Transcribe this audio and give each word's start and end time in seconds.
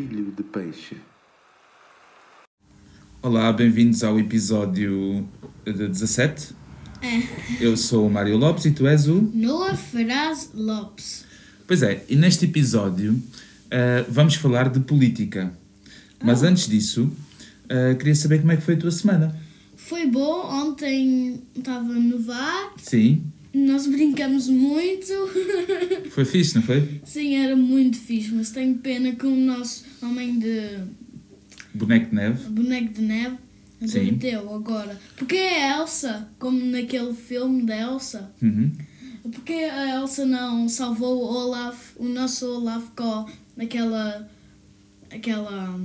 filho 0.00 0.32
de 0.34 0.42
peixe. 0.42 0.96
Olá, 3.20 3.52
bem-vindos 3.52 4.02
ao 4.02 4.18
episódio 4.18 5.28
de 5.62 5.88
17. 5.88 6.54
É. 7.02 7.62
Eu 7.62 7.76
sou 7.76 8.06
o 8.06 8.10
Mário 8.10 8.38
Lopes 8.38 8.64
e 8.64 8.70
tu 8.70 8.86
és 8.86 9.08
o. 9.08 9.20
Noah 9.34 9.76
Ferraz 9.76 10.52
Lopes. 10.54 11.26
Pois 11.66 11.82
é, 11.82 12.02
e 12.08 12.16
neste 12.16 12.46
episódio 12.46 13.22
eh, 13.70 14.06
vamos 14.08 14.36
falar 14.36 14.70
de 14.70 14.80
política. 14.80 15.52
Mas 16.24 16.42
antes 16.42 16.66
disso, 16.66 17.12
eh, 17.68 17.94
queria 17.94 18.14
saber 18.14 18.40
como 18.40 18.52
é 18.52 18.56
que 18.56 18.62
foi 18.62 18.74
a 18.74 18.78
tua 18.78 18.90
semana. 18.90 19.38
Foi 19.76 20.06
bom, 20.06 20.46
ontem 20.46 21.42
estava 21.54 21.92
a 21.92 21.98
nevar, 21.98 22.72
Sim, 22.78 23.24
nós 23.52 23.86
brincamos 23.86 24.48
muito. 24.48 25.12
foi 26.10 26.24
fixe, 26.24 26.54
não 26.56 26.62
foi? 26.62 27.00
Sim, 27.04 27.36
era 27.36 27.56
muito 27.56 27.98
fixe, 27.98 28.32
mas 28.32 28.50
tenho 28.50 28.76
pena 28.78 29.14
que 29.14 29.26
o 29.26 29.34
nosso 29.34 29.84
homem 30.02 30.38
de 30.38 30.78
Boneco 31.74 32.10
de 32.10 32.14
neve. 32.14 32.48
boneco 32.50 32.92
de 32.94 33.02
neve 33.02 33.36
derreteu 33.80 34.54
agora. 34.54 34.98
Porque 35.16 35.36
é 35.36 35.70
a 35.70 35.78
Elsa, 35.78 36.28
como 36.38 36.64
naquele 36.64 37.14
filme 37.14 37.62
da 37.62 37.76
Elsa. 37.76 38.32
Uhum. 38.42 38.72
Porque 39.22 39.52
a 39.52 40.00
Elsa 40.00 40.24
não 40.26 40.68
salvou 40.68 41.18
o 41.18 41.24
Olaf, 41.24 41.92
o 41.96 42.04
nosso 42.04 42.46
Olaf 42.46 42.88
com 42.96 43.26
aquela. 43.58 44.28
aquela. 45.10 45.80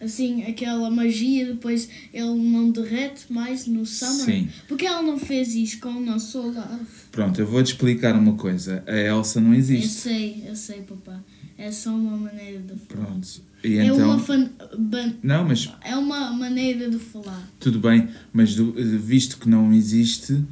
Assim, 0.00 0.42
aquela 0.44 0.90
magia, 0.90 1.46
depois 1.46 1.88
ele 2.12 2.34
não 2.34 2.70
derrete 2.70 3.32
mais 3.32 3.66
no 3.66 3.84
Summer. 3.86 4.24
Sim. 4.24 4.48
Porque 4.68 4.84
ela 4.86 5.02
não 5.02 5.18
fez 5.18 5.54
isso 5.54 5.78
com 5.80 5.88
o 5.90 6.00
nosso 6.00 6.38
Olaf? 6.40 7.06
Pronto, 7.12 7.40
eu 7.40 7.46
vou-te 7.46 7.68
explicar 7.72 8.14
uma 8.14 8.34
coisa. 8.34 8.82
A 8.86 8.96
Elsa 8.96 9.40
não 9.40 9.52
Eu 9.52 9.58
existe. 9.58 9.88
sei, 9.88 10.44
eu 10.46 10.54
sei, 10.56 10.82
papá. 10.82 11.20
É 11.58 11.70
só 11.72 11.90
uma 11.90 12.16
maneira 12.16 12.58
de 12.60 12.74
falar. 12.74 13.06
Pronto. 13.06 13.28
E 13.64 13.78
É, 13.78 13.84
então. 13.86 13.96
uma 14.10 14.18
fan- 14.18 14.50
ban- 14.78 15.14
Não, 15.22 15.44
mas 15.44 15.72
é 15.82 15.96
uma 15.96 16.30
maneira 16.32 16.90
de 16.90 16.98
falar. 16.98 17.48
tudo 17.58 17.80
bem, 17.80 18.08
mas 18.32 18.54
do- 18.54 18.72
visto 19.00 19.38
que 19.38 19.48
não 19.48 19.72
existe, 19.72 20.44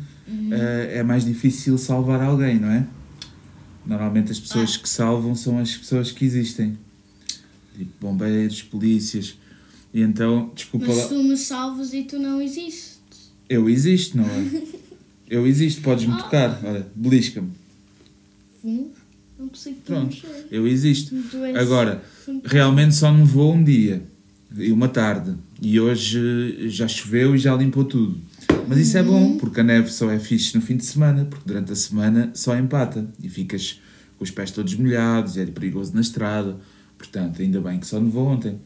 eh, 0.51 0.95
é 0.99 1.03
mais 1.03 1.25
difícil 1.25 1.77
salvar 1.77 2.21
alguém, 2.23 2.59
não 2.59 2.71
é? 2.71 2.87
Normalmente 3.87 4.33
as 4.33 4.41
pessoas 4.41 4.75
Ah. 4.77 4.79
que 4.83 4.89
salvam 4.89 5.35
são 5.35 5.59
as 5.59 5.77
pessoas 5.77 6.11
que 6.11 6.25
existem. 6.25 6.79
Tipo 7.77 7.91
bombeiros, 8.01 8.63
polícias. 8.63 9.37
E 9.93 10.01
então, 10.01 10.51
desculpa 10.55 10.87
Mas 10.87 10.97
lá. 10.97 11.09
tu 11.09 11.23
me 11.23 11.37
salvas 11.37 11.93
e 11.95 12.03
tu 12.05 12.19
não 12.19 12.41
existes. 12.41 13.33
Eu 13.49 13.69
existo, 13.69 14.17
não 14.19 14.25
é? 14.25 14.63
Eu 15.29 15.47
existo, 15.47 15.81
podes-me 15.83 16.17
tocar. 16.17 16.61
Olha, 16.63 16.87
belisca-me. 16.95 17.51
Não 18.63 19.49
consigo 19.49 19.77
Pronto. 19.85 20.07
mexer. 20.15 20.47
Eu 20.51 20.67
existo. 20.67 21.15
Agora, 21.59 22.03
realmente 22.45 22.95
só 22.95 23.13
nevou 23.13 23.55
um 23.55 23.63
dia 23.65 24.03
e 24.57 24.71
uma 24.71 24.89
tarde. 24.89 25.35
E 25.61 25.79
hoje 25.81 26.19
eh, 26.65 26.69
já 26.69 26.87
choveu 26.87 27.35
e 27.35 27.39
já 27.39 27.55
limpou 27.55 27.85
tudo. 27.85 28.21
Mas 28.69 28.79
isso 28.79 28.97
é 28.97 29.03
bom, 29.03 29.37
porque 29.39 29.61
a 29.61 29.65
neve 29.65 29.91
só 29.91 30.11
é 30.11 30.19
fixe 30.19 30.55
no 30.55 30.63
fim 30.63 30.77
de 30.77 30.85
semana, 30.85 31.25
porque 31.25 31.45
durante 31.47 31.73
a 31.73 31.77
semana 31.77 32.31
só 32.35 32.57
empata 32.57 33.07
e 33.23 33.29
ficas 33.29 33.81
com 34.17 34.25
os 34.25 34.31
pés 34.31 34.51
todos 34.51 34.75
molhados, 34.75 35.37
é 35.37 35.45
perigoso 35.47 35.93
na 35.95 36.01
estrada. 36.01 36.57
Portanto, 37.09 37.41
ainda 37.43 37.61
bem 37.61 37.79
que 37.79 37.87
só 37.87 38.01
nevou 38.01 38.27
ontem. 38.27 38.59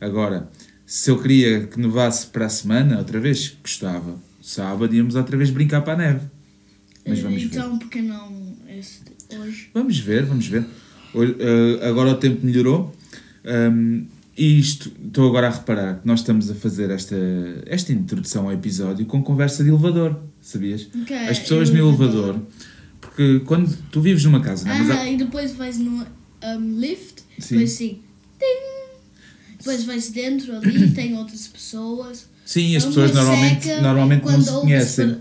Agora, 0.00 0.48
se 0.84 1.10
eu 1.10 1.20
queria 1.20 1.66
que 1.66 1.78
nevasse 1.78 2.26
para 2.28 2.46
a 2.46 2.48
semana, 2.48 2.98
outra 2.98 3.20
vez, 3.20 3.56
gostava. 3.62 4.16
Sábado 4.42 4.94
íamos 4.94 5.14
outra 5.14 5.36
vez 5.36 5.50
brincar 5.50 5.82
para 5.82 5.94
a 5.94 5.96
neve. 5.96 6.20
Mas 7.06 7.20
vamos 7.20 7.42
ver. 7.42 7.48
então, 7.58 7.78
porque 7.78 8.00
não 8.02 8.32
hoje? 9.40 9.70
Vamos 9.74 9.98
ver, 9.98 10.24
vamos 10.24 10.46
ver. 10.46 10.64
Olha, 11.14 11.34
eh, 11.38 11.88
agora 11.88 12.10
o 12.10 12.16
tempo 12.16 12.44
melhorou. 12.44 12.94
Ahm, 13.44 14.04
e 14.36 14.58
isto, 14.58 14.92
estou 15.06 15.28
agora 15.28 15.46
a 15.46 15.50
reparar 15.50 16.00
que 16.00 16.06
nós 16.06 16.20
estamos 16.20 16.50
a 16.50 16.54
fazer 16.54 16.90
esta, 16.90 17.16
esta 17.66 17.92
introdução 17.92 18.44
ao 18.46 18.52
episódio 18.52 19.06
com 19.06 19.22
conversa 19.22 19.62
de 19.64 19.70
elevador, 19.70 20.20
sabias? 20.42 20.88
Ok, 21.02 21.16
As 21.16 21.38
pessoas 21.38 21.70
no 21.70 21.78
elevador. 21.78 22.24
elevador, 22.34 22.42
porque 23.00 23.40
quando 23.46 23.74
tu 23.90 24.00
vives 24.00 24.24
numa 24.24 24.40
casa, 24.40 24.66
não 24.66 24.74
é? 24.74 24.78
Mas 24.78 24.90
há- 24.90 25.00
Ah, 25.00 25.08
e 25.10 25.16
depois 25.16 25.52
vais 25.54 25.78
no 25.78 26.04
um, 26.44 26.80
lift, 26.80 27.22
Sim. 27.38 27.54
depois 27.54 27.74
assim, 27.74 27.98
ting. 28.38 28.76
Depois 29.58 29.84
vais 29.84 30.10
dentro 30.10 30.56
ali, 30.56 30.90
tem 30.94 31.16
outras 31.16 31.46
pessoas. 31.48 32.28
sim, 32.44 32.76
as 32.76 32.84
pessoas 32.84 33.12
normalmente, 33.12 33.64
seca, 33.64 33.82
normalmente 33.82 34.24
não 34.24 34.40
se 34.40 34.50
conhecem. 34.52 35.16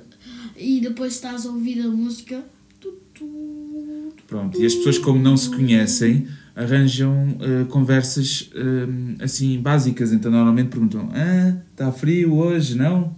E 0.57 0.79
depois 0.79 1.13
estás 1.13 1.45
a 1.45 1.49
ouvir 1.49 1.81
a 1.81 1.87
música. 1.87 2.43
Tu, 2.79 2.91
tu, 3.13 3.25
tu. 3.25 4.13
Pronto, 4.27 4.61
e 4.61 4.65
as 4.65 4.73
pessoas, 4.73 4.97
como 4.97 5.19
não 5.19 5.35
se 5.35 5.49
conhecem, 5.49 6.27
arranjam 6.55 7.37
eh, 7.41 7.65
conversas 7.65 8.49
eh, 8.55 9.23
assim 9.23 9.59
básicas. 9.59 10.13
Então, 10.13 10.31
normalmente 10.31 10.69
perguntam: 10.69 11.09
Ah, 11.13 11.57
está 11.71 11.91
frio 11.91 12.33
hoje, 12.35 12.75
não? 12.75 13.15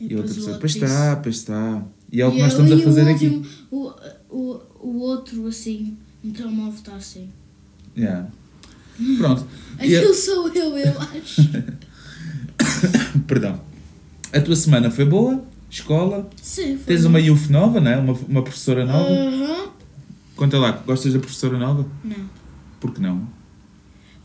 E, 0.00 0.14
a 0.14 0.18
outra 0.18 0.34
pessoa: 0.34 0.58
Pois 0.58 0.74
está, 0.74 1.16
pois 1.16 1.36
está. 1.36 1.84
E 2.12 2.20
é 2.20 2.26
o 2.26 2.30
que 2.30 2.38
E 2.38 2.42
nós 2.42 2.52
estamos 2.52 2.70
e 2.70 2.74
a 2.74 2.78
fazer 2.78 3.08
aqui. 3.08 3.42
O, 3.70 3.92
o, 4.30 4.60
o 4.80 4.98
outro 5.00 5.46
assim, 5.48 5.96
o 6.24 6.30
telemóvel 6.30 6.74
está 6.74 6.94
assim. 6.96 7.30
Yeah. 7.96 8.28
Pronto. 9.18 9.46
A- 9.78 9.82
Aquilo 9.82 10.14
sou 10.14 10.48
eu, 10.48 10.76
eu 10.78 10.94
acho. 11.00 11.42
Perdão. 13.26 13.60
A 14.32 14.40
tua 14.40 14.56
semana 14.56 14.90
foi 14.90 15.04
boa? 15.04 15.44
Escola? 15.70 16.28
Sim, 16.40 16.76
foi 16.76 16.84
Tens 16.94 17.02
bom. 17.02 17.08
uma 17.10 17.20
youth 17.20 17.48
nova, 17.50 17.80
não 17.80 17.90
é? 17.90 17.96
Uma, 17.96 18.12
uma 18.12 18.42
professora 18.42 18.84
nova? 18.84 19.08
Aham. 19.08 19.70
Conta 20.36 20.58
lá, 20.58 20.72
gostas 20.72 21.12
da 21.12 21.18
professora 21.18 21.58
nova? 21.58 21.86
Não. 22.04 22.28
Por 22.80 22.92
que 22.92 23.00
não? 23.00 23.26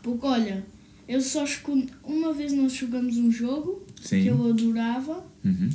Porque 0.02 0.26
olha, 0.26 0.66
eu 1.08 1.22
só 1.22 1.44
escondi. 1.44 1.88
Uma 2.04 2.34
vez 2.34 2.52
nós 2.54 2.74
jogamos 2.74 3.18
um 3.18 3.32
jogo 3.32 3.84
Sim. 4.02 4.22
que 4.24 4.28
eu 4.28 4.50
adorava 4.50 5.26
Uhum. 5.46 5.70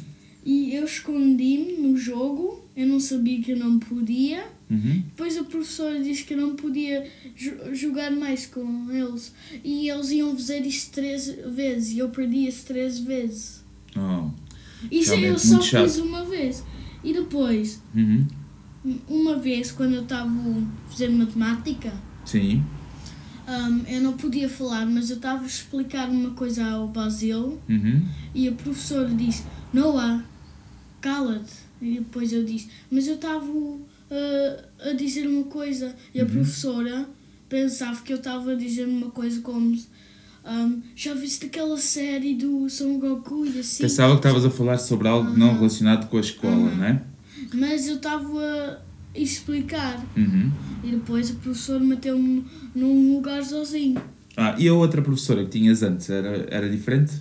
e 0.44 0.74
eu 0.74 0.84
escondi-me 0.84 1.74
no 1.78 1.96
jogo, 1.96 2.62
eu 2.76 2.86
não 2.86 3.00
sabia 3.00 3.40
que 3.40 3.52
eu 3.52 3.56
não 3.58 3.78
podia. 3.78 4.44
Uhum. 4.72 5.02
Depois 5.06 5.36
a 5.36 5.44
professora 5.44 6.02
disse 6.02 6.24
que 6.24 6.32
eu 6.34 6.38
não 6.38 6.56
podia 6.56 7.06
jo- 7.36 7.74
jogar 7.74 8.10
mais 8.10 8.46
com 8.46 8.90
eles 8.90 9.34
e 9.62 9.88
eles 9.88 10.10
iam 10.10 10.32
fazer 10.34 10.60
isso 10.64 10.90
três 10.90 11.26
vezes 11.54 11.92
e 11.92 11.98
eu 11.98 12.08
perdi 12.08 12.46
isso 12.46 12.64
três 12.66 12.98
vezes. 12.98 13.62
Oh. 13.96 14.30
Isso 14.90 15.12
eu 15.14 15.38
só 15.38 15.48
muito 15.54 15.64
chato. 15.66 15.84
fiz 15.84 15.98
uma 15.98 16.24
vez. 16.24 16.64
E 17.04 17.12
depois, 17.12 17.82
Uhum. 17.94 18.26
uma 19.08 19.36
vez 19.38 19.70
quando 19.70 19.94
eu 19.94 20.02
estava 20.02 20.30
a 20.30 20.90
fazer 20.90 21.08
matemática, 21.10 21.92
Sim. 22.24 22.62
hum, 23.46 23.82
eu 23.86 24.00
não 24.00 24.14
podia 24.16 24.48
falar, 24.48 24.86
mas 24.86 25.10
eu 25.10 25.16
estava 25.16 25.42
a 25.42 25.46
explicar 25.46 26.08
uma 26.08 26.30
coisa 26.30 26.64
ao 26.64 26.88
Basil 26.88 27.60
Uhum. 27.68 28.02
e 28.34 28.48
a 28.48 28.52
professora 28.52 29.08
disse: 29.10 29.44
Noah, 29.72 30.24
cala-te. 31.00 31.52
E 31.80 31.94
depois 31.98 32.32
eu 32.32 32.44
disse: 32.44 32.68
Mas 32.90 33.06
eu 33.08 33.16
estava 33.16 33.44
uh, 34.12 34.88
a 34.90 34.92
dizer 34.92 35.26
uma 35.26 35.44
coisa. 35.44 35.94
E 36.14 36.20
a 36.20 36.24
Uhum. 36.24 36.30
professora 36.30 37.08
pensava 37.48 38.00
que 38.02 38.12
eu 38.12 38.18
estava 38.18 38.52
a 38.52 38.54
dizer 38.54 38.86
uma 38.86 39.10
coisa 39.10 39.40
como: 39.40 39.76
um, 40.44 40.82
Já 40.94 41.14
viste 41.14 41.46
aquela 41.46 41.78
série 41.78 42.34
do 42.34 42.69
Son 42.69 42.98
Goku 42.98 43.46
e 43.46 43.58
assim? 43.60 43.82
Pensava 43.82 44.12
que 44.12 44.19
estavas 44.26 44.44
a 44.44 44.50
falar 44.50 44.78
sobre 44.78 45.08
algo 45.08 45.31
não 45.37 45.54
relacionado 45.54 46.08
com 46.08 46.16
a 46.16 46.20
escola, 46.20 46.70
Ah. 46.70 46.75
não 46.76 46.84
é? 46.84 47.02
Mas 47.54 47.87
eu 47.88 47.96
estava 47.96 48.82
a 49.14 49.19
explicar. 49.19 49.98
Uhum. 50.16 50.50
E 50.84 50.90
depois 50.92 51.31
a 51.31 51.34
professora 51.34 51.81
meteu-me 51.84 52.44
num 52.75 53.14
lugar 53.14 53.44
sozinho. 53.44 54.00
Ah, 54.37 54.56
e 54.58 54.66
a 54.66 54.72
outra 54.75 55.02
professora 55.02 55.44
que 55.44 55.50
tinhas 55.50 55.82
antes 55.82 56.08
era, 56.08 56.46
era 56.50 56.69
diferente? 56.70 57.12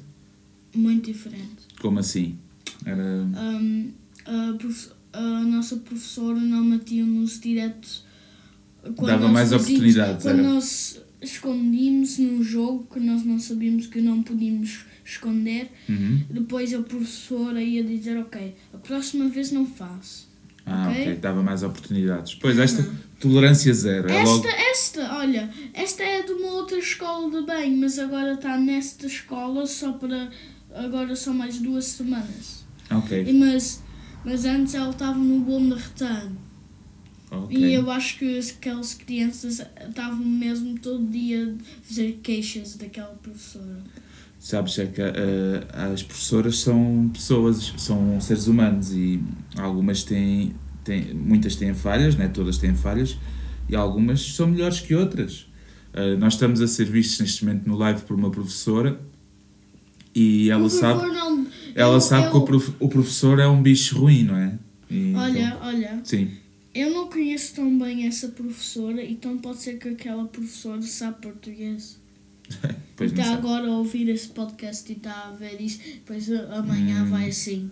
Muito 0.73 1.11
diferente. 1.11 1.67
Como 1.81 1.99
assim? 1.99 2.37
Era. 2.85 3.03
Um, 3.03 3.91
a, 4.25 4.53
profe- 4.57 4.89
a 5.13 5.41
nossa 5.41 5.77
professora 5.77 6.39
não 6.39 6.63
metia-nos 6.63 7.39
direto. 7.39 8.09
quando 8.95 9.07
Dava 9.09 9.23
nós 9.25 9.31
mais 9.31 9.49
fazíamos- 9.49 9.67
oportunidades, 9.69 10.23
Quando 10.23 10.39
era? 10.39 10.47
nós 10.49 11.01
escondíamos 11.21 12.17
num 12.17 12.43
jogo 12.43 12.87
que 12.91 12.99
nós 12.99 13.23
não 13.23 13.39
sabíamos 13.39 13.87
que 13.87 14.01
não 14.01 14.23
podíamos 14.23 14.85
esconder, 15.05 15.71
Uhum. 15.89 16.21
depois 16.29 16.73
a 16.73 16.81
professora 16.81 17.61
ia 17.61 17.83
dizer: 17.83 18.17
Ok, 18.17 18.55
a 18.73 18.77
próxima 18.77 19.27
vez 19.29 19.51
não 19.51 19.65
faço. 19.65 20.29
Ah, 20.65 20.89
ok. 20.89 21.01
Ok. 21.01 21.15
Dava 21.15 21.41
mais 21.43 21.63
oportunidades. 21.63 22.35
Pois, 22.35 22.57
esta 22.57 22.87
tolerância 23.19 23.73
zero. 23.73 24.09
É 24.09 24.23
logo. 24.23 24.47
Esta, 24.47 24.61
esta, 25.01 25.17
olha, 25.17 25.49
esta 25.73 26.03
é 26.03 26.21
de 26.23 26.31
uma 26.33 26.51
outra 26.53 26.77
escola 26.77 27.29
de 27.41 27.45
bem, 27.45 27.75
mas 27.77 27.97
agora 27.99 28.33
está 28.33 28.57
nesta 28.57 29.05
escola 29.07 29.65
só 29.65 29.91
para. 29.93 30.29
Agora 30.73 31.15
só 31.15 31.33
mais 31.33 31.57
duas 31.59 31.85
semanas. 31.85 32.63
Ok. 32.89 33.25
E, 33.27 33.33
mas, 33.33 33.83
mas 34.23 34.45
antes 34.45 34.73
ela 34.73 34.91
estava 34.91 35.17
no 35.17 35.39
bom 35.39 35.69
de 35.69 35.75
retalho. 35.75 36.37
ok. 37.29 37.57
E 37.57 37.73
eu 37.73 37.89
acho 37.89 38.19
que 38.19 38.39
aquelas 38.39 38.93
crianças 38.93 39.61
estavam 39.87 40.25
mesmo 40.25 40.77
todo 40.79 41.05
dia 41.07 41.55
a 41.55 41.83
fazer 41.83 42.19
queixas 42.21 42.75
daquela 42.75 43.13
professora. 43.21 43.79
Sabes, 44.39 44.79
é 44.79 44.87
que 44.87 45.01
eh, 45.01 45.67
as 45.71 46.01
professoras 46.01 46.57
são 46.57 47.11
pessoas, 47.13 47.73
são 47.77 48.19
seres 48.19 48.47
humanos 48.47 48.91
e 48.91 49.21
algumas 49.55 50.03
têm, 50.03 50.55
têm 50.83 51.13
muitas 51.13 51.55
têm 51.55 51.75
falhas, 51.75 52.15
né? 52.15 52.27
todas 52.27 52.57
têm 52.57 52.73
falhas, 52.73 53.17
e 53.69 53.75
algumas 53.75 54.33
são 54.33 54.47
melhores 54.47 54.79
que 54.79 54.95
outras. 54.95 55.45
Uh, 55.93 56.17
nós 56.17 56.33
estamos 56.33 56.61
a 56.61 56.67
ser 56.67 56.85
vistos 56.85 57.19
neste 57.19 57.45
momento 57.45 57.67
no 57.67 57.75
live 57.75 58.01
por 58.03 58.15
uma 58.15 58.31
professora 58.31 58.97
e 60.15 60.49
ela 60.49 60.61
Por 60.63 60.69
sabe, 60.69 61.01
favor, 61.01 61.13
não. 61.13 61.47
Ela 61.75 61.95
eu- 61.95 62.01
sabe 62.01 62.27
eu- 62.27 62.31
que 62.31 62.37
o, 62.37 62.41
prof- 62.41 62.73
o 62.79 62.89
professor 62.89 63.39
é 63.39 63.47
um 63.47 63.61
bicho 63.61 63.97
ruim, 63.99 64.23
não 64.23 64.35
é? 64.37 64.53
E 64.89 65.13
Olha, 65.15 65.39
então- 65.39 65.59
olha, 65.61 65.99
sim. 66.03 66.31
eu 66.75 66.89
não 66.91 67.07
conheço 67.09 67.55
tão 67.55 67.77
bem 67.79 68.05
essa 68.07 68.27
professora, 68.29 69.03
então 69.03 69.37
pode 69.37 69.59
ser 69.61 69.77
que 69.77 69.89
aquela 69.89 70.25
professora 70.25 70.81
sabe 70.81 71.21
português. 71.21 71.99
Pois 72.97 73.11
está 73.13 73.33
agora 73.33 73.67
a 73.67 73.77
ouvir 73.79 74.07
esse 74.09 74.27
podcast 74.27 74.91
e 74.91 74.95
está 74.95 75.29
a 75.29 75.31
ver 75.31 75.59
isso, 75.59 75.79
depois 75.83 76.29
amanhã 76.51 77.01
Hum. 77.03 77.09
vai 77.09 77.29
assim. 77.29 77.71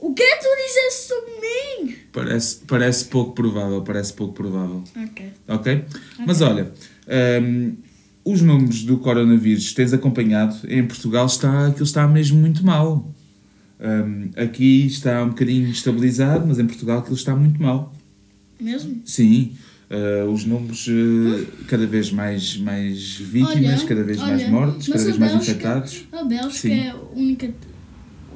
O 0.00 0.14
que 0.14 0.22
é 0.22 0.36
que 0.36 0.42
tu 0.42 0.48
dizes 0.56 1.08
sobre 1.08 1.32
mim? 1.90 1.96
Parece, 2.10 2.56
parece 2.66 3.04
pouco 3.04 3.34
provável, 3.34 3.82
parece 3.82 4.14
pouco 4.14 4.32
provável. 4.32 4.82
Ok. 4.96 5.32
Ok? 5.46 5.84
Mas 6.26 6.40
olha, 6.40 6.72
hum, 7.42 7.76
os 8.24 8.40
números 8.40 8.82
do 8.84 8.96
coronavírus 8.98 9.74
tens 9.74 9.92
acompanhado, 9.92 10.56
em 10.68 10.86
Portugal 10.86 11.26
está, 11.26 11.66
aquilo 11.66 11.84
está 11.84 12.08
mesmo 12.08 12.40
muito 12.40 12.64
mal. 12.64 13.06
Hum, 13.84 14.30
aqui 14.36 14.86
está 14.86 15.24
um 15.24 15.30
bocadinho 15.30 15.68
estabilizado, 15.68 16.46
mas 16.46 16.58
em 16.58 16.66
Portugal 16.66 17.00
aquilo 17.00 17.16
está 17.16 17.34
muito 17.34 17.60
mal. 17.60 17.92
Mesmo? 18.60 19.02
Sim, 19.04 19.56
uh, 19.90 20.30
os 20.30 20.44
números 20.44 20.86
uh, 20.86 21.64
cada 21.66 21.84
vez 21.84 22.12
mais, 22.12 22.56
mais 22.58 23.16
vítimas, 23.16 23.80
Olha, 23.80 23.88
cada 23.88 24.04
vez 24.04 24.18
mais 24.18 24.40
olha, 24.42 24.50
mortes, 24.50 24.86
mas 24.88 24.96
cada 24.98 25.04
vez 25.04 25.18
mais 25.18 25.32
Bélgica- 25.32 25.50
infectados. 25.52 26.04
A 26.12 26.24
Bélgica 26.24 26.52
Sim. 26.52 26.72
é 26.72 26.90
a 26.90 26.96
única, 26.96 27.54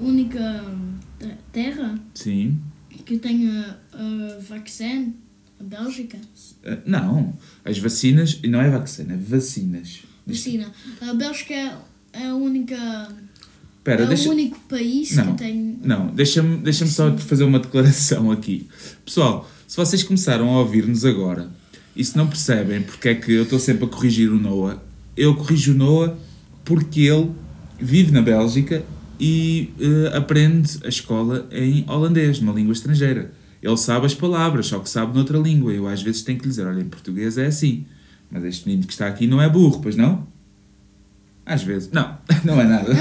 única 0.00 0.64
te- 1.20 1.34
terra 1.52 1.94
Sim. 2.12 2.58
que 3.04 3.16
tem 3.18 3.48
a, 3.48 3.76
vacina. 4.40 5.12
A 5.60 5.62
Bélgica. 5.62 6.18
Uh, 6.64 6.78
não, 6.84 7.32
as 7.64 7.78
vacinas, 7.78 8.40
e 8.42 8.48
não 8.48 8.60
é 8.60 8.68
vacina, 8.68 9.14
é 9.14 9.16
vacinas. 9.16 10.02
Vacina. 10.26 10.72
A 11.00 11.14
Bélgica 11.14 11.54
é 12.12 12.26
a 12.26 12.34
única. 12.34 12.76
Espera, 13.86 14.02
é 14.02 14.06
deixa, 14.06 14.28
o 14.28 14.32
único 14.32 14.58
país 14.68 15.14
Não. 15.14 15.32
que 15.32 15.38
tem. 15.38 15.78
Não, 15.80 16.08
deixa-me 16.08 16.56
deixa 16.56 16.84
só 16.86 17.16
fazer 17.18 17.44
uma 17.44 17.60
declaração 17.60 18.32
aqui. 18.32 18.66
Pessoal, 19.04 19.48
se 19.64 19.76
vocês 19.76 20.02
começaram 20.02 20.50
a 20.50 20.58
ouvir-nos 20.58 21.04
agora 21.04 21.48
e 21.94 22.04
se 22.04 22.16
não 22.16 22.26
percebem 22.26 22.82
porque 22.82 23.10
é 23.10 23.14
que 23.14 23.32
eu 23.32 23.44
estou 23.44 23.60
sempre 23.60 23.84
a 23.84 23.88
corrigir 23.88 24.28
o 24.32 24.40
Noah, 24.40 24.82
eu 25.16 25.36
corrijo 25.36 25.72
o 25.72 25.76
Noah 25.76 26.16
porque 26.64 27.02
ele 27.02 27.30
vive 27.80 28.10
na 28.10 28.22
Bélgica 28.22 28.84
e 29.20 29.70
eh, 29.80 30.16
aprende 30.16 30.80
a 30.84 30.88
escola 30.88 31.46
em 31.52 31.84
holandês, 31.88 32.40
numa 32.40 32.52
língua 32.52 32.72
estrangeira. 32.72 33.32
Ele 33.62 33.76
sabe 33.76 34.06
as 34.06 34.14
palavras, 34.14 34.66
só 34.66 34.80
que 34.80 34.90
sabe 34.90 35.14
noutra 35.14 35.38
língua. 35.38 35.72
Eu 35.72 35.86
às 35.86 36.02
vezes 36.02 36.22
tenho 36.22 36.38
que 36.38 36.44
lhe 36.44 36.50
dizer, 36.50 36.66
olha, 36.66 36.80
em 36.80 36.88
português 36.88 37.38
é 37.38 37.46
assim. 37.46 37.86
Mas 38.28 38.42
este 38.42 38.66
menino 38.66 38.84
que 38.84 38.92
está 38.92 39.06
aqui 39.06 39.28
não 39.28 39.40
é 39.40 39.48
burro, 39.48 39.80
pois 39.80 39.94
não? 39.94 40.26
Às 41.46 41.62
vezes. 41.62 41.88
Não, 41.92 42.18
não 42.44 42.60
é 42.60 42.64
nada. 42.64 42.92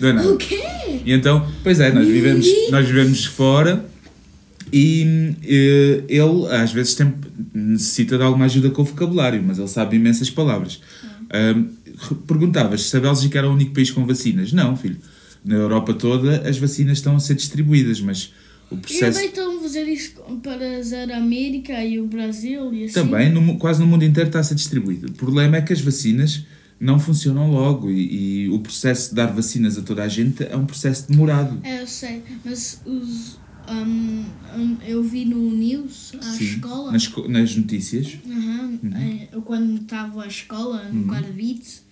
Não 0.00 0.08
é 0.08 0.12
nada. 0.14 0.28
O 0.32 0.36
quê? 0.38 0.62
E 1.04 1.12
então, 1.12 1.46
pois 1.62 1.78
é, 1.78 1.92
nós 1.92 2.06
vivemos, 2.06 2.46
nós 2.70 2.86
vivemos 2.86 3.26
fora 3.26 3.84
e 4.72 5.34
eh, 5.42 6.04
ele 6.08 6.46
às 6.50 6.72
vezes 6.72 6.94
tem, 6.94 7.12
necessita 7.52 8.16
de 8.16 8.22
alguma 8.24 8.46
ajuda 8.46 8.70
com 8.70 8.82
o 8.82 8.84
vocabulário, 8.84 9.42
mas 9.42 9.58
ele 9.58 9.68
sabe 9.68 9.96
imensas 9.96 10.30
palavras. 10.30 10.80
Ahm, 11.32 11.66
perguntavas 12.26 12.82
se 12.88 12.96
a 12.96 13.00
Bélgica 13.00 13.38
era 13.38 13.48
o 13.48 13.52
único 13.52 13.72
país 13.72 13.90
com 13.90 14.06
vacinas. 14.06 14.52
Não, 14.52 14.76
filho. 14.76 14.96
Na 15.44 15.56
Europa 15.56 15.94
toda 15.94 16.48
as 16.48 16.58
vacinas 16.58 16.98
estão 16.98 17.16
a 17.16 17.20
ser 17.20 17.34
distribuídas, 17.34 18.00
mas 18.00 18.32
o 18.70 18.74
E 18.74 18.78
processo 18.78 19.12
também 19.12 19.28
estão 19.28 19.58
a 19.58 19.62
fazer 19.62 19.88
isso 19.88 20.12
para 20.42 21.14
a 21.14 21.18
América 21.18 21.84
e 21.84 22.00
o 22.00 22.06
Brasil 22.06 22.72
e 22.72 22.84
assim. 22.84 22.94
também 22.94 23.30
no 23.30 23.56
quase 23.58 23.80
no 23.80 23.86
mundo 23.86 24.04
inteiro 24.04 24.28
está 24.28 24.40
a 24.40 24.42
ser 24.42 24.54
distribuído. 24.54 25.08
O 25.08 25.12
problema 25.12 25.56
é 25.56 25.62
que 25.62 25.72
as 25.72 25.80
vacinas 25.80 26.44
não 26.80 26.98
funcionam 26.98 27.50
logo 27.50 27.90
e, 27.90 28.44
e 28.44 28.48
o 28.48 28.58
processo 28.60 29.10
de 29.10 29.16
dar 29.16 29.26
vacinas 29.26 29.76
a 29.76 29.82
toda 29.82 30.02
a 30.02 30.08
gente 30.08 30.42
é 30.42 30.56
um 30.56 30.64
processo 30.64 31.08
demorado. 31.10 31.60
É, 31.62 31.82
eu 31.82 31.86
sei, 31.86 32.22
mas 32.42 32.80
os. 32.86 33.38
hum, 33.70 34.24
hum, 34.56 34.76
eu 34.86 35.02
vi 35.02 35.26
no 35.26 35.50
News, 35.50 36.12
à 36.18 36.22
Sim, 36.22 36.44
escola. 36.44 36.90
Nas, 36.90 37.12
nas 37.28 37.54
notícias. 37.54 38.18
Aham, 38.26 38.78
eh, 38.94 39.28
Eu 39.30 39.42
quando 39.42 39.82
estava 39.82 40.24
à 40.24 40.26
escola, 40.26 40.88
no 40.90 41.04
Guarda-Vites, 41.06 41.84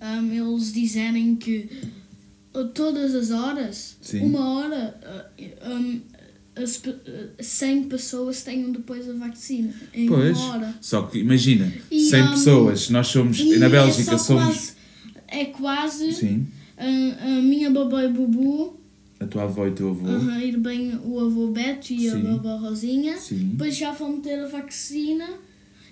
hum, 0.00 0.30
eles 0.32 0.72
dizerem 0.72 1.36
que 1.36 1.68
uh, 2.54 2.66
todas 2.68 3.14
as 3.14 3.30
horas, 3.30 3.96
Sim. 4.02 4.20
uma 4.20 4.46
hora, 4.46 5.00
uh, 5.02 5.70
hum, 5.72 6.00
as, 6.56 6.76
pe- 6.76 6.90
uh, 6.90 7.30
100 7.42 7.84
pessoas 7.84 8.42
tenham 8.42 8.70
depois 8.72 9.08
a 9.08 9.12
vacina. 9.14 9.72
Em 9.92 10.06
Pois, 10.06 10.36
uma 10.38 10.52
hora. 10.54 10.74
só 10.80 11.02
que 11.02 11.18
imagina, 11.18 11.72
E, 11.90 12.00
100 12.10 12.22
um, 12.22 12.30
pessoas, 12.30 12.90
nós 12.90 13.06
somos, 13.08 13.38
na 13.58 13.66
é 13.66 13.68
Bélgica 13.68 14.16
só 14.16 14.18
somos, 14.18 14.44
Quase, 14.44 14.72
é 15.28 15.44
quase 15.46 16.12
sim, 16.12 16.46
a, 16.76 16.84
a 17.24 17.42
minha 17.42 17.70
babá 17.70 18.04
e 18.04 18.08
bubu, 18.08 18.78
a 19.20 19.26
tua 19.26 19.44
avó 19.44 19.66
e 19.66 19.70
o 19.70 19.74
teu 19.74 19.88
avô, 19.90 20.08
ir 20.40 20.56
bem 20.58 20.98
o 21.04 21.18
avô 21.20 21.48
Beto 21.48 21.92
e 21.92 22.08
a 22.08 22.12
Sim. 22.12 22.22
babá 22.22 22.56
Rosinha. 22.56 23.16
sim, 23.16 23.50
Depois 23.52 23.76
já 23.76 23.92
vão 23.92 24.20
ter 24.20 24.38
a 24.40 24.48
vacina 24.48 25.28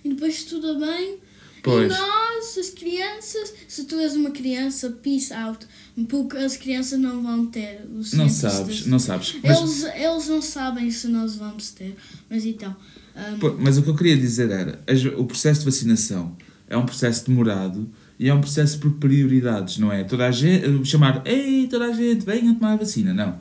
e 0.05 0.09
depois 0.11 0.44
tudo 0.44 0.79
bem. 0.79 1.17
Pois. 1.62 1.93
E 1.93 1.97
nós, 1.97 2.59
as 2.59 2.70
crianças, 2.70 3.55
se 3.69 3.85
tu 3.85 3.99
és 3.99 4.14
uma 4.14 4.31
criança, 4.31 4.91
peace 5.03 5.32
out. 5.32 5.67
Porque 6.09 6.37
as 6.37 6.56
crianças 6.56 6.99
não 6.99 7.23
vão 7.23 7.47
ter. 7.47 7.87
Os 7.94 8.12
não 8.14 8.29
sabes, 8.29 8.87
não 8.87 8.99
sabes, 8.99 9.37
mas, 9.43 9.59
Eles, 9.59 9.85
eles 9.94 10.29
não 10.29 10.43
sabem 10.43 10.91
se 10.91 11.06
nós 11.06 11.37
vamos 11.37 11.70
ter. 11.70 11.94
Mas 12.29 12.44
então. 12.44 12.75
hum, 13.14 13.38
pô, 13.38 13.55
mas 13.59 13.79
o 13.79 13.82
que 13.82 13.91
eu 13.91 13.97
queria 13.97 14.17
dizer 14.17 14.50
era, 14.50 14.82
o 15.17 15.25
processo 15.25 15.61
de 15.61 15.67
vacinação 15.67 16.37
é 16.69 16.76
um 16.76 16.87
processo 16.87 17.26
demorado 17.26 17.88
e 18.19 18.29
é 18.29 18.35
um 18.35 18.41
processo 18.41 18.79
por 18.79 18.93
prioridades, 18.93 19.79
não 19.79 19.93
é? 19.93 20.02
Toda 20.04 20.26
a 20.26 20.31
gente, 20.31 20.87
chamar, 20.87 21.23
ei, 21.26 21.66
toda 21.69 21.87
a 21.87 21.92
gente, 21.92 22.25
venham 22.25 22.54
tomar 22.54 22.73
a 22.73 22.76
vacina, 22.76 23.12
não. 23.12 23.38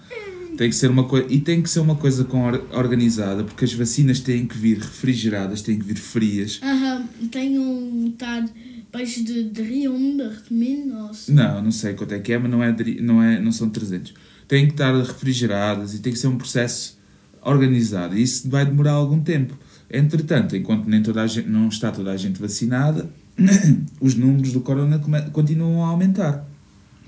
Tem 0.61 0.69
que 0.69 0.75
ser 0.75 0.91
uma 0.91 1.05
coisa, 1.05 1.25
e 1.27 1.39
tem 1.39 1.59
que 1.59 1.67
ser 1.67 1.79
uma 1.79 1.95
coisa 1.95 2.23
com 2.23 2.43
or- 2.45 2.63
organizada, 2.73 3.43
porque 3.43 3.65
as 3.65 3.73
vacinas 3.73 4.19
têm 4.19 4.45
que 4.45 4.55
vir 4.55 4.77
refrigeradas, 4.77 5.63
têm 5.63 5.79
que 5.79 5.83
vir 5.83 5.95
frias, 5.97 6.59
aham, 6.61 7.03
tenham 7.31 8.05
estar 8.09 8.47
baixo 8.93 9.23
de 9.23 9.45
300 9.45 10.51
mil 10.51 10.95
ou 10.99 11.11
se- 11.15 11.31
Não, 11.31 11.63
não 11.63 11.71
sei 11.71 11.95
quanto 11.95 12.13
é 12.13 12.19
que 12.19 12.31
é, 12.31 12.37
mas 12.37 12.51
não, 12.51 12.61
é, 12.63 12.75
não, 13.01 13.23
é, 13.23 13.39
não 13.41 13.51
são 13.51 13.71
300. 13.71 14.13
Têm 14.47 14.67
que 14.67 14.73
estar 14.73 14.95
refrigeradas 14.95 15.95
e 15.95 15.99
tem 15.99 16.13
que 16.13 16.19
ser 16.19 16.27
um 16.27 16.37
processo 16.37 16.95
organizado. 17.41 18.15
E 18.15 18.21
isso 18.21 18.47
vai 18.47 18.63
demorar 18.63 18.91
algum 18.91 19.19
tempo. 19.19 19.57
Entretanto, 19.89 20.55
enquanto 20.55 20.85
nem 20.87 21.01
toda 21.01 21.23
a 21.23 21.27
gente, 21.27 21.49
não 21.49 21.69
está 21.69 21.89
toda 21.91 22.11
a 22.11 22.17
gente 22.17 22.39
vacinada, 22.39 23.09
os 23.99 24.13
números 24.13 24.53
do 24.53 24.61
corona 24.61 24.99
continuam 25.33 25.83
a 25.83 25.87
aumentar. 25.87 26.47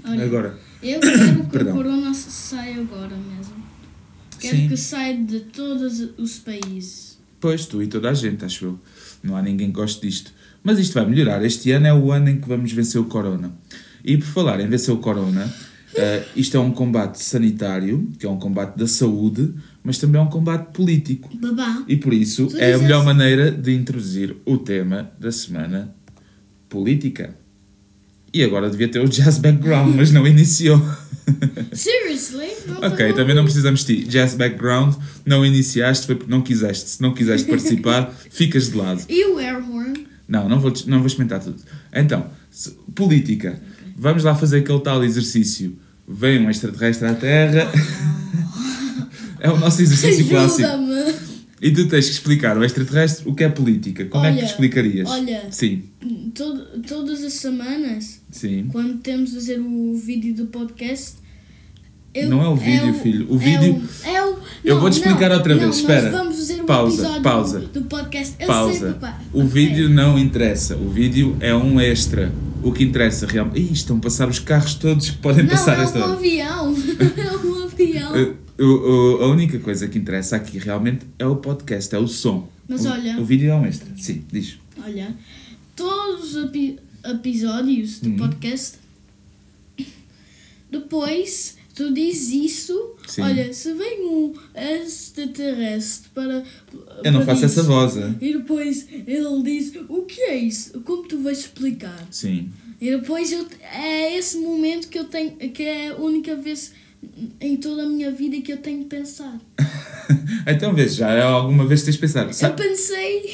Olha, 0.03 0.25
Agora, 0.25 0.57
Eu 0.83 0.99
quero 0.99 1.45
que 1.49 1.57
o 1.57 1.73
corona 1.73 2.13
saia 2.13 2.79
agora 2.79 3.15
mesmo. 3.15 3.63
Quero 4.39 4.57
Sim. 4.57 4.67
que 4.67 4.75
saia 4.77 5.17
de 5.17 5.39
todos 5.39 6.09
os 6.17 6.37
países. 6.39 7.17
pois, 7.39 7.65
tu 7.65 7.81
e 7.81 7.87
toda 7.87 8.09
a 8.09 8.13
gente, 8.13 8.43
acho 8.43 8.65
eu. 8.65 8.79
Não 9.23 9.35
há 9.37 9.41
ninguém 9.41 9.67
que 9.67 9.73
goste 9.73 10.05
disto. 10.05 10.33
Mas 10.63 10.79
isto 10.79 10.93
vai 10.93 11.05
melhorar. 11.05 11.43
Este 11.45 11.71
ano 11.71 11.87
é 11.87 11.93
o 11.93 12.11
ano 12.11 12.29
em 12.29 12.39
que 12.39 12.47
vamos 12.47 12.71
vencer 12.71 12.99
o 12.99 13.05
corona. 13.05 13.53
E 14.03 14.17
por 14.17 14.25
falar 14.27 14.59
em 14.59 14.67
vencer 14.67 14.93
o 14.93 14.97
corona, 14.97 15.53
eh, 15.95 16.23
isto 16.35 16.57
é 16.57 16.59
um 16.59 16.71
combate 16.71 17.21
sanitário, 17.23 18.09
que 18.19 18.25
é 18.25 18.29
um 18.29 18.37
combate 18.37 18.77
da 18.77 18.87
saúde, 18.87 19.53
mas 19.83 19.97
também 19.97 20.19
é 20.19 20.23
um 20.23 20.29
combate 20.29 20.73
político. 20.73 21.29
Babá. 21.37 21.83
E 21.87 21.95
por 21.95 22.13
isso 22.13 22.47
Tu 22.47 22.57
é 22.57 22.73
a 22.73 22.77
melhor 22.77 23.05
maneira 23.05 23.51
de 23.51 23.73
introduzir 23.73 24.35
o 24.45 24.57
tema 24.57 25.11
da 25.19 25.31
semana 25.31 25.93
política. 26.67 27.37
E 28.33 28.43
agora 28.43 28.67
devia 28.67 28.87
ter 28.87 28.99
o 28.99 29.07
jazz 29.07 29.37
background, 29.37 29.95
mas 29.95 30.11
não 30.11 30.25
iniciou. 30.25 30.81
Seriously? 31.71 32.47
Ok, 32.81 33.13
também 33.13 33.35
não 33.35 33.43
precisamos 33.43 33.85
de 33.85 33.97
ti. 33.97 34.07
Jazz 34.07 34.33
background, 34.33 34.95
não 35.23 35.45
iniciaste, 35.45 36.07
foi 36.07 36.15
porque 36.15 36.31
não 36.31 36.41
quiseste. 36.41 36.89
Se 36.89 37.01
não 37.01 37.13
quiseste 37.13 37.47
participar, 37.47 38.11
ficas 38.31 38.71
de 38.71 38.77
lado. 38.77 39.03
E 39.07 39.25
o 39.25 39.37
air 39.37 39.57
horn? 39.57 40.07
Não, 40.27 40.49
não 40.49 40.59
vou, 40.59 40.73
não 40.87 40.97
vou 40.97 41.07
experimentar 41.07 41.41
tudo. 41.41 41.61
Então, 41.93 42.25
política. 42.95 43.61
Vamos 43.95 44.23
lá 44.23 44.33
fazer 44.33 44.59
aquele 44.59 44.79
tal 44.79 45.03
exercício. 45.03 45.77
Vem 46.07 46.39
um 46.39 46.49
extraterrestre 46.49 47.07
à 47.07 47.13
Terra. 47.13 47.71
é 49.39 49.49
o 49.51 49.57
nosso 49.57 49.79
exercício 49.79 50.27
clássico. 50.27 50.67
E 51.63 51.71
tu 51.71 51.87
tens 51.87 52.05
que 52.07 52.11
explicar 52.11 52.57
ao 52.57 52.63
extraterrestre 52.63 53.27
o 53.27 53.33
que 53.33 53.43
é 53.43 53.47
política. 53.49 54.03
Como 54.05 54.25
é 54.25 54.31
que 54.33 54.39
Olha, 54.39 54.45
explicarias? 54.45 55.09
olha. 55.09 55.43
Sim, 55.49 55.83
Todo- 56.35 56.81
todas 56.85 57.23
as 57.23 57.33
semanas, 57.33 58.21
sim. 58.29 58.67
quando 58.69 58.97
temos 58.97 59.29
de 59.29 59.35
fazer 59.37 59.59
o 59.59 59.95
vídeo 59.95 60.35
do 60.35 60.47
podcast. 60.47 61.13
eu- 62.13 62.29
Não 62.29 62.43
é 62.43 62.47
o 62.49 62.55
vídeo, 62.55 62.93
filho. 62.95 63.25
O 63.31 63.35
é 63.35 63.39
vídeo- 63.39 63.81
é 64.03 64.21
o- 64.23 64.35
Eu 64.63 64.75
não, 64.75 64.81
vou-te 64.81 64.97
explicar 64.97 65.29
não, 65.29 65.37
outra 65.37 65.53
não, 65.53 65.59
vez, 65.61 65.71
nós 65.71 65.79
espera. 65.79 66.11
Vamos 66.11 66.35
fazer 66.35 66.61
um 66.61 66.65
Pausa, 66.65 66.93
episódio 67.01 67.21
pausa. 67.23 67.59
do 67.61 67.81
podcast. 67.83 68.33
Eu 68.39 68.45
sei, 68.45 68.47
Pausa. 68.47 68.93
papá. 68.93 69.21
O 69.33 69.39
Ok. 69.39 69.49
vídeo 69.49 69.89
não 69.89 70.19
interessa. 70.19 70.75
O 70.75 70.89
vídeo 70.89 71.35
é 71.39 71.55
um 71.55 71.79
extra. 71.81 72.31
O 72.61 72.71
que 72.71 72.83
interessa 72.83 73.25
realmente. 73.25 73.59
Ih, 73.61 73.73
estão 73.73 73.97
a 73.97 73.99
passar 73.99 74.29
os 74.29 74.37
carros 74.39 74.75
todos 74.75 75.09
que 75.09 75.17
podem 75.17 75.43
Não, 75.43 75.49
passar 75.51 75.79
é 75.79 75.83
esta 75.83 75.97
um 75.99 76.01
hora. 76.03 76.13
avião. 76.13 76.75
é 77.17 77.37
um 77.37 77.63
avião. 77.65 78.35
O- 78.59 78.63
o- 78.63 79.23
a 79.23 79.27
única 79.27 79.57
coisa 79.59 79.87
que 79.87 79.97
interessa 79.97 80.35
aqui 80.35 80.57
realmente 80.59 81.05
é 81.17 81.25
o 81.25 81.35
podcast, 81.37 81.93
é 81.95 81.97
o 81.99 82.07
som. 82.07 82.47
Mas 82.67 82.85
o, 82.85 82.89
olha- 82.89 83.19
O 83.19 83.25
vídeo 83.25 83.49
é 83.51 83.55
um 83.55 83.65
extra. 83.65 83.87
Sim, 83.97 84.23
diz. 84.31 84.57
Olha, 84.83 85.15
todos 85.75 86.35
os 86.35 86.45
epi- 86.45 86.77
episódios 87.03 87.99
do 87.99 88.09
Uhum. 88.09 88.17
podcast, 88.17 88.77
depois 90.69 91.57
tu 91.75 91.93
dizes 91.93 92.31
isso. 92.31 92.91
Sim. 93.07 93.21
Olha, 93.21 93.53
se 93.53 93.73
vem 93.73 94.05
um 94.05 94.33
extraterrestre 94.55 96.09
para. 96.13 96.43
Eu 97.03 97.11
não 97.11 97.19
para 97.25 97.33
faço 97.35 97.45
essa 97.45 97.59
isso, 97.61 97.69
voz. 97.69 97.97
é? 97.97 98.13
E 98.21 98.33
depois 98.33 98.87
ele 98.91 99.43
diz: 99.43 99.73
O 99.89 100.03
que 100.03 100.21
é 100.21 100.35
isso? 100.37 100.79
Como 100.81 101.03
tu 101.07 101.19
vais 101.21 101.39
explicar? 101.39 102.07
Sim. 102.11 102.49
E 102.79 102.89
depois 102.91 103.31
eu, 103.31 103.45
é 103.61 104.17
esse 104.17 104.37
momento 104.37 104.89
que 104.89 104.99
eu 104.99 105.05
tenho, 105.05 105.31
que 105.37 105.63
é 105.63 105.89
a 105.89 105.95
única 105.97 106.35
vez 106.35 106.73
em 107.41 107.57
toda 107.57 107.83
a 107.83 107.85
minha 107.87 108.11
vida 108.11 108.39
que 108.41 108.51
eu 108.53 108.57
tenho 108.57 108.79
de 108.79 108.85
pensar. 108.85 109.39
Então 110.45 110.73
vês, 110.73 110.95
já 110.95 111.23
alguma 111.23 111.65
vez 111.65 111.83
tens 111.83 111.95
pensado. 111.95 112.29
Eu 112.29 112.33
Sa- 112.33 112.49
pensei. 112.49 113.31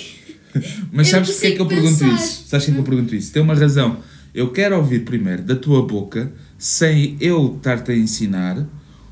Mas 0.94 1.08
eu 1.08 1.12
sabes 1.14 1.32
porque 1.32 1.48
é 1.48 1.52
que 1.52 1.62
eu 1.62 1.66
pergunto 1.68 1.98
pensar. 2.00 2.14
isso? 2.16 2.44
Sabes 2.48 2.66
porque 2.66 2.72
é 2.72 2.74
que 2.74 2.80
eu 2.80 2.84
pergunto 2.84 3.16
isso? 3.16 3.32
Tem 3.34 3.42
uma 3.42 3.56
razão. 3.56 3.98
Eu 4.34 4.52
quero 4.52 4.78
ouvir 4.78 5.04
primeiro 5.04 5.42
da 5.42 5.56
tua 5.56 5.82
boca, 5.86 6.32
sem 6.58 7.18
eu 7.20 7.56
estar-te 7.58 7.92
a 7.92 7.96
ensinar, 7.98 8.68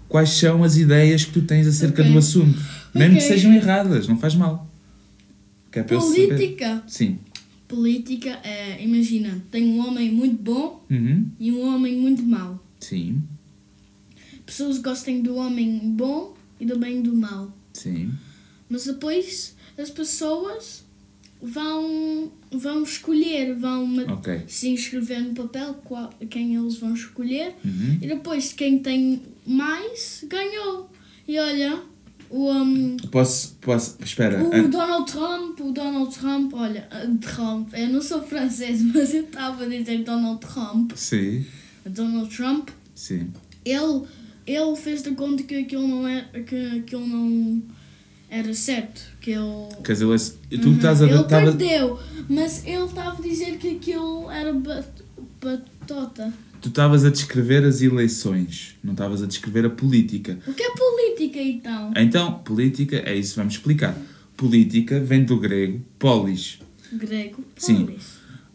quais 0.08 0.30
são 0.30 0.64
as 0.64 0.78
ideias 0.78 1.26
que 1.26 1.32
tu 1.32 1.42
tens 1.42 1.66
acerca 1.68 2.02
Ok. 2.04 2.12
do 2.12 2.20
assunto. 2.20 2.60
Mesmo 2.94 3.16
que 3.18 3.24
Ok. 3.24 3.28
sejam 3.28 3.54
erradas, 3.56 4.08
não 4.08 4.18
faz 4.20 4.36
mal. 4.36 4.70
Que 5.72 5.80
é 5.80 5.86
eu. 5.90 6.00
Política. 6.00 6.84
Sim. 6.88 7.18
Política 7.68 8.30
é, 8.44 8.82
imagina, 8.84 9.44
tem 9.52 9.66
um 9.66 9.80
homem 9.88 10.12
muito 10.12 10.42
bom 10.42 10.86
Uhum. 10.90 11.26
e 11.40 11.52
um 11.52 11.62
homem 11.68 11.98
muito 11.98 12.22
mau. 12.24 12.64
Sim. 12.80 13.22
Pessoas 14.48 14.80
gostam 14.80 15.22
do 15.22 15.36
homem 15.36 15.78
bom 15.96 16.34
e 16.60 16.66
também 16.66 17.02
do 17.04 17.14
mau. 17.16 17.52
Sim. 17.74 18.12
Mas 18.68 18.86
depois 18.86 19.56
as 19.78 19.90
pessoas 19.92 20.84
vão, 21.42 22.32
vão 22.52 22.82
escolher, 22.84 23.54
vão 23.56 23.86
ma- 23.86 24.04
Ok. 24.14 24.42
se 24.48 24.70
inscrever 24.70 25.22
no 25.22 25.34
papel 25.36 25.76
qual, 25.84 26.10
quem 26.30 26.56
eles 26.56 26.78
vão 26.78 26.94
escolher 26.96 27.54
Uhum. 27.64 28.00
e 28.02 28.08
depois 28.08 28.54
quem 28.54 28.80
tem 28.80 29.22
mais 29.46 30.24
ganhou. 30.28 30.90
E 31.28 31.38
olha, 31.38 31.80
o, 32.30 32.52
um, 32.52 32.98
Posso, 33.12 33.56
posso. 33.62 33.98
Espera. 34.04 34.44
o 34.44 34.54
an- 34.54 34.70
Donald 34.70 35.12
Trump, 35.12 35.60
o 35.60 35.72
Donald 35.72 36.14
Trump, 36.18 36.54
olha, 36.54 36.88
Trump, 37.22 37.74
eu 37.74 37.90
não 37.90 38.02
sou 38.02 38.22
francês, 38.24 38.82
mas 38.96 39.14
eu 39.14 39.24
estava 39.26 39.66
a 39.66 39.68
dizer 39.68 40.04
Donald 40.04 40.40
Trump. 40.40 40.94
Sim. 40.96 41.46
Donald 41.86 42.36
Trump, 42.36 42.70
Sim. 42.96 43.32
ele, 43.64 44.02
ele 44.48 44.76
fez 44.76 45.04
de 45.04 45.12
conta 45.12 45.44
que 45.44 45.56
aquilo 45.56 45.88
não 45.88 46.08
era, 46.08 46.26
que 46.42 46.80
aquilo 46.80 47.06
não 47.06 47.62
era 48.30 48.54
certo, 48.54 49.02
que 49.22 49.32
ele... 49.32 49.68
Quer 49.84 49.94
dizer, 49.94 50.08
tu 50.62 50.70
Uhum. 50.70 50.76
estás 50.76 51.02
a. 51.02 51.06
Ele 51.06 51.20
estava- 51.22 51.46
perdeu, 51.46 52.00
mas 52.30 52.66
ele 52.66 52.84
estava 52.86 53.18
a 53.18 53.22
dizer 53.22 53.58
que 53.58 53.76
aquilo 53.76 54.30
era 54.32 54.54
bat- 54.54 55.04
batota. 55.42 56.34
Tu 56.62 56.70
estavas 56.70 57.06
a 57.06 57.10
descrever 57.12 57.64
as 57.64 57.82
eleições, 57.82 58.76
não 58.84 58.94
estavas 58.94 59.22
a 59.22 59.28
descrever 59.28 59.66
a 59.66 59.70
política. 59.70 60.40
O 60.48 60.54
que 60.54 60.64
é 60.64 60.72
política 60.72 61.40
então? 61.40 61.94
Então, 61.96 62.40
política 62.40 62.98
é 63.06 63.16
isso, 63.16 63.36
vamos 63.36 63.54
explicar. 63.54 63.96
Política 64.36 65.00
vem 65.00 65.24
do 65.24 65.40
grego 65.40 65.82
polis. 66.00 66.60
Grego? 66.94 67.44
Sim. 67.58 67.96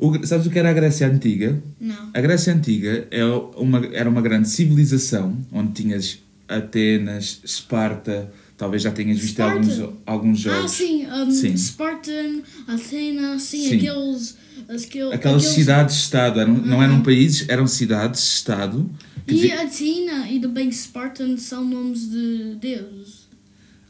O 0.05 0.27
sabes 0.27 0.47
o 0.47 0.51
que 0.51 0.59
era 0.59 0.71
a 0.71 0.73
Grécia 0.73 1.07
Antiga? 1.07 1.63
Não. 1.81 2.11
A 2.13 2.21
Grécia 2.21 2.53
Antiga 2.53 3.07
é 3.11 3.25
uma, 3.57 3.87
era 3.93 4.09
uma 4.11 4.21
grande 4.21 4.49
civilização 4.49 5.37
onde 5.53 5.73
tinhas 5.81 6.19
Atenas, 6.49 7.41
Esparta, 7.45 8.31
talvez 8.59 8.83
já 8.83 8.91
tenhas 8.91 9.19
visto 9.19 9.39
alguns, 9.41 9.81
alguns 10.05 10.47
Ah, 10.47 10.55
jogos. 10.57 10.73
sim, 10.73 11.07
um, 11.07 11.31
Sim. 11.31 11.57
Spartan, 11.57 12.43
Athena, 12.67 13.39
sim, 13.39 13.69
Sim. 13.69 13.77
aqueles... 13.77 14.37
aquele- 14.69 15.15
Aquelas 15.15 15.43
aqueles- 15.45 15.45
cidades-estado, 15.45 16.41
eram, 16.41 16.55
não 16.55 16.83
eram 16.83 17.01
países, 17.03 17.49
eram 17.49 17.67
cidades-estado. 17.69 18.91
E 19.27 19.35
dizer, 19.35 19.53
Athena 19.53 20.29
e 20.29 20.41
também 20.41 20.71
Spartan 20.73 21.37
são 21.37 21.65
nomes 21.65 22.11
de 22.11 22.57
deuses. 22.61 23.22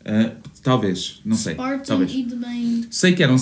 Ah, 0.05 0.33
talvez, 0.63 1.21
não 1.25 1.37
sei. 1.37 1.55
Spartan 1.55 1.83
talvez. 1.85 2.13
e 2.13 2.23
também... 2.25 2.85
Sei 2.91 3.13
que 3.15 3.23
eram, 3.23 3.37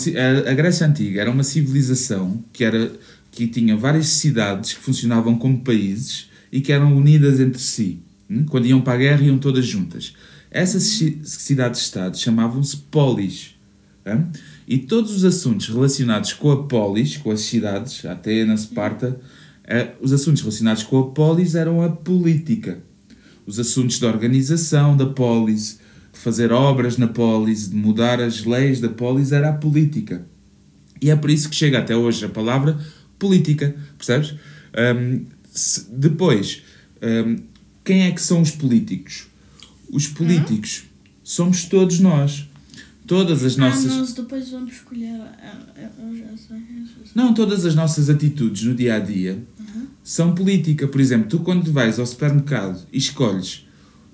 a 0.48 0.54
Grécia 0.54 0.86
Antiga 0.86 1.20
era 1.20 1.30
uma 1.30 1.42
civilização 1.42 2.42
que, 2.52 2.64
era, 2.64 2.92
que 3.30 3.46
tinha 3.46 3.76
várias 3.76 4.06
cidades 4.08 4.74
que 4.74 4.80
funcionavam 4.80 5.36
como 5.38 5.60
países 5.60 6.28
e 6.52 6.60
que 6.60 6.72
eram 6.72 6.96
unidas 6.96 7.40
entre 7.40 7.60
si. 7.60 8.00
hum? 8.28 8.44
Quando 8.48 8.66
iam 8.66 8.80
para 8.80 8.94
a 8.94 8.98
guerra, 8.98 9.22
iam 9.22 9.38
todas 9.38 9.64
juntas. 9.66 10.14
Essas 10.50 10.82
ci- 10.82 11.20
cidades-estados 11.24 12.20
chamavam-se 12.20 12.76
polis. 12.90 13.54
hum? 14.06 14.24
E 14.68 14.78
todos 14.78 15.10
os 15.16 15.24
assuntos 15.24 15.68
relacionados 15.68 16.32
com 16.32 16.50
a 16.52 16.62
polis, 16.64 17.16
com 17.16 17.30
as 17.32 17.40
cidades, 17.40 18.04
Atenas, 18.04 18.60
Esparta, 18.60 19.18
eh, 19.64 19.88
os 20.00 20.12
assuntos 20.12 20.42
relacionados 20.42 20.84
com 20.84 20.98
a 21.00 21.06
polis 21.10 21.54
eram 21.56 21.82
a 21.82 21.88
política. 21.88 22.78
Os 23.46 23.58
assuntos 23.58 23.98
da 23.98 24.06
organização 24.06 24.96
da 24.96 25.06
polis, 25.06 25.79
fazer 26.20 26.52
obras 26.52 26.96
na 26.96 27.08
polis, 27.08 27.68
de 27.70 27.76
mudar 27.76 28.20
as 28.20 28.44
leis 28.44 28.80
da 28.80 28.88
polis, 28.88 29.32
era 29.32 29.50
a 29.50 29.52
política. 29.52 30.26
E 31.00 31.10
é 31.10 31.16
por 31.16 31.30
isso 31.30 31.48
que 31.48 31.56
chega 31.56 31.78
até 31.78 31.96
hoje 31.96 32.24
a 32.24 32.28
palavra 32.28 32.78
política, 33.18 33.74
percebes? 33.96 34.34
Hum, 34.96 35.24
se- 35.50 35.86
depois, 35.90 36.62
hum, 37.02 37.38
quem 37.84 38.02
é 38.02 38.10
que 38.12 38.20
são 38.20 38.40
os 38.42 38.50
políticos? 38.50 39.26
Os 39.90 40.06
políticos 40.06 40.84
somos 41.24 41.64
todos 41.64 41.98
nós. 42.00 42.46
Todas 43.06 43.42
as 43.42 43.56
nossas. 43.56 43.90
Ah, 43.90 43.96
nós 43.96 44.12
depois 44.12 44.50
vamos 44.50 44.72
escolher... 44.74 45.20
ah, 45.20 45.66
ah, 45.76 45.80
Eu 46.00 46.16
já 46.16 46.26
sei. 46.36 46.56
eu 46.58 46.86
já 46.86 46.92
sei. 47.04 47.12
Não, 47.14 47.34
todas 47.34 47.64
as 47.64 47.74
nossas 47.74 48.08
atitudes 48.08 48.62
no 48.62 48.72
dia 48.74 48.94
a 48.94 48.98
dia 49.00 49.36
são 50.04 50.32
política. 50.32 50.86
Por 50.86 51.00
exemplo, 51.00 51.28
tu 51.28 51.40
quando 51.40 51.72
vais 51.72 51.98
ao 51.98 52.06
supermercado 52.06 52.86
e 52.92 52.98
escolhes 52.98 53.66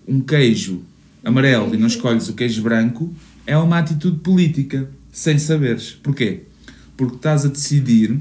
um 0.08 0.20
queijo 0.20 0.82
amarelo 1.26 1.74
e 1.74 1.78
não 1.78 1.86
escolhes 1.86 2.28
o 2.28 2.32
queijo 2.34 2.62
branco, 2.62 3.12
é 3.46 3.56
uma 3.56 3.78
atitude 3.78 4.18
política, 4.18 4.88
sem 5.12 5.38
saberes. 5.38 5.90
Porquê? 6.02 6.42
Porque 6.96 7.16
estás 7.16 7.44
a 7.44 7.48
decidir 7.48 8.18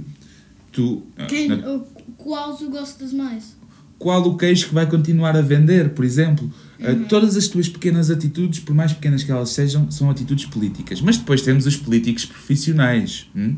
tu, 0.72 1.04
Quem, 1.28 1.48
na- 1.50 1.56
o- 1.72 1.88
qual 2.18 2.56
tu 2.58 2.70
gostas 2.70 3.14
mais? 3.14 3.56
qual 3.98 4.22
o 4.28 4.36
queijo 4.36 4.68
que 4.68 4.74
vai 4.74 4.86
continuar 4.90 5.38
a 5.38 5.42
vender, 5.42 5.90
por 5.92 6.04
exemplo. 6.04 6.52
Uh, 6.78 7.06
todas 7.08 7.38
as 7.38 7.48
tuas 7.48 7.70
pequenas 7.70 8.12
atitudes, 8.12 8.60
por 8.60 8.76
mais 8.76 8.92
pequenas 8.92 9.24
que 9.24 9.32
elas 9.32 9.50
sejam, 9.52 9.90
são 9.90 10.10
atitudes 10.10 10.46
políticas. 10.46 11.00
Mas 11.00 11.16
depois 11.18 11.42
temos 11.42 11.66
os 11.66 11.78
políticos 11.78 12.26
profissionais. 12.26 13.28
hum? 13.34 13.56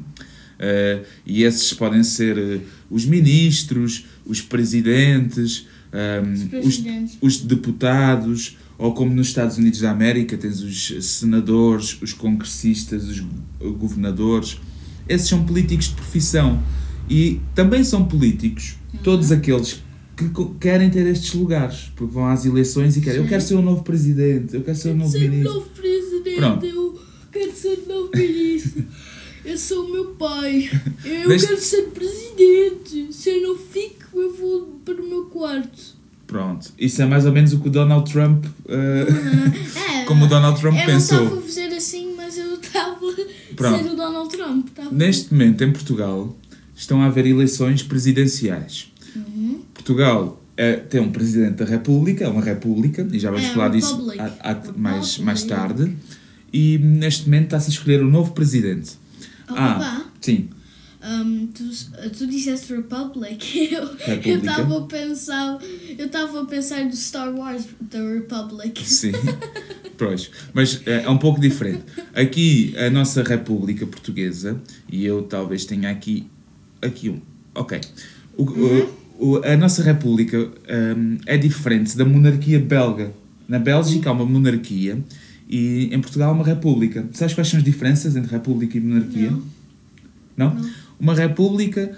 Uh, 0.60 1.04
e 1.26 1.44
esses 1.44 1.74
podem 1.74 2.04
ser 2.04 2.38
uh, 2.38 2.62
os 2.90 3.04
ministros, 3.06 4.06
os 4.26 4.40
presidentes, 4.42 5.66
um, 5.92 6.32
Os 6.34 6.42
os, 6.42 6.48
presidentes. 6.50 7.18
os 7.22 7.38
deputados, 7.38 8.58
ou 8.78 8.94
como 8.94 9.14
nos 9.14 9.28
Estados 9.28 9.58
Unidos 9.58 9.80
da 9.82 9.92
América, 9.92 10.38
tens 10.38 10.62
os 10.62 11.06
senadores, 11.06 11.98
os 12.02 12.14
congressistas, 12.14 13.08
os 13.08 13.20
go- 13.20 13.74
governadores. 13.74 14.58
Esses 15.10 15.28
são 15.30 15.44
políticos 15.46 15.88
de 15.90 15.96
profissão. 15.96 16.62
E 17.10 17.40
também 17.56 17.84
são 17.84 18.06
políticos 18.06 18.76
todos 19.04 19.32
aqueles 19.32 19.82
que 20.16 20.30
querem 20.60 20.90
ter 20.90 21.06
estes 21.08 21.34
lugares, 21.34 21.92
porque 21.96 22.14
vão 22.14 22.28
às 22.28 22.44
eleições 22.46 22.98
e 22.98 23.02
querem. 23.02 23.18
Eu 23.20 23.24
Sim. 23.24 23.30
quero 23.30 23.42
ser 23.44 23.56
o 23.56 23.62
novo 23.62 23.84
presidente, 23.84 24.54
eu 24.56 24.62
quero 24.64 24.78
ser 24.78 24.90
o 24.90 24.96
novo 24.96 25.12
ser 25.12 25.30
ministro. 25.30 25.54
novo 25.54 25.70
presidente, 25.70 26.36
Pronto. 26.38 26.66
eu 26.66 27.00
quero 27.32 27.56
ser 27.56 27.80
o 27.86 27.88
novo 27.88 28.10
ministro. 28.16 28.84
Eu 29.46 29.58
sou 29.58 29.86
o 29.86 29.92
meu 29.94 30.06
pai. 30.16 30.70
Eu 31.06 31.30
Deixa- 31.30 31.48
quero 31.48 31.62
ser 31.62 31.84
presidente. 31.94 33.08
Se 33.14 33.30
eu 33.30 33.42
não 33.44 33.58
fico, 33.58 34.20
eu 34.20 34.34
vou 34.36 34.80
para 34.84 35.02
o 35.02 35.08
meu 35.08 35.26
quarto. 35.26 35.96
Pronto, 36.28 36.72
isso 36.78 37.02
é 37.02 37.06
mais 37.06 37.26
ou 37.26 37.32
menos 37.32 37.54
o 37.54 37.60
que 37.60 37.70
o 37.70 37.72
Donald 37.72 38.12
Trump. 38.12 38.46
uh, 38.46 38.50
É, 40.00 40.04
como 40.06 40.26
o 40.26 40.28
Donald 40.28 40.60
Trump 40.60 40.78
eu 40.78 40.86
pensou. 40.86 41.18
não 41.18 41.24
estava 41.26 41.40
a 41.42 41.44
fazer 41.46 41.68
assim, 41.76 42.14
mas 42.18 42.38
eu 42.38 42.54
estava 42.56 43.06
a 43.08 43.78
ser 43.84 43.90
o 43.92 43.96
Donald 43.96 44.30
Trump. 44.36 44.68
Estava... 44.68 44.92
Neste 44.92 45.34
momento, 45.34 45.64
em 45.64 45.72
Portugal, 45.72 46.38
estão 46.76 47.02
a 47.02 47.06
haver 47.06 47.26
eleições 47.26 47.82
presidenciais. 47.82 48.92
Uhum. 49.16 49.62
Portugal 49.74 50.44
eh, 50.58 50.76
tem 50.76 51.00
um 51.00 51.12
presidente 51.12 51.56
da 51.56 51.66
República, 51.66 52.26
é 52.26 52.28
uma 52.28 52.42
república, 52.44 53.08
e 53.12 53.20
já 53.20 53.32
vamos 53.32 53.46
É, 53.48 53.54
falar 53.54 53.70
disso 53.70 53.96
Republic. 53.96 54.20
a- 54.20 54.52
a- 54.52 54.74
mais, 54.78 55.18
mais 55.20 55.44
tarde. 55.44 55.96
E 56.52 56.78
neste 56.78 57.26
momento 57.26 57.46
está-se 57.46 57.68
a 57.68 57.74
escolher 57.74 58.04
o 58.04 58.10
novo 58.10 58.32
presidente. 58.34 58.92
Oh, 59.50 59.54
ah, 59.56 59.74
papá. 59.76 60.06
sim. 60.22 60.50
Um, 61.10 61.48
tu, 61.54 61.64
tu 62.18 62.28
disseste 62.28 62.74
Republic. 62.74 63.40
Eu 63.72 63.84
eu 64.34 64.38
estava 64.40 64.78
a 64.78 64.82
pensar. 64.82 65.58
Eu 65.98 66.06
estava 66.08 66.42
a 66.42 66.46
pensar 66.46 66.86
do 66.88 66.96
Star 66.96 67.34
Wars, 67.36 67.66
da 67.82 68.00
Republic. 68.00 68.88
Sim, 68.88 69.12
pois. 69.98 70.30
Mas 70.54 70.82
eh, 70.86 71.04
é 71.06 71.10
um 71.10 71.18
pouco 71.18 71.40
diferente. 71.42 71.84
Aqui, 72.14 72.76
a 72.78 72.90
nossa 72.90 73.24
República 73.24 73.86
Portuguesa, 73.88 74.60
e 74.92 75.06
eu 75.06 75.24
talvez 75.24 75.66
tenha 75.66 75.90
aqui, 75.90 76.28
aqui 76.82 77.10
um. 77.10 77.20
Ok. 77.56 77.82
O, 78.38 78.44
o- 78.44 78.98
o- 79.20 79.38
a 79.44 79.58
nossa 79.58 79.82
República 79.82 80.38
hum, 80.98 81.18
é 81.26 81.38
diferente 81.38 81.98
da 81.98 82.06
monarquia 82.06 82.60
belga. 82.60 83.12
Na 83.48 83.58
Bélgica 83.58 84.10
há 84.10 84.14
uma 84.14 84.26
monarquia 84.26 85.00
e 85.50 85.90
em 85.92 86.00
Portugal 86.00 86.30
há 86.30 86.34
uma 86.34 86.46
República. 86.46 87.08
Sabes 87.14 87.34
quais 87.34 87.48
são 87.48 87.58
as 87.58 87.64
diferenças 87.66 88.16
entre 88.16 88.30
República 88.32 88.78
e 88.78 88.82
monarquia? 88.82 89.32
Não. 89.32 89.44
Não? 90.38 90.54
Não. 90.56 90.70
Uma 91.00 91.14
república 91.16 91.92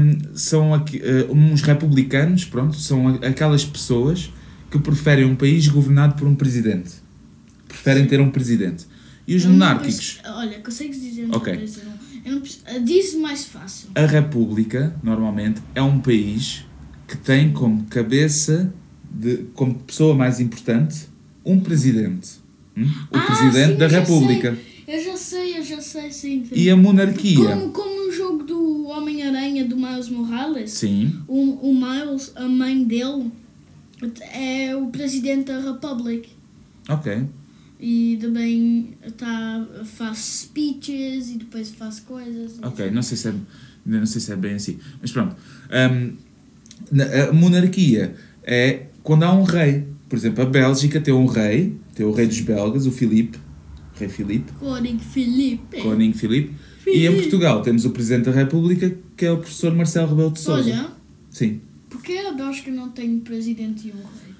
hum, 0.00 0.18
são 0.34 0.74
aqui, 0.74 1.00
eh, 1.02 1.26
uns 1.30 1.62
republicanos, 1.62 2.44
pronto, 2.44 2.76
são 2.76 3.08
aquelas 3.08 3.64
pessoas 3.64 4.30
que 4.70 4.78
preferem 4.78 5.24
um 5.24 5.34
país 5.36 5.68
governado 5.68 6.14
por 6.14 6.26
um 6.26 6.34
presidente. 6.34 6.92
Preferem 7.68 8.06
ter 8.06 8.20
um 8.20 8.30
presidente. 8.30 8.86
E 9.26 9.34
os 9.36 9.44
Eu 9.44 9.50
monárquicos? 9.50 10.18
consigo- 10.22 10.36
Olha, 10.38 10.58
consegues 10.60 11.00
dizer 11.00 11.28
Ok. 11.32 11.52
okay. 11.52 11.68
Não 12.24 12.42
ah, 12.66 12.78
diz 12.78 13.14
mais 13.14 13.44
fácil. 13.44 13.88
A 13.94 14.06
república, 14.06 14.94
normalmente, 15.02 15.60
é 15.74 15.82
um 15.82 15.98
país 16.00 16.64
que 17.08 17.16
tem 17.16 17.52
como 17.52 17.84
cabeça, 17.86 18.72
de, 19.10 19.38
como 19.54 19.74
pessoa 19.74 20.14
mais 20.14 20.38
importante, 20.40 21.08
um 21.44 21.58
presidente. 21.60 22.30
Hum? 22.76 22.84
O 23.10 23.16
Ah, 23.18 23.20
presidente 23.22 23.72
sim, 23.72 23.76
da 23.76 23.86
eu 23.86 23.90
república. 23.90 24.54
sei. 24.54 24.72
Eu 24.96 25.04
já 25.04 25.16
sei, 25.16 25.58
eu 25.58 25.64
já 25.64 25.80
sei, 25.80 26.10
sim. 26.12 26.44
sim. 26.44 26.54
E 26.54 26.70
a 26.70 26.76
monarquia? 26.76 27.36
Como, 27.56 27.70
como 27.70 28.01
Homem-Aranha 28.92 29.64
do 29.64 29.76
Miles 29.76 30.08
Morales, 30.08 30.70
Sim. 30.72 31.20
o, 31.28 31.70
o 31.70 31.74
Miles, 31.74 32.32
a 32.36 32.46
mãe 32.48 32.84
dele, 32.84 33.30
é 34.32 34.74
o 34.76 34.86
presidente 34.88 35.46
da 35.46 35.60
Republic. 35.60 36.28
Ok. 36.88 37.24
E 37.80 38.16
também 38.20 38.94
tá, 39.16 39.66
faz 39.84 40.18
speeches 40.18 41.30
e 41.30 41.38
depois 41.38 41.70
faz 41.70 41.98
coisas. 42.00 42.58
Ok, 42.62 42.90
não 42.90 43.02
sei 43.02 43.16
se 43.16 43.28
é, 43.28 43.34
não 43.84 44.06
sei 44.06 44.20
se 44.20 44.32
é 44.32 44.36
bem 44.36 44.54
assim. 44.54 44.78
Mas 45.00 45.10
pronto. 45.10 45.34
Na- 46.90 47.04
a 47.28 47.32
monarquia 47.32 48.14
é 48.44 48.86
quando 49.02 49.22
há 49.24 49.32
um 49.32 49.42
rei. 49.42 49.84
Por 50.08 50.16
exemplo, 50.16 50.42
a 50.42 50.46
Bélgica 50.46 51.00
tem 51.00 51.14
um 51.14 51.24
rei, 51.26 51.74
tem 51.94 52.04
o 52.04 52.12
rei 52.12 52.26
dos 52.26 52.40
belgas, 52.40 52.86
o 52.86 52.92
Filipe, 52.92 53.38
rei 53.94 54.08
Filipe, 54.08 54.52
Koning 54.52 54.98
Felipe. 54.98 55.80
Koning 55.80 56.12
Filipe. 56.12 56.54
E 56.86 57.06
em 57.06 57.14
Portugal 57.14 57.62
temos 57.62 57.84
o 57.84 57.90
Presidente 57.90 58.24
da 58.26 58.32
República, 58.32 58.94
que 59.16 59.24
é 59.26 59.30
o 59.32 59.38
professor 59.38 59.74
Marcelo 59.74 60.08
Rebelo 60.10 60.30
de 60.32 60.40
Sousa. 60.40 60.62
Olha, 60.70 60.88
Sim. 61.30 61.60
porque 61.88 62.12
a 62.18 62.32
Bélgica 62.32 62.70
não 62.70 62.88
tem 62.90 63.10
um 63.10 63.20
presidente 63.20 63.88
e 63.88 63.90
um 63.90 63.94
rei? 63.94 64.32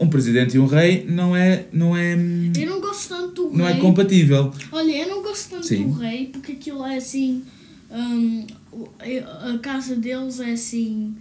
Um 0.00 0.08
presidente 0.08 0.56
e 0.56 0.58
um 0.58 0.66
rei 0.66 1.04
não 1.08 1.36
é, 1.36 1.66
não 1.72 1.96
é, 1.96 2.14
Eu 2.14 2.66
não 2.70 2.80
gosto 2.80 3.08
tanto 3.10 3.48
do 3.50 3.56
não 3.56 3.64
rei. 3.66 3.76
é 3.76 3.80
compatível. 3.80 4.52
Olha, 4.72 5.02
eu 5.02 5.08
não 5.08 5.22
gosto 5.22 5.50
tanto 5.50 5.66
Sim. 5.66 5.84
do 5.88 5.92
rei 5.98 6.26
porque 6.32 6.52
aquilo 6.52 6.84
é 6.84 6.96
assim. 6.96 7.42
hum, 7.90 8.46
a 9.00 9.58
casa 9.58 9.94
deles 9.96 10.40
é 10.40 10.52
assim. 10.52 11.14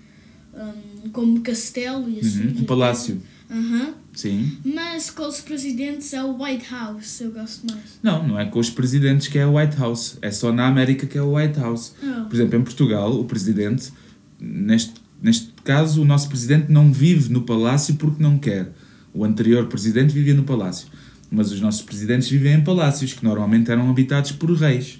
hum, 0.55 1.09
como 1.11 1.41
castelo 1.41 2.09
e 2.09 2.19
assim. 2.19 2.47
Uhum, 2.47 2.61
Um 2.61 2.63
palácio. 2.65 3.21
Aham. 3.51 3.93
Sim. 4.15 4.57
Mas 4.63 5.09
com 5.09 5.27
os 5.27 5.41
presidentes 5.41 6.13
é 6.13 6.23
o 6.23 6.41
White 6.41 6.65
House, 6.69 7.21
eu 7.21 7.31
gosto 7.31 7.65
mais. 7.67 7.99
Não, 8.01 8.27
não 8.27 8.39
é 8.39 8.45
com 8.45 8.59
os 8.59 8.69
presidentes 8.69 9.27
que 9.27 9.39
é 9.39 9.45
o 9.45 9.57
White 9.57 9.77
House. 9.77 10.17
É 10.21 10.29
só 10.29 10.51
na 10.51 10.67
América 10.67 11.07
que 11.07 11.17
é 11.17 11.21
o 11.21 11.35
White 11.35 11.59
House. 11.59 11.95
Ah. 12.03 12.25
Por 12.29 12.35
exemplo, 12.35 12.59
em 12.59 12.63
Portugal, 12.63 13.19
o 13.19 13.25
presidente, 13.25 13.91
neste, 14.39 14.93
neste 15.21 15.49
caso, 15.63 16.01
o 16.01 16.05
nosso 16.05 16.29
presidente 16.29 16.71
não 16.71 16.93
vive 16.93 17.31
no 17.31 17.41
palácio 17.41 17.95
porque 17.95 18.21
não 18.21 18.37
quer. 18.37 18.71
O 19.13 19.25
anterior 19.25 19.65
presidente 19.67 20.13
vivia 20.13 20.33
no 20.33 20.43
palácio. 20.43 20.87
Mas 21.31 21.51
os 21.51 21.59
nossos 21.59 21.81
presidentes 21.81 22.29
vivem 22.29 22.53
em 22.53 22.63
palácios, 22.63 23.13
que 23.13 23.23
normalmente 23.23 23.71
eram 23.71 23.89
habitados 23.89 24.31
por 24.31 24.51
reis. 24.51 24.99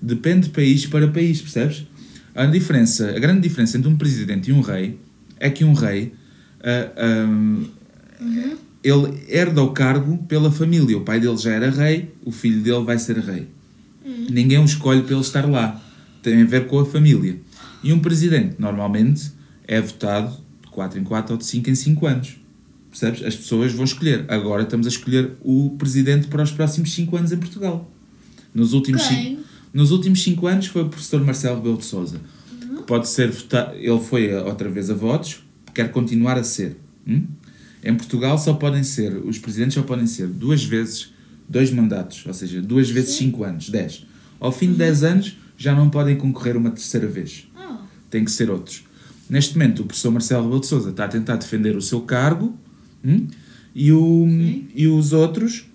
Depende 0.00 0.46
de 0.46 0.50
país 0.50 0.86
para 0.86 1.08
país, 1.08 1.40
percebes? 1.40 1.84
A 2.32 2.46
diferença, 2.46 3.10
a 3.10 3.18
grande 3.18 3.40
diferença 3.40 3.76
entre 3.76 3.90
um 3.90 3.96
presidente 3.96 4.50
e 4.50 4.52
um 4.52 4.60
rei 4.60 5.00
é 5.38 5.50
que 5.50 5.64
um 5.64 5.72
rei 5.72 6.12
ah, 6.62 7.26
ah, 8.20 8.56
ele 8.82 9.22
herda 9.28 9.62
o 9.62 9.72
cargo 9.72 10.18
pela 10.28 10.50
família. 10.50 10.96
O 10.96 11.02
pai 11.02 11.20
dele 11.20 11.36
já 11.36 11.52
era 11.52 11.70
rei, 11.70 12.12
o 12.24 12.30
filho 12.30 12.62
dele 12.62 12.82
vai 12.84 12.98
ser 12.98 13.18
rei. 13.18 13.46
Ninguém 14.30 14.58
o 14.58 14.64
escolhe 14.64 15.02
para 15.02 15.12
ele 15.12 15.20
estar 15.20 15.48
lá. 15.48 15.80
Tem 16.22 16.42
a 16.42 16.44
ver 16.44 16.66
com 16.66 16.78
a 16.78 16.86
família. 16.86 17.38
E 17.82 17.92
um 17.92 17.98
presidente, 17.98 18.56
normalmente, 18.58 19.30
é 19.66 19.80
votado 19.80 20.36
de 20.62 20.68
4 20.70 20.98
em 20.98 21.04
4 21.04 21.32
ou 21.34 21.38
de 21.38 21.44
5 21.46 21.70
em 21.70 21.74
5 21.74 22.06
anos. 22.06 22.36
Percebes? 22.90 23.22
As 23.24 23.36
pessoas 23.36 23.72
vão 23.72 23.84
escolher. 23.84 24.24
Agora 24.28 24.62
estamos 24.64 24.86
a 24.86 24.90
escolher 24.90 25.32
o 25.42 25.70
presidente 25.78 26.26
para 26.28 26.42
os 26.42 26.50
próximos 26.50 26.92
5 26.92 27.16
anos 27.16 27.32
em 27.32 27.36
Portugal. 27.38 27.90
Nos 28.54 28.72
últimos, 28.72 29.06
Quem? 29.06 29.16
cinco, 29.36 29.42
nos 29.72 29.90
últimos 29.92 30.22
5 30.22 30.46
anos 30.46 30.66
foi 30.66 30.82
o 30.82 30.88
professor 30.88 31.24
Marcelo 31.24 31.56
Rebelo 31.56 31.76
de 31.78 31.84
Sousa. 31.84 32.20
Que 32.76 32.82
pode 32.82 33.08
ser 33.08 33.30
votado. 33.30 33.76
Ele 33.76 34.00
foi 34.00 34.34
a- 34.34 34.42
outra 34.44 34.68
vez 34.68 34.90
a 34.90 34.94
votos, 34.94 35.42
quer 35.72 35.90
continuar 35.92 36.36
a 36.36 36.42
ser. 36.42 36.76
Hum? 37.06 37.24
Em 37.82 37.94
Portugal 37.94 38.38
só 38.38 38.54
podem 38.54 38.82
ser, 38.82 39.16
os 39.16 39.38
presidentes 39.38 39.74
só 39.74 39.82
podem 39.82 40.06
ser 40.06 40.26
duas 40.26 40.62
vezes, 40.62 41.12
dois 41.48 41.70
mandatos, 41.70 42.24
ou 42.26 42.34
seja, 42.34 42.60
duas 42.60 42.90
vezes 42.90 43.10
Sim. 43.10 43.26
cinco 43.26 43.44
anos, 43.44 43.70
dez. 43.70 44.06
Ao 44.38 44.52
fim 44.52 44.72
de 44.72 44.78
dez 44.78 45.02
anos 45.02 45.36
já 45.56 45.74
não 45.74 45.90
podem 45.90 46.16
concorrer 46.16 46.56
uma 46.56 46.70
terceira 46.70 47.06
vez. 47.06 47.48
Ah, 47.56 47.82
Tem 48.08 48.24
que 48.24 48.30
ser 48.30 48.50
outros. 48.50 48.84
Neste 49.28 49.54
momento, 49.54 49.82
o 49.82 49.84
professor 49.86 50.10
Marcelo 50.10 50.42
Rebelo 50.44 50.60
de 50.60 50.66
Sousa 50.66 50.90
está 50.90 51.04
a 51.04 51.08
tentar 51.08 51.36
defender 51.36 51.76
o 51.76 51.82
seu 51.82 52.00
cargo 52.00 52.58
hum? 53.04 53.26
e, 53.74 53.92
o, 53.92 54.26
e 54.74 54.88
os 54.88 55.12
outros 55.12 55.66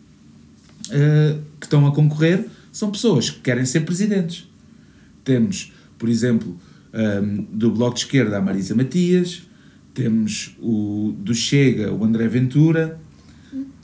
eh, 0.91 1.37
que 1.59 1.65
estão 1.65 1.85
a 1.87 1.93
concorrer 1.93 2.45
são 2.71 2.91
pessoas 2.91 3.29
que 3.29 3.39
querem 3.39 3.65
ser 3.65 3.81
presidentes. 3.81 4.47
Temos, 5.23 5.71
por 5.97 6.09
exemplo, 6.09 6.59
hum, 6.93 7.47
do 7.51 7.71
Bloco 7.71 7.95
de 7.95 8.01
Esquerda 8.01 8.37
a 8.37 8.41
Marisa 8.41 8.75
Matias, 8.75 9.43
temos 9.95 10.55
o 10.59 11.15
do 11.17 11.33
Chega, 11.33 11.91
o 11.91 12.03
André 12.03 12.27
Ventura, 12.27 12.99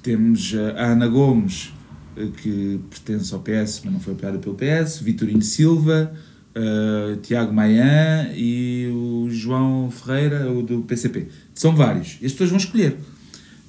temos 0.04 0.54
eh, 0.54 0.76
a 0.78 0.92
Ana 0.92 1.08
Gomes, 1.08 1.72
eh, 2.18 2.28
que 2.42 2.80
pertence 2.90 3.34
ao 3.34 3.40
PS, 3.40 3.82
mas 3.86 3.94
não 3.94 4.00
foi 4.00 4.14
apoiada 4.14 4.38
pelo 4.38 4.56
PS, 4.56 5.00
Vitorino 5.00 5.42
Silva, 5.42 6.14
eh, 6.54 7.18
Tiago 7.24 7.54
Maia 7.54 8.30
e 8.36 8.90
o 8.94 9.30
João 9.32 9.90
Ferreira, 9.90 10.52
o 10.52 10.62
do 10.62 10.82
PCP. 10.82 11.30
São 11.56 11.74
vários. 11.74 12.18
E 12.22 12.26
as 12.26 12.34
pessoas 12.34 12.50
vão 12.50 12.58
escolher. 12.58 12.98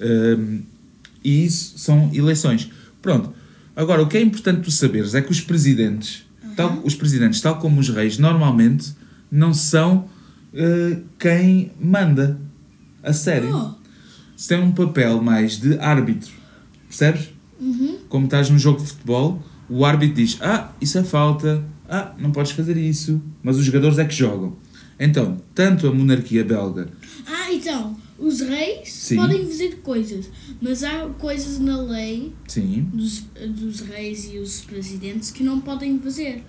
Hum, 0.01 0.63
e 1.23 1.45
isso 1.45 1.77
são 1.77 2.11
eleições. 2.13 2.69
Pronto. 3.01 3.33
Agora, 3.73 4.01
o 4.03 4.07
que 4.07 4.17
é 4.17 4.21
importante 4.21 4.61
tu 4.61 4.71
saberes 4.71 5.15
é 5.15 5.21
que 5.21 5.31
os 5.31 5.39
presidentes, 5.39 6.25
tal, 6.57 6.81
os 6.83 6.93
presidentes, 6.93 7.39
tal 7.39 7.57
como 7.57 7.79
os 7.79 7.89
reis, 7.89 8.17
normalmente 8.17 8.93
não 9.31 9.53
são 9.53 10.09
eh, 10.53 10.97
quem 11.19 11.71
manda. 11.79 12.39
A 13.01 13.11
sério. 13.11 13.53
Oh. 13.53 13.83
Se 14.35 14.49
tem 14.49 14.59
um 14.61 14.71
papel 14.71 15.21
mais 15.21 15.59
de 15.59 15.77
árbitro. 15.79 16.31
Percebes? 16.87 17.29
Uhum. 17.59 17.97
Como 18.07 18.25
estás 18.25 18.49
num 18.49 18.57
jogo 18.59 18.81
de 18.81 18.87
futebol, 18.87 19.43
o 19.69 19.85
árbitro 19.85 20.15
diz: 20.15 20.37
Ah, 20.41 20.71
isso 20.79 20.97
é 20.97 21.03
falta. 21.03 21.63
Ah, 21.89 22.13
não 22.17 22.31
podes 22.31 22.51
fazer 22.51 22.77
isso. 22.77 23.21
Mas 23.41 23.57
os 23.57 23.65
jogadores 23.65 23.97
é 23.99 24.05
que 24.05 24.13
jogam. 24.13 24.55
Então, 24.99 25.41
tanto 25.53 25.87
a 25.87 25.93
monarquia 25.93 26.43
belga 26.43 26.87
Ah, 27.25 27.51
então, 27.51 27.97
os 28.17 28.41
reis 28.41 28.91
Sim. 28.93 29.15
podem 29.15 29.45
fazer 29.45 29.77
coisas, 29.77 30.29
mas 30.61 30.83
há 30.83 31.07
coisas 31.17 31.59
na 31.59 31.81
lei 31.81 32.31
Sim. 32.47 32.87
dos, 32.93 33.23
dos 33.49 33.81
reis 33.81 34.29
e 34.31 34.37
os 34.37 34.61
presidentes 34.61 35.31
que 35.31 35.43
não 35.43 35.59
podem 35.59 35.99
fazer. 35.99 36.43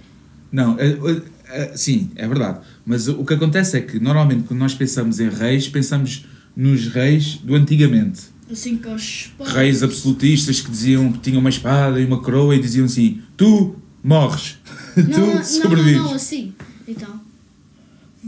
Não, 0.54 0.78
eh, 0.78 0.96
eh, 1.04 1.22
eh, 1.50 1.72
sim, 1.76 2.10
é 2.14 2.28
verdade. 2.28 2.60
Mas 2.86 3.08
o 3.08 3.24
que 3.24 3.34
acontece 3.34 3.76
é 3.76 3.80
que 3.80 3.98
normalmente 3.98 4.44
quando 4.44 4.60
nós 4.60 4.72
pensamos 4.74 5.18
em 5.18 5.28
reis, 5.28 5.68
pensamos 5.68 6.24
nos 6.56 6.86
reis 6.86 7.38
do 7.38 7.56
antigamente. 7.56 8.20
Assim 8.50 8.76
com 8.76 8.94
os 8.94 9.02
espadas. 9.02 9.52
Reis 9.52 9.82
absolutistas 9.82 10.60
que 10.60 10.70
diziam 10.70 11.10
que 11.10 11.18
tinham 11.18 11.40
uma 11.40 11.48
espada 11.50 11.98
e 12.00 12.04
uma 12.04 12.20
coroa 12.22 12.54
e 12.54 12.60
diziam 12.60 12.86
assim: 12.86 13.20
Tu 13.36 13.74
morres, 14.02 14.58
Não, 14.96 15.04
tu 15.04 15.20
não, 15.20 15.34
não, 15.34 15.42
sobrevives. 15.44 16.02
não, 16.02 16.14
assim. 16.14 16.54
Então, 16.86 17.20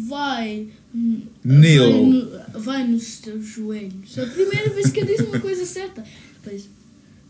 vai. 0.09 0.67
hum, 0.95 1.23
Kneel. 1.45 1.91
Vai, 1.93 2.03
no- 2.03 2.61
vai 2.61 2.87
nos 2.89 3.19
teus 3.19 3.45
joelhos. 3.47 4.19
A 4.19 4.27
primeira 4.27 4.71
vez 4.71 4.91
que 4.91 5.01
eu 5.01 5.05
disse 5.07 5.23
uma 5.23 5.39
coisa 5.39 5.65
certa. 5.65 6.03
Depois, 6.43 6.69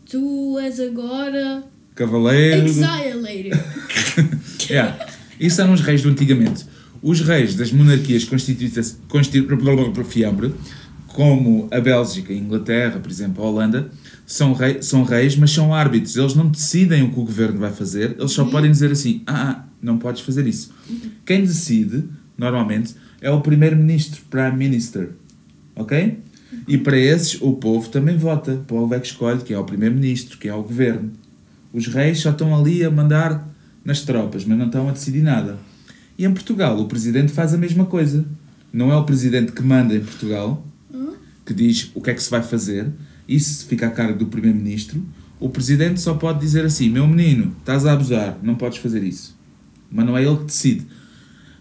tu 0.09 0.57
és 0.59 0.79
agora. 0.79 1.63
Cavaleiro. 1.97 2.65
Exilator. 2.67 3.07
Yeah. 4.69 4.97
Isso 5.39 5.61
eram 5.61 5.73
os 5.73 5.81
reis 5.81 6.01
do 6.01 6.09
antigamente. 6.09 6.65
Os 7.01 7.21
reis 7.21 7.55
das 7.55 7.71
monarquias 7.71 8.25
constituídas, 8.25 8.97
constitu- 9.07 9.47
fiambre, 10.03 10.53
como 11.07 11.67
a 11.71 11.79
Bélgica 11.79 12.33
a 12.33 12.35
Inglaterra, 12.35 12.99
por 12.99 13.09
exemplo, 13.09 13.43
a 13.43 13.47
Holanda, 13.49 13.89
são, 14.25 14.53
rei, 14.53 14.81
são 14.81 15.03
reis, 15.03 15.35
mas 15.35 15.51
são 15.51 15.73
árbitros. 15.73 16.15
Eles 16.17 16.33
não 16.35 16.47
decidem 16.47 17.03
o 17.03 17.11
que 17.11 17.19
o 17.19 17.23
governo 17.23 17.59
vai 17.59 17.71
fazer, 17.71 18.15
eles 18.19 18.31
só 18.31 18.45
podem 18.45 18.69
dizer 18.69 18.91
assim: 18.91 19.21
ah, 19.25 19.51
ah, 19.51 19.65
não 19.81 19.97
podes 19.97 20.21
fazer 20.21 20.45
isso. 20.47 20.71
Quem 21.25 21.41
decide, 21.43 22.03
normalmente, 22.37 22.93
é 23.21 23.31
o 23.31 23.39
primeiro-ministro, 23.41 24.21
Prime 24.29 24.57
Minister. 24.57 25.11
Ok? 25.75 26.19
E 26.67 26.77
para 26.77 26.97
esses, 26.97 27.39
o 27.41 27.53
povo 27.53 27.87
também 27.89 28.17
vota. 28.17 28.53
O 28.53 28.63
povo 28.63 28.93
é 28.93 28.99
que 28.99 29.07
escolhe 29.07 29.41
quem 29.43 29.55
é 29.55 29.59
o 29.59 29.63
primeiro-ministro, 29.63 30.37
quem 30.37 30.51
é 30.51 30.53
o 30.53 30.63
governo. 30.63 31.11
Os 31.73 31.87
reis 31.87 32.19
só 32.19 32.31
estão 32.31 32.55
ali 32.57 32.83
a 32.83 32.89
mandar 32.91 33.47
nas 33.83 34.01
tropas, 34.01 34.43
mas 34.45 34.57
não 34.57 34.65
estão 34.67 34.87
a 34.89 34.91
decidir 34.91 35.21
nada. 35.21 35.57
E 36.17 36.25
em 36.25 36.33
Portugal, 36.33 36.79
o 36.79 36.85
presidente 36.87 37.31
faz 37.31 37.53
a 37.53 37.57
mesma 37.57 37.85
coisa. 37.85 38.25
Não 38.73 38.91
é 38.91 38.95
o 38.95 39.03
presidente 39.03 39.51
que 39.51 39.61
manda 39.61 39.95
em 39.95 39.99
Portugal, 40.01 40.65
que 41.45 41.53
diz 41.53 41.91
o 41.95 42.01
que 42.01 42.09
é 42.09 42.13
que 42.13 42.21
se 42.23 42.29
vai 42.29 42.41
fazer, 42.43 42.87
isso 43.27 43.65
fica 43.67 43.87
a 43.87 43.91
cargo 43.91 44.19
do 44.19 44.25
primeiro-ministro. 44.25 45.01
O 45.39 45.49
presidente 45.49 46.01
só 46.01 46.15
pode 46.15 46.39
dizer 46.39 46.65
assim: 46.65 46.89
meu 46.89 47.07
menino, 47.07 47.55
estás 47.59 47.85
a 47.85 47.93
abusar, 47.93 48.37
não 48.43 48.55
podes 48.55 48.79
fazer 48.79 49.03
isso. 49.03 49.35
mas 49.91 50.05
não 50.05 50.17
é 50.17 50.23
ele 50.25 50.37
que 50.37 50.45
decide. 50.45 50.85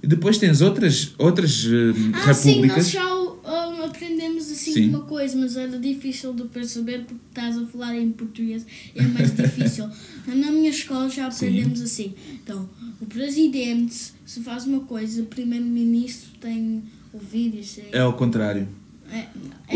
E 0.03 0.07
depois 0.07 0.39
tens 0.39 0.61
outras, 0.61 1.15
outras 1.19 1.65
uh, 1.65 1.95
Ah, 2.27 2.33
sim, 2.35 2.49
repúblicas. 2.51 2.77
nós 2.79 2.91
já 2.91 3.15
um, 3.15 3.85
aprendemos 3.85 4.51
assim 4.51 4.66
Sim. 4.81 4.89
uma 4.91 5.03
coisa, 5.03 5.37
mas 5.37 5.57
era 5.57 5.79
difícil 5.79 6.33
de 6.35 6.45
perceber 6.45 7.01
porque 7.01 7.21
estás 7.29 7.57
a 7.57 7.67
falar 7.67 7.97
em 7.97 8.11
português, 8.11 8.67
é 8.95 9.03
mais 9.03 9.35
difícil. 9.35 9.89
Na 10.27 10.51
minha 10.51 10.71
escola 10.71 11.09
já 11.09 11.27
aprendemos 11.27 11.81
assim. 11.81 12.15
Então, 12.43 12.69
o 13.01 13.07
presidente, 13.07 14.13
se 14.25 14.41
faz 14.41 14.65
uma 14.65 14.81
coisa, 14.81 15.23
o 15.23 15.27
primeiro-ministro 15.27 16.31
tem 16.41 16.83
ouvido 17.13 17.59
isso. 17.59 17.81
É 17.93 18.01
ao 18.01 18.13
contrário. 18.15 18.67
É, 19.11 19.27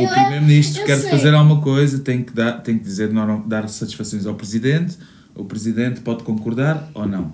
O 0.03 0.09
primeiro-ministro 0.09 0.85
quer 0.85 0.99
sei. 0.99 1.11
fazer 1.11 1.33
alguma 1.35 1.61
coisa, 1.63 2.01
tem 2.01 2.23
que 2.23 2.33
dar, 2.33 2.61
tem 2.63 2.77
que 2.77 2.85
dizer, 2.85 3.13
não, 3.13 3.47
dar 3.47 3.69
satisfações 3.69 4.27
ao 4.27 4.35
presidente. 4.35 4.99
O 5.35 5.45
presidente 5.45 6.01
pode 6.01 6.25
concordar 6.25 6.91
ou 6.95 7.07
não. 7.07 7.33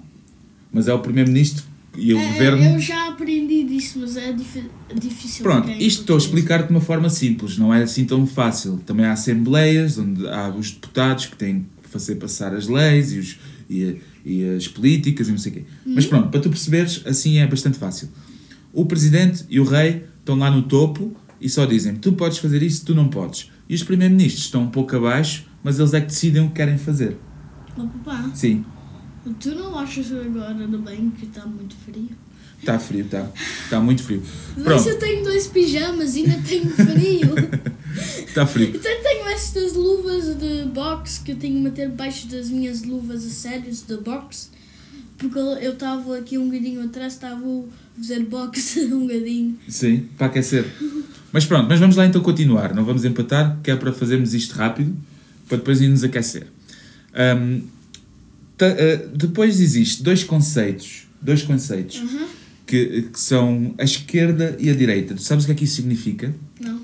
Mas 0.71 0.89
é 0.89 0.93
o 0.93 0.99
primeiro-ministro 0.99 1.65
e 1.97 2.13
o 2.15 2.19
É, 2.19 2.29
governo. 2.33 2.65
Eu 2.65 2.79
já 2.81 3.09
aprendi 3.09 3.65
disso, 3.65 3.99
mas 4.01 4.17
é 4.17 4.33
dif- 4.33 4.65
difícil. 4.99 5.43
Pronto, 5.43 5.69
é 5.69 5.79
isto 5.79 6.01
estou 6.01 6.17
a 6.17 6.19
explicar 6.19 6.63
de 6.65 6.71
uma 6.71 6.81
forma 6.81 7.09
simples, 7.11 7.57
não 7.59 7.73
é 7.73 7.83
assim 7.83 8.05
tão 8.05 8.27
fácil. 8.27 8.79
Também 8.85 9.07
há 9.07 9.13
assembleias 9.13 9.99
onde 9.99 10.27
há 10.29 10.49
os 10.51 10.71
deputados 10.73 11.27
que 11.27 11.37
têm 11.37 11.67
que 11.83 11.89
fazer 11.89 12.17
passar 12.17 12.55
as 12.55 12.67
leis 12.69 13.13
e, 13.13 13.19
os, 13.19 13.39
e, 13.71 13.97
e 14.25 14.45
as 14.57 14.69
políticas 14.69 15.29
e 15.29 15.31
não 15.31 15.39
sei 15.39 15.53
o 15.53 15.55
quê. 15.57 15.65
Mas 15.87 16.07
pronto, 16.07 16.29
para 16.29 16.41
tu 16.41 16.49
perceberes, 16.51 17.03
assim 17.07 17.39
é 17.39 17.47
bastante 17.47 17.79
fácil. 17.79 18.09
O 18.73 18.85
presidente 18.85 19.45
e 19.49 19.59
o 19.59 19.65
rei 19.65 20.05
estão 20.19 20.37
lá 20.37 20.51
no 20.51 20.63
topo 20.63 21.17
e 21.41 21.49
só 21.49 21.65
dizem 21.65 21.95
tu 21.97 22.13
podes 22.13 22.39
fazer 22.39 22.63
isso, 22.63 22.85
tu 22.85 22.95
não 22.95 23.09
podes. 23.09 23.51
E 23.69 23.75
os 23.75 23.83
primeiros-ministros 23.83 24.45
estão 24.45 24.63
um 24.65 24.69
pouco 24.71 24.95
abaixo, 24.97 25.45
mas 25.65 25.79
eles 25.79 25.93
é 25.95 26.01
que 26.01 26.07
decidem 26.09 26.43
o 26.43 26.49
que 26.49 26.55
querem 26.55 26.77
fazer. 26.79 27.17
Papá, 27.75 28.31
Sim, 28.35 28.65
tu 29.35 29.55
não 29.55 29.79
achas 29.79 30.13
agora 30.13 30.55
no 30.55 30.79
bem 30.79 31.11
que 31.11 31.27
está 31.27 31.45
muito 31.47 31.75
frio? 31.77 32.11
está 32.67 32.79
frio, 32.79 33.05
está. 33.05 33.31
Está 33.65 33.81
muito 33.81 34.03
frio. 34.03 34.23
Mas 34.57 34.87
eu 34.87 34.99
tenho 34.99 35.23
dois 35.23 35.47
pijamas 35.47 36.17
e 36.17 36.21
ainda 36.21 36.39
tenho 36.47 36.69
frio. 36.71 37.35
está 38.27 38.45
frio. 38.47 38.73
Então 38.75 39.03
tenho 39.03 39.29
estas 39.29 39.75
luvas 39.75 40.35
de 40.37 40.65
boxe 40.73 41.21
que 41.21 41.33
eu 41.33 41.37
tenho 41.37 41.55
que 41.55 41.61
meter 41.61 41.89
debaixo 41.89 42.27
das 42.27 42.51
minhas 42.51 42.83
luvas 42.83 43.25
a 43.25 43.31
sérios 43.31 43.83
de 43.83 43.97
boxe. 43.99 44.49
Porque 45.17 45.39
eu 45.39 45.73
estava 45.73 46.19
aqui 46.19 46.37
um 46.37 46.47
bocadinho 46.47 46.85
atrás, 46.85 47.15
estava 47.15 47.41
a 47.41 47.63
fazer 47.97 48.25
boxe 48.25 48.81
um 48.93 49.07
bocadinho. 49.07 49.59
Sim, 49.69 50.09
para 50.19 50.27
aquecer. 50.27 50.67
Mas 51.33 51.45
pronto, 51.45 51.69
mas 51.69 51.79
vamos 51.79 51.97
lá 51.97 52.05
então 52.05 52.21
continuar. 52.21 52.75
Não 52.75 52.85
vamos 52.85 53.05
empatar, 53.05 53.59
que 53.63 53.71
é 53.71 53.77
para 53.77 53.93
fazermos 53.93 54.35
isto 54.35 54.53
rápido, 54.55 54.95
para 55.49 55.59
depois 55.59 55.81
irmos 55.81 56.03
aquecer. 56.03 56.47
Ah, 57.15 57.35
depois 59.15 59.61
existe 59.61 60.03
dois 60.03 60.25
conceitos, 60.25 61.07
dois 61.21 61.43
conceitos 61.43 62.01
Aham. 62.01 62.27
que, 62.67 63.03
que 63.13 63.21
são 63.21 63.75
a 63.79 63.85
esquerda 63.85 64.57
e 64.59 64.71
a 64.71 64.75
direita. 64.75 65.15
Tu 65.15 65.23
sabes 65.23 65.45
o 65.45 65.47
que 65.47 65.53
é 65.53 65.55
que 65.57 65.65
isso 65.65 65.77
significa? 65.77 66.35
Não. 66.61 66.81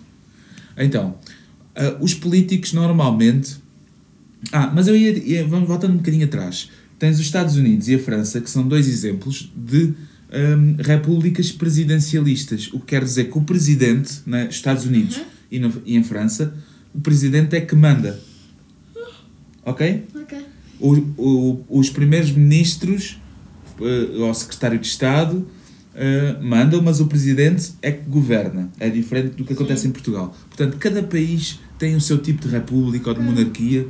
Então, 0.77 1.19
ah, 1.75 1.97
os 2.01 2.15
políticos 2.15 2.73
normalmente. 2.73 3.57
Ah, 4.51 4.71
mas 4.75 4.89
eu 4.89 4.97
ia, 4.97 5.13
ia- 5.19 5.47
Vamos 5.47 5.69
voltando 5.69 5.95
um 5.95 5.99
bocadinho 5.99 6.25
atrás. 6.25 6.69
Tens 6.99 7.17
os 7.19 7.23
Estados 7.25 7.57
Unidos 7.57 7.89
e 7.89 7.95
a 7.95 7.99
França, 7.99 8.41
que 8.41 8.51
são 8.51 8.67
dois 8.67 8.87
exemplos 8.89 9.51
de 9.57 9.93
ahm, 10.31 10.77
repúblicas 10.79 11.51
presidencialistas. 11.53 12.69
O 12.73 12.79
que 12.81 12.87
quer 12.87 13.05
dizer 13.05 13.31
que 13.31 13.37
o 13.39 13.43
presidente, 13.43 14.21
nos 14.27 14.55
Estados 14.55 14.85
Unidos 14.87 15.17
Uhum. 15.17 15.25
e, 15.51 15.59
no- 15.59 15.83
e 15.85 15.97
em 15.97 16.03
França, 16.05 16.55
o 16.95 17.01
presidente 17.01 17.57
é 17.57 17.61
que 17.61 17.75
manda. 17.75 18.21
Ok? 19.65 20.05
Ok. 20.15 20.39
O, 20.83 20.97
o- 21.17 21.65
os 21.79 21.89
primeiros 21.91 22.31
ministros 22.33 23.21
eh, 23.81 24.17
ou 24.19 24.35
secretário 24.35 24.79
de 24.79 24.87
Estado 24.87 25.47
eh, 25.95 26.37
mandam, 26.43 26.83
mas 26.83 27.01
o 27.01 27.07
presidente 27.07 27.73
é 27.81 27.93
que 27.93 28.09
governa. 28.11 28.71
É 28.81 28.89
diferente 28.91 29.37
do 29.37 29.45
que 29.45 29.53
acontece 29.53 29.83
Sim. 29.83 29.89
em 29.89 29.93
Portugal. 29.93 30.37
Portanto, 30.49 30.77
cada 30.79 31.03
país 31.03 31.61
tem 31.79 31.95
o 31.95 32.01
seu 32.01 32.19
tipo 32.19 32.43
de 32.43 32.49
república 32.49 33.11
ou 33.11 33.15
de 33.15 33.21
monarquia. 33.23 33.87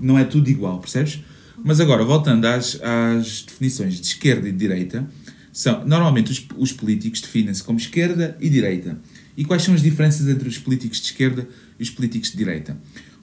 Não 0.00 0.18
é 0.18 0.24
tudo 0.24 0.48
igual, 0.50 0.78
percebes? 0.78 1.20
Mas 1.64 1.80
agora, 1.80 2.04
voltando 2.04 2.44
às, 2.44 2.78
às 2.82 3.42
definições 3.42 4.00
de 4.00 4.06
esquerda 4.06 4.48
e 4.48 4.52
de 4.52 4.58
direita, 4.58 5.08
são, 5.52 5.84
normalmente 5.84 6.30
os, 6.30 6.46
os 6.56 6.72
políticos 6.72 7.20
definem-se 7.20 7.64
como 7.64 7.78
esquerda 7.78 8.36
e 8.40 8.48
direita. 8.48 8.98
E 9.36 9.44
quais 9.44 9.62
são 9.62 9.74
as 9.74 9.82
diferenças 9.82 10.28
entre 10.28 10.48
os 10.48 10.58
políticos 10.58 10.98
de 11.00 11.06
esquerda 11.06 11.48
e 11.78 11.82
os 11.82 11.90
políticos 11.90 12.30
de 12.30 12.36
direita? 12.36 12.76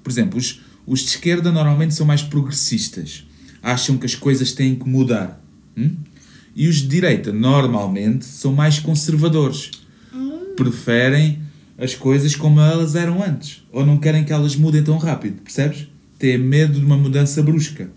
Por 0.03 0.09
exemplo, 0.11 0.37
os, 0.37 0.61
os 0.85 1.01
de 1.01 1.09
esquerda 1.09 1.51
normalmente 1.51 1.93
são 1.93 2.05
mais 2.05 2.21
progressistas. 2.21 3.25
Acham 3.61 3.97
que 3.97 4.05
as 4.05 4.15
coisas 4.15 4.51
têm 4.51 4.75
que 4.75 4.87
mudar. 4.87 5.41
hum? 5.75 5.95
E 6.55 6.69
os 6.69 6.77
de 6.77 6.87
direita, 6.87 7.33
normalmente, 7.33 8.23
são 8.23 8.53
mais 8.53 8.79
conservadores. 8.79 9.71
Preferem 10.55 11.41
as 11.77 11.93
coisas 11.93 12.33
como 12.35 12.61
elas 12.61 12.95
eram 12.95 13.21
antes. 13.21 13.63
Ou 13.71 13.85
não 13.85 13.97
querem 13.97 14.23
que 14.23 14.31
elas 14.31 14.55
mudem 14.55 14.81
tão 14.81 14.97
rápido, 14.97 15.41
percebes? 15.41 15.87
Têm 16.17 16.37
medo 16.37 16.79
de 16.79 16.85
uma 16.85 16.97
mudança 16.97 17.43
brusca. 17.43 17.91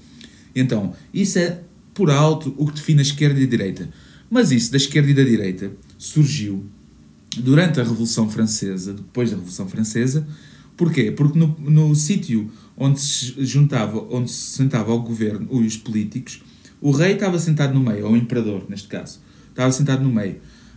Então, 0.57 0.93
isso 1.15 1.39
é, 1.39 1.61
por 1.95 2.11
alto, 2.11 2.53
o 2.59 2.67
que 2.67 2.75
define 2.75 2.99
a 2.99 3.03
esquerda 3.03 3.39
e 3.39 3.45
a 3.45 3.47
direita. 3.47 3.89
Mas 4.29 4.51
isso 4.51 4.73
da 4.73 4.77
esquerda 4.77 5.11
e 5.11 5.15
da 5.15 5.23
direita 5.23 5.71
surgiu 5.97 6.67
durante 7.37 7.79
a 7.79 7.85
Revolução 7.85 8.29
Francesa, 8.29 8.93
depois 8.93 9.31
da 9.31 9.37
Revolução 9.37 9.69
Francesa. 9.69 10.27
Porquê? 10.77 11.13
Porque 11.13 11.39
no, 11.39 11.57
no 11.61 11.95
sítio 11.95 12.51
onde 12.79 13.01
se 13.01 13.45
juntava, 13.45 13.99
onde 14.11 14.31
se 14.31 14.57
sentava 14.57 14.93
o 14.93 15.01
governo 15.01 15.49
e 15.51 15.67
os 15.67 15.77
políticos, 15.77 16.43
o 16.81 16.91
rei 16.91 17.13
estava 17.13 17.39
sentado 17.39 17.75
no 17.75 17.81
meio, 17.81 18.07
ou 18.07 18.13
o 18.13 18.17
imperador, 18.17 18.65
neste 18.69 18.89
caso, 18.89 19.21
estava 19.51 19.73
sentado 19.73 20.03
no 20.03 20.11
meio. 20.11 20.37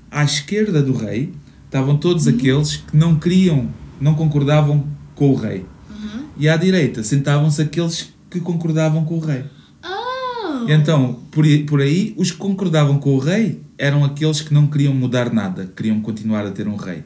À 0.09 0.23
esquerda 0.23 0.81
do 0.81 0.93
rei 0.93 1.31
estavam 1.65 1.97
todos 1.97 2.27
aqueles 2.27 2.77
que 2.77 2.97
não 2.97 3.15
queriam, 3.17 3.69
não 3.99 4.15
concordavam 4.15 4.85
com 5.15 5.31
o 5.31 5.35
rei. 5.35 5.65
Aham. 5.89 6.25
E 6.37 6.49
à 6.49 6.57
direita 6.57 7.03
sentavam-se 7.03 7.61
aqueles 7.61 8.11
que 8.29 8.39
concordavam 8.39 9.05
com 9.05 9.17
o 9.17 9.19
rei. 9.19 9.43
Oh! 9.83 10.67
E 10.67 10.73
então, 10.73 11.19
por 11.29 11.45
por 11.67 11.81
aí, 11.81 12.15
os 12.17 12.31
que 12.31 12.37
concordavam 12.37 12.97
com 12.97 13.15
o 13.15 13.19
rei 13.19 13.61
eram 13.77 14.03
aqueles 14.03 14.41
que 14.41 14.53
não 14.53 14.67
queriam 14.67 14.93
mudar 14.93 15.31
nada, 15.31 15.71
queriam 15.75 16.01
continuar 16.01 16.45
a 16.45 16.51
ter 16.51 16.67
um 16.67 16.75
rei. 16.75 17.03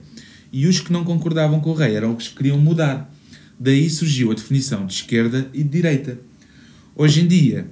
E 0.51 0.67
os 0.67 0.79
que 0.79 0.91
não 0.91 1.03
concordavam 1.03 1.60
com 1.60 1.71
o 1.71 1.73
rei 1.73 1.95
eram 1.95 2.15
os 2.15 2.29
que 2.29 2.36
queriam 2.36 2.58
mudar. 2.58 3.13
Daí 3.60 3.89
surgiu 3.89 4.32
a 4.32 4.34
definição 4.34 4.86
de 4.86 4.94
esquerda 4.94 5.50
e 5.54 5.63
de 5.63 5.70
direita. 5.70 6.20
Hoje 6.96 7.22
em 7.22 7.28
dia, 7.28 7.68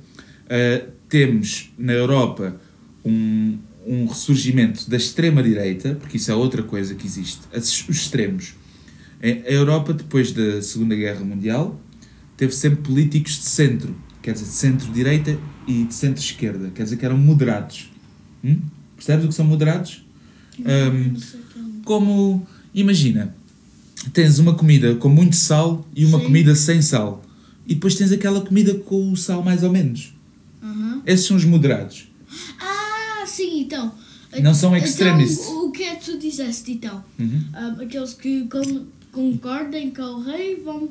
ah, 0.50 0.86
temos 1.10 1.72
na 1.78 1.93
Europa 1.93 2.60
um, 3.06 3.58
um 3.86 4.06
ressurgimento 4.06 4.89
da 4.89 4.98
extrema-direita, 4.98 5.96
porque 5.96 6.17
isso 6.17 6.32
é 6.32 6.36
outra 6.36 6.63
coisa 6.63 6.96
que 6.96 7.06
existe, 7.06 7.41
os 7.54 7.89
extremos. 7.89 8.54
A 9.22 9.52
Europa, 9.52 9.93
depois 9.93 10.32
da 10.34 10.62
Segunda 10.62 10.96
Guerra 10.96 11.24
Mundial, 11.24 11.80
teve 12.36 12.52
sempre 12.54 12.82
políticos 12.82 13.34
de 13.38 13.46
centro, 13.46 13.96
quer 14.22 14.34
dizer, 14.34 14.46
de 14.46 14.52
centro-direita 14.52 15.38
e 15.67 15.84
de 15.86 15.93
centro-esquerda, 15.93 16.72
quer 16.76 16.84
dizer 16.84 16.98
que 16.98 17.06
eram 17.06 17.17
moderados. 17.17 17.89
Hum? 18.43 18.60
Percebes 18.98 19.26
o 19.26 19.28
que 19.30 19.34
são 19.34 19.46
moderados? 19.46 20.06
Que 20.52 20.63
é 20.65 20.89
um- 20.89 21.15
como, 21.86 22.46
imagina, 22.74 23.34
tens 24.12 24.39
uma 24.39 24.54
comida 24.54 24.96
com 24.96 25.10
muito 25.10 25.36
sal 25.36 25.88
e 25.96 26.06
uma 26.06 26.20
Sim. 26.20 26.26
comida 26.26 26.56
sem 26.56 26.82
sal. 26.82 27.24
E 27.68 27.74
depois 27.76 27.96
tens 27.96 28.12
aquela 28.12 28.42
comida 28.42 28.74
com 28.76 29.12
o 29.12 29.16
sal 29.18 29.42
mais 29.44 29.63
ou 29.63 29.72
menos. 29.72 30.13
Aham. 30.62 31.02
Esses 31.06 31.26
são 31.26 31.38
os 31.38 31.46
moderados. 31.46 32.08
Ah, 32.60 33.24
sim, 33.26 33.62
então. 33.62 33.92
Não 34.42 34.54
são 34.54 34.76
extremists. 34.76 35.46
Então, 35.48 35.68
o 35.68 35.72
que 35.72 35.84
é 35.84 35.96
que 35.96 36.06
tu 36.06 36.18
disseste, 36.18 36.72
então? 36.72 37.04
Uhum. 37.20 37.44
Ah, 37.54 37.76
aqueles 37.82 38.13
que 38.13 38.46
con- 38.48 38.86
concordem 39.12 39.92
com 39.92 40.02
o 40.02 40.22
rei 40.24 40.56
vão. 40.63 40.89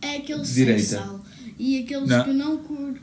É 0.00 0.18
aqueles 0.18 0.54
Direita. 0.54 0.82
sem 0.82 0.98
sal. 0.98 1.24
E 1.58 1.78
aqueles 1.80 2.08
Não. 2.08 2.24
que 2.24 2.32
não 2.32 2.56
cur... 2.58 2.94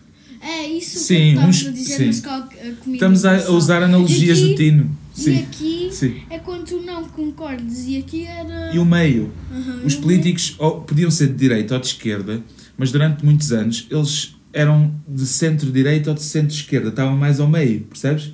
É 0.42 0.68
isso 0.68 1.00
Sim, 1.00 1.16
que 1.16 1.30
estamos 1.36 1.62
uns- 1.62 1.68
a 1.68 1.72
dizer, 1.72 1.98
sim. 1.98 2.06
mas 2.08 2.20
com 2.22 2.30
a 2.30 2.42
comida 2.42 2.76
Estamos 2.94 3.22
com 3.22 3.28
a, 3.28 3.52
usar 3.52 3.82
analogias 3.84 4.38
aqui- 4.39 4.50
do 4.50 4.56
Tino. 4.56 4.98
E 5.15 5.21
Sim. 5.21 5.39
aqui 5.43 5.89
Sim. 5.91 6.21
é 6.30 6.39
quando 6.39 6.65
tu 6.65 6.82
não 6.82 7.04
concordes. 7.06 7.86
E 7.88 7.97
aqui 7.97 8.26
era. 8.26 8.73
E 8.73 8.80
o 8.80 8.86
meio. 8.86 9.32
Aham, 9.52 9.84
Os 9.86 9.93
e 9.93 9.97
políticos 9.97 10.56
ou 10.58 10.82
podiam 10.82 11.12
ser 11.12 11.28
de 11.28 11.36
direita 11.36 11.76
ou 11.76 11.80
de 11.80 11.88
esquerda, 11.88 12.43
mas 12.78 12.91
durante 12.91 13.23
muitos 13.23 13.52
anos 13.52 13.88
eles 13.91 14.36
eram 14.52 14.93
de 15.08 15.26
centro-direita 15.26 16.10
ou 16.12 16.15
de 16.15 16.21
centro-esquerda, 16.21 16.89
estavam 16.89 17.17
mais 17.17 17.39
ao 17.39 17.47
meio, 17.47 17.82
percebes? 17.82 18.34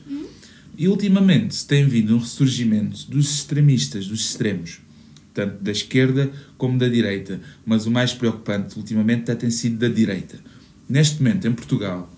E 0.78 0.88
ultimamente 0.88 1.66
tem 1.66 1.86
vindo 1.86 2.16
um 2.16 2.20
ressurgimento 2.20 3.10
dos 3.10 3.30
extremistas, 3.36 4.08
dos 4.08 4.22
extremos, 4.22 4.80
tanto 5.34 5.62
da 5.62 5.72
esquerda 5.72 6.32
como 6.58 6.78
da 6.78 6.88
direita. 6.88 7.42
Mas 7.66 7.86
o 7.86 7.92
mais 7.92 8.14
preocupante 8.14 8.78
ultimamente 8.78 9.24
até 9.24 9.36
tem 9.36 9.52
sido 9.52 9.78
da 9.78 9.90
direita. 9.90 10.40
Neste 10.88 11.22
momento, 11.22 11.48
em 11.48 11.52
Portugal, 11.52 12.10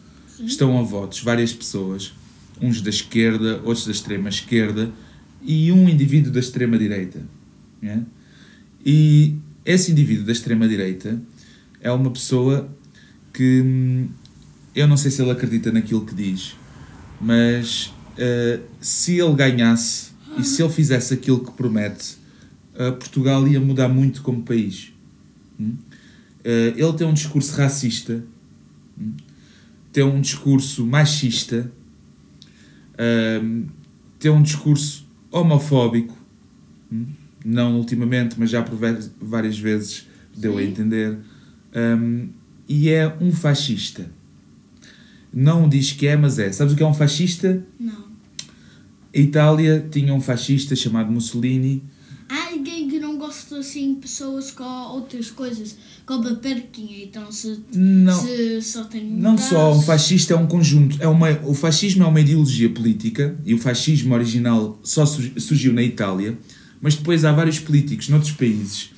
estão 0.46 0.78
a 0.80 0.84
votos 0.84 1.22
várias 1.22 1.52
pessoas, 1.52 2.14
uns 2.62 2.82
da 2.82 2.90
esquerda, 2.90 3.58
outros 3.64 3.86
da 3.86 3.92
extrema 3.92 4.30
esquerda 4.30 4.92
e 5.42 5.72
um 5.72 5.90
indivíduo 5.90 6.32
da 6.32 6.40
extrema 6.40 6.78
direita. 6.78 7.20
né? 7.82 8.06
E 8.86 9.36
esse 9.66 9.92
indivíduo 9.92 10.26
da 10.26 10.32
extrema-direita 10.32 11.22
é 11.80 11.92
uma 11.92 12.10
pessoa 12.12 12.70
que 13.34 13.62
hum, 13.62 14.10
eu 14.76 14.88
não 14.88 14.98
sei 14.98 15.12
se 15.12 15.22
ele 15.22 15.32
acredita 15.32 15.72
naquilo 15.72 16.06
que 16.06 16.16
diz, 16.16 16.56
mas 17.20 17.94
uh, 18.18 18.62
se 18.80 19.20
ele 19.20 19.36
ganhasse 19.36 20.12
e 20.38 20.44
se 20.44 20.62
ele 20.62 20.72
fizesse 20.72 21.14
aquilo 21.14 21.44
que 21.44 21.52
promete, 21.52 22.18
uh, 22.74 22.94
Portugal 22.94 23.48
ia 23.48 23.60
mudar 23.60 23.88
muito 23.88 24.22
como 24.22 24.42
país. 24.44 24.92
Uh, 25.60 25.74
ele 26.44 26.94
tem 26.98 27.06
um 27.06 27.14
discurso 27.14 27.56
racista, 27.56 28.24
hum? 29.00 29.14
tem 29.94 30.04
um 30.04 30.20
discurso 30.22 30.86
machista, 30.86 31.72
tem 34.20 34.32
um 34.32 34.42
discurso 34.42 35.08
homofóbico, 35.32 36.16
hum? 36.92 37.08
não 37.44 37.78
ultimamente, 37.78 38.36
mas 38.40 38.50
já 38.50 38.62
por 38.62 38.78
várias 39.20 39.58
vezes 39.58 40.08
deu 40.36 40.54
Sim. 40.54 40.60
a 40.60 40.64
entender, 40.64 41.18
um, 41.76 42.30
e 42.68 42.90
é 42.90 43.08
um 43.20 43.32
fascista. 43.32 44.10
Não 45.34 45.68
diz 45.68 45.92
que 45.92 46.08
é, 46.08 46.16
mas 46.16 46.40
é. 46.40 46.52
Sabes 46.52 46.74
o 46.74 46.76
que 46.76 46.84
é 46.84 46.86
um 46.86 46.94
fascista? 46.94 47.66
Não. 47.80 48.12
A 49.14 49.20
Itália 49.20 49.86
tinha 49.92 50.14
um 50.14 50.22
fascista 50.22 50.76
chamado 50.76 51.12
Mussolini. 51.12 51.84
Que 52.90 53.00
não 53.00 53.18
gosta 53.18 53.58
assim 53.58 53.94
de 53.94 54.02
pessoas 54.02 54.52
com 54.52 54.64
outras 54.64 55.30
coisas, 55.32 55.76
como 56.06 56.28
a 56.28 56.36
perquinha, 56.36 57.04
então 57.06 57.32
se, 57.32 57.60
não, 57.74 58.22
se 58.22 58.62
só 58.62 58.84
tem 58.84 59.06
Não 59.06 59.38
só, 59.38 59.74
um 59.74 59.82
fascista 59.82 60.34
é 60.34 60.38
um 60.38 60.48
conjunto. 60.48 60.98
É 61.00 61.08
uma, 61.08 61.30
o 61.46 61.54
fascismo 61.54 62.04
é 62.04 62.08
uma 62.08 62.20
ideologia 62.20 62.70
política 62.70 63.36
e 63.46 63.54
o 63.54 63.58
fascismo 63.58 64.14
original 64.14 64.80
só 64.84 65.06
surgiu 65.06 65.74
na 65.74 65.84
Itália, 65.84 66.38
mas 66.82 66.96
depois 66.96 67.24
há 67.24 67.32
vários 67.32 67.60
políticos 67.60 68.10
noutros 68.10 68.34
países 68.34 68.92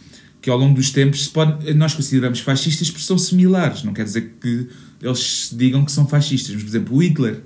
que 0.44 0.50
ao 0.50 0.58
longo 0.58 0.76
dos 0.76 0.92
tempos 0.92 1.26
pode, 1.30 1.74
nós 1.74 1.94
consideramos 1.94 2.42
fascistas 2.42 2.92
porque 2.92 3.06
são 3.06 3.18
similares. 3.18 3.82
Não 3.82 3.94
quer 3.94 4.04
dizer 4.04 4.34
que 4.42 4.68
eles 5.02 5.50
digam 5.54 5.86
que 5.86 5.92
são 5.92 6.06
fascistas. 6.06 6.54
Mas, 6.54 6.64
por 6.64 6.70
exemplo, 6.70 6.98
o 6.98 7.02
Hitler. 7.02 7.42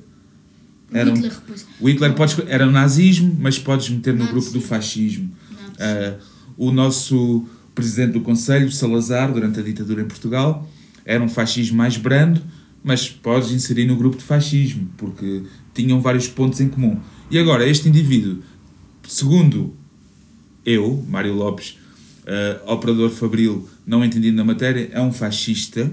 Era 0.92 1.12
um, 1.12 1.14
Hitler, 1.14 1.34
o 1.80 1.90
Hitler 1.90 2.14
pode, 2.16 2.36
era 2.48 2.68
o 2.68 2.72
nazismo, 2.72 3.38
mas 3.40 3.60
podes 3.60 3.90
meter 3.90 4.14
no 4.14 4.22
Nazi. 4.22 4.32
grupo 4.32 4.50
do 4.50 4.60
fascismo. 4.60 5.32
Uh, 5.78 6.20
o 6.58 6.72
nosso 6.72 7.46
presidente 7.76 8.14
do 8.14 8.22
Conselho, 8.22 8.72
Salazar, 8.72 9.32
durante 9.32 9.60
a 9.60 9.64
ditadura 9.64 10.02
em 10.02 10.06
Portugal, 10.06 10.68
era 11.06 11.24
um 11.24 11.30
fascismo 11.30 11.78
mais 11.78 11.96
brando, 11.96 12.42
mas 12.84 13.10
podes 13.10 13.52
inserir 13.52 13.86
no 13.86 13.96
grupo 13.96 14.18
de 14.18 14.24
fascismo, 14.24 14.90
porque 14.98 15.44
tinham 15.74 16.02
vários 16.02 16.28
pontos 16.28 16.60
em 16.60 16.68
comum. 16.68 17.00
E 17.30 17.38
agora, 17.38 17.68
este 17.68 17.88
indivíduo, 17.88 18.42
segundo 19.08 19.76
eu, 20.66 21.06
Mário 21.08 21.34
Lopes, 21.34 21.78
uh, 22.24 22.72
operador 22.72 23.10
Fabril, 23.10 23.70
não 23.86 24.04
entendido 24.04 24.36
na 24.36 24.44
matéria, 24.44 24.90
é 24.92 25.02
um 25.02 25.14
fascista, 25.14 25.92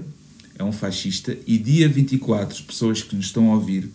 é 0.57 0.63
um 0.63 0.71
fascista, 0.71 1.37
e 1.45 1.57
dia 1.57 1.87
24, 1.87 2.63
pessoas 2.63 3.01
que 3.01 3.15
nos 3.15 3.27
estão 3.27 3.51
a 3.51 3.55
ouvir, 3.55 3.89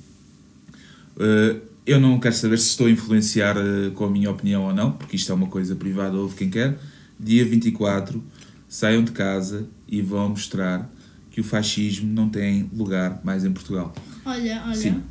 uh, 1.17 1.70
eu 1.91 1.99
não 1.99 2.21
quero 2.21 2.35
saber 2.35 2.57
se 2.59 2.69
estou 2.69 2.87
a 2.87 2.91
influenciar 2.91 3.57
uh, 3.57 3.91
com 3.93 4.05
a 4.05 4.11
minha 4.11 4.31
opinião 4.31 4.63
ou 4.63 4.73
não, 4.73 4.93
porque 4.93 5.17
isto 5.17 5.33
é 5.33 5.35
uma 5.35 5.49
coisa 5.49 5.75
privada, 5.75 6.17
ouve 6.17 6.37
quem 6.37 6.49
quer, 6.49 6.79
dia 7.19 7.45
24, 7.45 8.23
saiam 8.69 9.03
de 9.03 9.11
casa 9.11 9.69
e 9.89 10.01
vão 10.01 10.29
mostrar 10.29 10.89
que 11.33 11.41
o 11.41 11.45
fascismo 11.45 12.13
não 12.13 12.29
tem 12.29 12.71
lugar 12.73 13.21
mais 13.25 13.45
em 13.45 13.53
Portugal. 13.53 13.93
Olha, 14.25 14.63
olha. 14.67 14.77
Sim. 14.77 15.03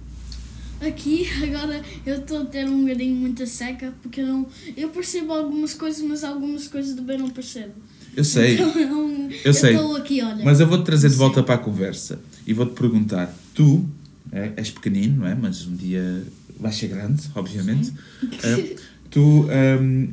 Aqui, 0.79 1.27
agora, 1.43 1.81
eu 2.05 2.15
estou 2.15 2.43
a 2.43 2.45
ter 2.45 2.65
um 2.65 2.83
bocadinho 2.83 3.13
muita 3.13 3.45
seca, 3.45 3.93
porque 4.01 4.21
eu 4.21 4.27
não... 4.27 4.47
Eu 4.77 4.87
percebo 4.87 5.33
algumas 5.33 5.73
coisas, 5.73 6.01
mas 6.01 6.23
algumas 6.23 6.69
coisas 6.69 6.95
também 6.95 7.17
não 7.17 7.29
percebo. 7.29 7.73
Eu 8.15 8.23
sei. 8.23 8.53
Então, 8.53 8.71
eu, 8.79 9.29
eu 9.43 9.53
sei. 9.53 9.75
Aqui, 9.75 10.21
olha. 10.21 10.45
Mas 10.45 10.61
eu 10.61 10.67
vou-te 10.67 10.85
trazer 10.85 11.09
de 11.09 11.15
volta 11.15 11.43
para 11.43 11.55
a 11.55 11.57
conversa 11.57 12.19
e 12.47 12.53
vou-te 12.53 12.73
perguntar. 12.73 13.33
Tu 13.53 13.85
é, 14.31 14.53
és 14.57 14.69
pequenino, 14.69 15.21
não 15.21 15.27
é? 15.27 15.35
Mas 15.35 15.65
um 15.65 15.75
dia 15.75 16.23
vais 16.59 16.75
ser 16.75 16.87
grande, 16.87 17.29
obviamente. 17.35 17.91
Uh, 18.23 18.75
tu 19.09 19.21
um, 19.21 19.51
ehm, 19.51 20.09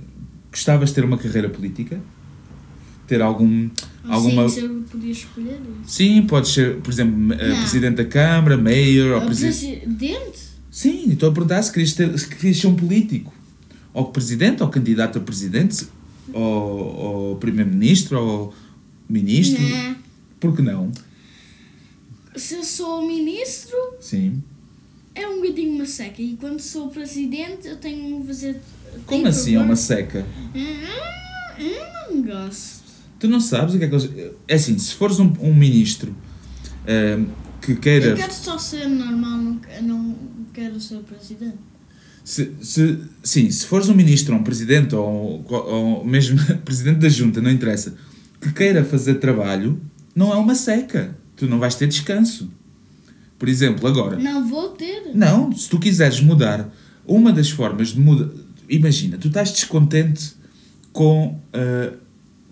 gostavas 0.50 0.90
de 0.90 0.94
ter 0.94 1.05
uma 1.05 1.18
carreira 1.18 1.48
política? 1.48 2.00
Ter 3.07 3.20
algum... 3.20 3.68
Ah, 4.05 4.14
alguma... 4.14 4.48
Sim, 4.48 4.61
eu 4.61 4.85
podia 4.90 5.12
escolher. 5.12 5.61
Sim, 5.87 6.22
pode 6.22 6.48
ser, 6.48 6.76
por 6.76 6.90
exemplo, 6.90 7.16
não. 7.16 7.37
Presidente 7.37 7.96
da 7.96 8.05
Câmara, 8.05 8.57
Mayor... 8.57 9.20
Ou 9.20 9.26
presidente? 9.26 9.81
presidente? 9.81 10.38
Sim, 10.70 11.12
estou 11.12 11.31
a 11.31 11.33
perguntar 11.33 11.62
se 11.62 11.72
querias, 11.72 11.92
ter, 11.92 12.18
se 12.18 12.29
querias 12.29 12.59
ser 12.59 12.66
um 12.66 12.74
político. 12.74 13.33
Ou 13.92 14.07
presidente, 14.07 14.62
ou 14.62 14.68
candidato 14.68 15.18
a 15.18 15.20
presidente, 15.20 15.87
ou, 16.33 16.42
ou 16.42 17.37
primeiro-ministro, 17.37 18.20
ou 18.20 18.55
ministro. 19.09 19.62
Não. 19.62 19.96
Por 20.38 20.55
que 20.55 20.62
não? 20.62 20.90
Se 22.35 22.55
eu 22.55 22.64
sou 22.64 23.07
ministro... 23.07 23.76
Sim. 24.07 24.42
É 25.14 25.27
um 25.27 25.40
bocadinho 25.40 25.75
uma 25.75 25.87
seca. 25.87 26.23
E 26.23 26.37
quando 26.37 26.61
sou 26.61 26.88
presidente, 26.88 27.66
eu 27.66 27.77
tenho 27.77 28.21
que 28.21 28.27
fazer... 28.29 28.61
Como 29.05 29.27
assim 29.27 29.57
é 29.57 29.61
uma 29.61 29.77
seca? 29.77 30.25
Ah, 30.55 31.61
eu 31.61 32.14
não 32.14 32.23
gosto. 32.23 32.85
Tu 33.19 33.27
não 33.29 33.40
sabes 33.40 33.75
o 33.75 33.79
que 33.79 33.85
é 33.85 33.88
que 33.88 33.95
eles... 33.95 34.11
É 34.47 34.55
assim, 34.55 34.79
se 34.79 34.95
fores 34.95 35.19
um, 35.19 35.33
um 35.40 35.55
ministro... 35.55 36.14
Um, 36.87 37.27
que 37.61 37.75
queira. 37.75 38.07
Eu 38.11 38.16
quero 38.16 38.33
só 38.33 38.57
ser 38.59 38.87
normal, 38.87 39.38
não, 39.38 39.61
não 39.83 40.16
quero 40.53 40.81
ser 40.81 40.99
presidente. 40.99 41.59
Se, 42.23 42.53
se, 42.61 42.99
sim, 43.25 43.51
se 43.51 43.66
fores 43.66 43.88
um 43.88 43.95
ministro 43.95 44.35
ou 44.35 44.40
um 44.40 44.45
presidente 44.45 44.95
ou, 44.95 45.45
ou 45.49 46.05
mesmo 46.05 46.38
presidente 46.64 46.99
da 46.99 47.09
junta, 47.09 47.40
não 47.40 47.51
interessa, 47.51 47.97
que 48.40 48.53
queira 48.53 48.85
fazer 48.85 49.16
trabalho, 49.16 49.81
não 50.14 50.33
é 50.33 50.37
uma 50.37 50.55
seca. 50.55 51.16
Tu 51.35 51.47
não 51.49 51.59
vais 51.59 51.75
ter 51.75 51.88
descanso. 51.88 52.51
Por 53.38 53.49
exemplo, 53.49 53.87
agora. 53.87 54.16
Não 54.16 54.46
vou 54.49 54.70
ter. 54.70 55.11
Não, 55.14 55.53
se 55.53 55.68
tu 55.68 55.79
quiseres 55.79 56.20
mudar, 56.20 56.72
uma 57.07 57.33
das 57.33 57.51
formas 57.51 57.88
de 57.88 58.01
mudar. 58.01 58.31
Imagina, 58.68 59.16
tu 59.18 59.29
estás 59.29 59.53
descontente 59.53 60.33
com, 60.92 61.38
uh, 61.55 61.96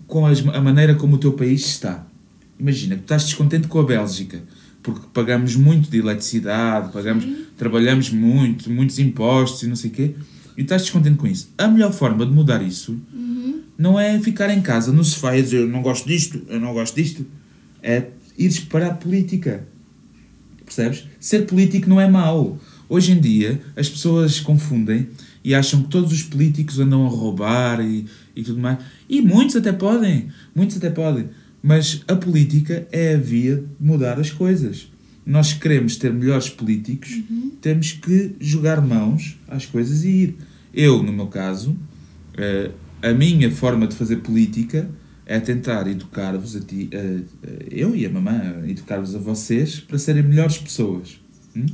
com 0.07 0.25
as, 0.25 0.45
a 0.47 0.61
maneira 0.61 0.95
como 0.95 1.15
o 1.15 1.17
teu 1.17 1.33
país 1.33 1.65
está. 1.65 2.05
Imagina, 2.59 2.95
tu 2.95 3.01
estás 3.01 3.23
descontente 3.25 3.67
com 3.67 3.79
a 3.79 3.83
Bélgica 3.83 4.41
porque 4.85 5.07
pagamos 5.11 5.55
muito 5.55 5.89
de 5.89 5.97
eletricidade, 5.97 6.93
pagamos, 6.93 7.25
trabalhamos 7.57 8.11
muito, 8.11 8.69
muitos 8.69 8.99
impostos 8.99 9.63
e 9.63 9.67
não 9.67 9.75
sei 9.75 9.89
o 9.89 9.93
quê, 9.93 10.15
e 10.55 10.61
estás 10.61 10.83
descontente 10.83 11.17
com 11.17 11.25
isso. 11.25 11.49
A 11.57 11.67
melhor 11.67 11.91
forma 11.91 12.23
de 12.23 12.31
mudar 12.31 12.61
isso 12.61 13.01
uhum. 13.11 13.61
não 13.75 13.99
é 13.99 14.19
ficar 14.19 14.51
em 14.51 14.61
casa 14.61 14.91
no 14.91 15.03
sofá 15.03 15.35
e 15.35 15.41
dizer 15.41 15.61
eu 15.61 15.67
não 15.67 15.81
gosto 15.81 16.07
disto, 16.07 16.39
eu 16.47 16.59
não 16.59 16.71
gosto 16.71 16.95
disto. 16.95 17.25
É 17.81 18.09
ires 18.37 18.59
para 18.59 18.87
a 18.87 18.93
política. 18.93 19.67
Percebes? 20.75 21.07
Ser 21.19 21.45
político 21.45 21.89
não 21.89 22.01
é 22.01 22.09
mau. 22.09 22.59
Hoje 22.89 23.13
em 23.13 23.19
dia 23.19 23.61
as 23.75 23.89
pessoas 23.89 24.39
confundem 24.39 25.07
e 25.43 25.55
acham 25.55 25.83
que 25.83 25.89
todos 25.89 26.11
os 26.11 26.23
políticos 26.23 26.79
andam 26.79 27.05
a 27.05 27.09
roubar 27.09 27.79
e, 27.79 28.05
e 28.35 28.43
tudo 28.43 28.59
mais. 28.59 28.79
E 29.07 29.21
muitos 29.21 29.55
até 29.55 29.71
podem. 29.71 30.27
Muitos 30.53 30.77
até 30.77 30.89
podem. 30.89 31.29
Mas 31.63 32.03
a 32.07 32.15
política 32.15 32.87
é 32.91 33.15
a 33.15 33.17
via 33.17 33.55
de 33.55 33.63
mudar 33.79 34.19
as 34.19 34.29
coisas. 34.29 34.91
Nós 35.25 35.53
queremos 35.53 35.95
ter 35.95 36.13
melhores 36.13 36.49
políticos, 36.49 37.09
uhum. 37.27 37.51
temos 37.59 37.93
que 37.93 38.35
jogar 38.39 38.79
mãos 38.79 39.39
às 39.47 39.65
coisas 39.65 40.03
e 40.03 40.09
ir. 40.09 40.35
Eu, 40.71 41.01
no 41.01 41.11
meu 41.11 41.25
caso, 41.25 41.75
eh, 42.37 42.69
a 43.01 43.11
minha 43.11 43.49
forma 43.49 43.87
de 43.87 43.95
fazer 43.95 44.17
política 44.17 44.87
é 45.25 45.39
tentar 45.39 45.87
educar-vos 45.87 46.55
a 46.55 46.59
ti, 46.59 46.89
eu 47.71 47.95
e 47.95 48.05
a 48.05 48.09
mamãe, 48.09 48.69
educar-vos 48.69 49.15
a 49.15 49.19
vocês 49.19 49.79
para 49.79 49.97
serem 49.97 50.23
melhores 50.23 50.57
pessoas. 50.57 51.19
Hum? 51.55 51.65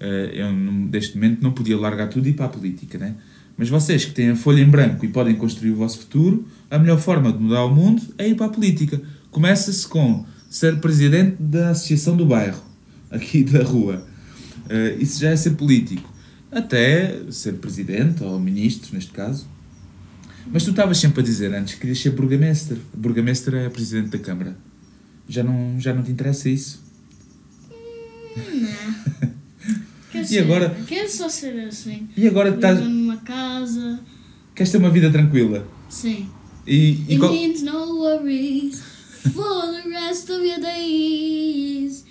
Uh, 0.00 0.30
eu, 0.32 0.52
neste 0.52 1.16
momento, 1.16 1.42
não 1.42 1.52
podia 1.52 1.76
largar 1.76 2.08
tudo 2.08 2.26
e 2.26 2.30
ir 2.30 2.34
para 2.34 2.46
a 2.46 2.48
política, 2.48 2.98
né? 2.98 3.16
Mas 3.56 3.68
vocês 3.68 4.04
que 4.04 4.12
têm 4.12 4.30
a 4.30 4.36
folha 4.36 4.62
em 4.62 4.68
branco 4.68 5.04
e 5.04 5.08
podem 5.08 5.34
construir 5.34 5.72
o 5.72 5.76
vosso 5.76 5.98
futuro, 5.98 6.46
a 6.70 6.78
melhor 6.78 7.00
forma 7.00 7.32
de 7.32 7.38
mudar 7.38 7.64
o 7.64 7.74
mundo 7.74 8.00
é 8.16 8.28
ir 8.28 8.36
para 8.36 8.46
a 8.46 8.48
política. 8.48 9.00
Começa-se 9.32 9.86
com 9.88 10.24
ser 10.48 10.78
presidente 10.78 11.36
da 11.40 11.70
associação 11.70 12.16
do 12.16 12.24
bairro, 12.24 12.62
aqui 13.10 13.42
da 13.42 13.64
rua. 13.64 14.06
Uh, 14.66 15.02
isso 15.02 15.20
já 15.20 15.30
é 15.30 15.36
ser 15.36 15.52
político. 15.52 16.12
Até 16.50 17.20
ser 17.30 17.54
presidente 17.54 18.22
ou 18.22 18.38
ministro, 18.38 18.94
neste 18.94 19.10
caso. 19.10 19.48
Mas 20.46 20.64
tu 20.64 20.70
estavas 20.70 20.98
sempre 20.98 21.20
a 21.20 21.24
dizer 21.24 21.52
antes 21.54 21.74
que 21.74 21.80
querias 21.80 21.98
ser 21.98 22.10
burgamestre. 22.10 22.80
Burgamestre 22.94 23.56
é 23.56 23.68
presidente 23.68 24.10
da 24.10 24.18
Câmara. 24.18 24.56
Já 25.28 25.42
não, 25.42 25.78
já 25.78 25.92
não 25.92 26.02
te 26.02 26.10
interessa 26.10 26.48
isso? 26.48 26.82
Não. 28.36 29.28
Quero 30.10 30.24
e 30.24 30.28
ser, 30.28 30.38
agora? 30.38 30.76
Quero 30.86 31.10
só 31.10 31.28
ser 31.28 31.58
assim. 31.66 32.08
E 32.16 32.26
agora 32.26 32.48
estás. 32.54 32.80
numa 32.80 33.18
casa. 33.18 34.00
Queres 34.54 34.72
ter 34.72 34.78
uma 34.78 34.90
vida 34.90 35.10
tranquila? 35.10 35.66
Sim. 35.88 36.28
E, 36.66 37.04
e 37.08 37.12
It 37.12 37.18
qual... 37.18 37.32
means 37.32 37.62
no 37.62 38.00
worries 38.00 38.80
for 39.32 39.72
the 39.72 39.88
rest 39.90 40.30
of 40.30 40.42
your 40.44 40.60
days. 40.60 42.04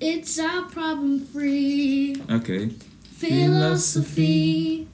It's 0.00 0.38
our 0.38 0.66
problem 0.68 1.20
free. 1.32 2.16
Ok. 2.28 2.70
Philosophy. 3.18 4.86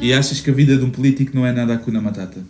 E 0.00 0.12
achas 0.12 0.40
que 0.40 0.50
a 0.50 0.52
vida 0.52 0.76
de 0.76 0.84
um 0.84 0.90
político 0.90 1.34
não 1.34 1.44
é 1.44 1.52
nada 1.52 1.74
Hakuna 1.74 2.00
Matata? 2.00 2.44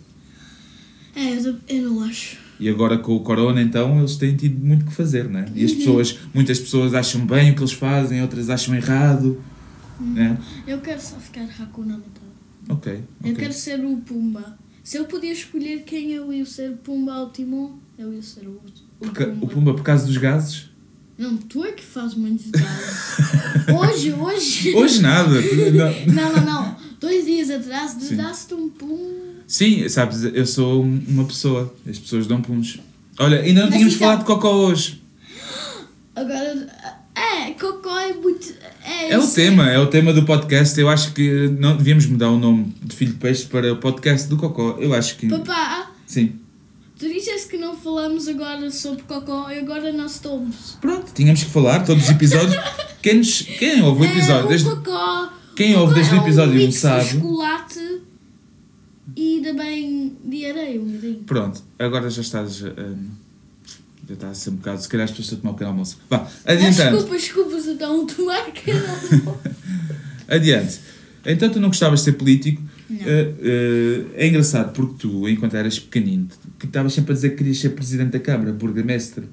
É, 1.15 1.33
eu 1.67 1.89
não 1.89 2.03
acho. 2.03 2.37
E 2.59 2.67
agora 2.69 2.97
com 2.97 3.15
o 3.15 3.21
corona, 3.21 3.61
então, 3.61 3.99
eles 3.99 4.17
têm 4.17 4.35
tido 4.35 4.63
muito 4.63 4.85
que 4.85 4.91
fazer, 4.91 5.29
né? 5.29 5.45
E 5.55 5.63
as 5.63 5.71
pessoas, 5.71 6.19
muitas 6.33 6.59
pessoas 6.59 6.93
acham 6.93 7.25
bem 7.25 7.51
o 7.51 7.55
que 7.55 7.61
eles 7.61 7.71
fazem, 7.71 8.21
outras 8.21 8.49
acham 8.49 8.75
errado, 8.75 9.41
né? 9.99 10.37
Eu 10.67 10.79
quero 10.79 11.01
só 11.01 11.15
ficar 11.17 11.43
Hakuna 11.59 11.93
Matata. 11.93 12.19
Ok, 12.69 13.03
Eu 13.23 13.35
quero 13.35 13.53
ser 13.53 13.83
o 13.83 13.97
Pumba. 13.97 14.57
Se 14.83 14.97
eu 14.97 15.05
podia 15.05 15.31
escolher 15.31 15.83
quem 15.83 16.11
eu 16.11 16.31
ia 16.31 16.45
ser, 16.45 16.71
Pumba 16.77 17.15
ou 17.15 17.29
Timon, 17.29 17.77
eu 17.97 18.13
ia 18.13 18.21
ser 18.21 18.47
o, 18.47 18.61
o 18.99 19.07
Pumba. 19.07 19.37
o 19.41 19.47
Pumba, 19.47 19.73
por 19.73 19.83
causa 19.83 20.05
dos 20.05 20.17
gases? 20.17 20.68
Não, 21.19 21.35
tu 21.35 21.65
é 21.65 21.73
que 21.73 21.83
fazes 21.83 22.15
muitos 22.15 22.49
dados. 22.49 23.67
hoje, 23.77 24.13
hoje. 24.13 24.73
Hoje 24.73 25.01
nada. 25.01 25.29
Não. 26.07 26.33
Não, 26.33 26.45
não. 26.45 26.75
Dois 26.99 27.25
dias 27.25 27.49
atrás, 27.49 27.95
daste 28.11 28.53
um 28.53 28.69
pum. 28.69 29.19
Sim, 29.45 29.87
sabes, 29.89 30.23
eu 30.23 30.45
sou 30.45 30.81
uma 30.81 31.25
pessoa. 31.25 31.73
As 31.87 31.99
pessoas 31.99 32.25
dão 32.25 32.41
puns. 32.41 32.79
Olha, 33.19 33.41
ainda 33.41 33.63
não 33.63 33.69
tínhamos 33.69 33.95
então- 33.95 34.07
falado 34.07 34.19
de 34.19 34.25
cocó 34.25 34.53
hoje. 34.53 35.01
Agora, 36.15 36.67
é, 37.15 37.51
cocó 37.51 37.97
é 37.99 38.13
muito. 38.13 38.53
É, 38.83 39.11
É 39.11 39.17
o 39.19 39.27
tema, 39.27 39.69
é 39.69 39.77
o 39.77 39.87
tema 39.87 40.13
do 40.13 40.23
podcast. 40.23 40.79
Eu 40.79 40.87
acho 40.89 41.13
que 41.13 41.49
não 41.59 41.75
devíamos 41.75 42.05
mudar 42.05 42.29
o 42.29 42.37
nome 42.39 42.73
de 42.81 42.95
Filho 42.95 43.11
de 43.13 43.17
Peixe 43.17 43.45
para 43.45 43.73
o 43.73 43.77
podcast 43.77 44.27
do 44.29 44.37
cocó. 44.37 44.77
Eu 44.79 44.93
acho 44.93 45.17
que. 45.17 45.27
Papá, 45.27 45.91
Sim. 46.05 46.33
tu 46.97 47.07
não 47.69 47.77
falamos 47.77 48.27
agora 48.27 48.71
sobre 48.71 49.03
cocó 49.03 49.49
e 49.51 49.59
agora 49.59 49.93
nós 49.93 50.15
estamos. 50.15 50.77
Pronto, 50.81 51.11
tínhamos 51.13 51.43
que 51.43 51.49
falar 51.51 51.85
todos 51.85 52.03
os 52.03 52.09
episódios. 52.09 52.55
Quem, 53.01 53.15
nos, 53.15 53.41
quem 53.43 53.81
ouve 53.83 54.01
o 54.01 54.05
episódio 54.05 54.41
é, 54.41 54.45
o 54.45 54.47
desde. 54.47 54.69
cocó. 54.69 55.33
Quem 55.55 55.75
o 55.75 55.79
ouve 55.81 55.93
desde 55.93 56.13
o 56.13 56.17
é 56.17 56.19
um 56.19 56.23
episódio 56.23 56.53
mix 56.55 56.73
de 56.73 56.79
sabe. 56.79 57.05
chocolate 57.05 58.01
e 59.15 59.41
também 59.43 60.17
de 60.25 60.45
areia, 60.45 60.81
um 60.81 60.85
bocadinho. 60.85 61.23
Pronto, 61.25 61.61
agora 61.77 62.09
já 62.09 62.21
estás. 62.21 62.61
hum, 62.63 63.09
já 64.07 64.13
está 64.15 64.29
a 64.29 64.33
ser 64.33 64.49
um 64.49 64.55
bocado. 64.55 64.81
Se 64.81 64.89
calhar 64.89 65.05
as 65.05 65.11
pessoas 65.11 65.31
estão 65.33 65.37
a 65.37 65.41
tomar 65.41 65.51
um 65.51 65.53
pequeno 65.53 65.69
almoço. 65.71 65.97
Vá, 66.09 66.17
Ah, 66.45 66.51
adiantando. 66.53 66.97
desculpa, 66.97 67.15
desculpa, 67.17 67.57
então 67.69 68.05
tomar 68.07 68.51
que 68.51 68.73
não. 68.73 69.37
Adiante. 70.35 70.79
Então 71.25 71.49
tu 71.49 71.59
não 71.59 71.67
gostavas 71.69 71.99
de 71.99 72.05
ser 72.05 72.13
político. 72.13 72.61
Eh, 72.91 73.33
eh, 73.41 74.05
é 74.15 74.27
engraçado 74.27 74.73
porque 74.73 74.95
tu, 74.99 75.27
enquanto 75.29 75.55
eras 75.55 75.77
pequenino, 75.79 76.27
que 76.57 76.65
estavas 76.65 76.93
sempre 76.93 77.11
a 77.11 77.15
dizer 77.15 77.29
que 77.31 77.37
querias 77.37 77.59
ser 77.59 77.69
presidente 77.69 78.11
da 78.11 78.19
Câmara, 78.19 78.51
burgamestre. 78.51 79.25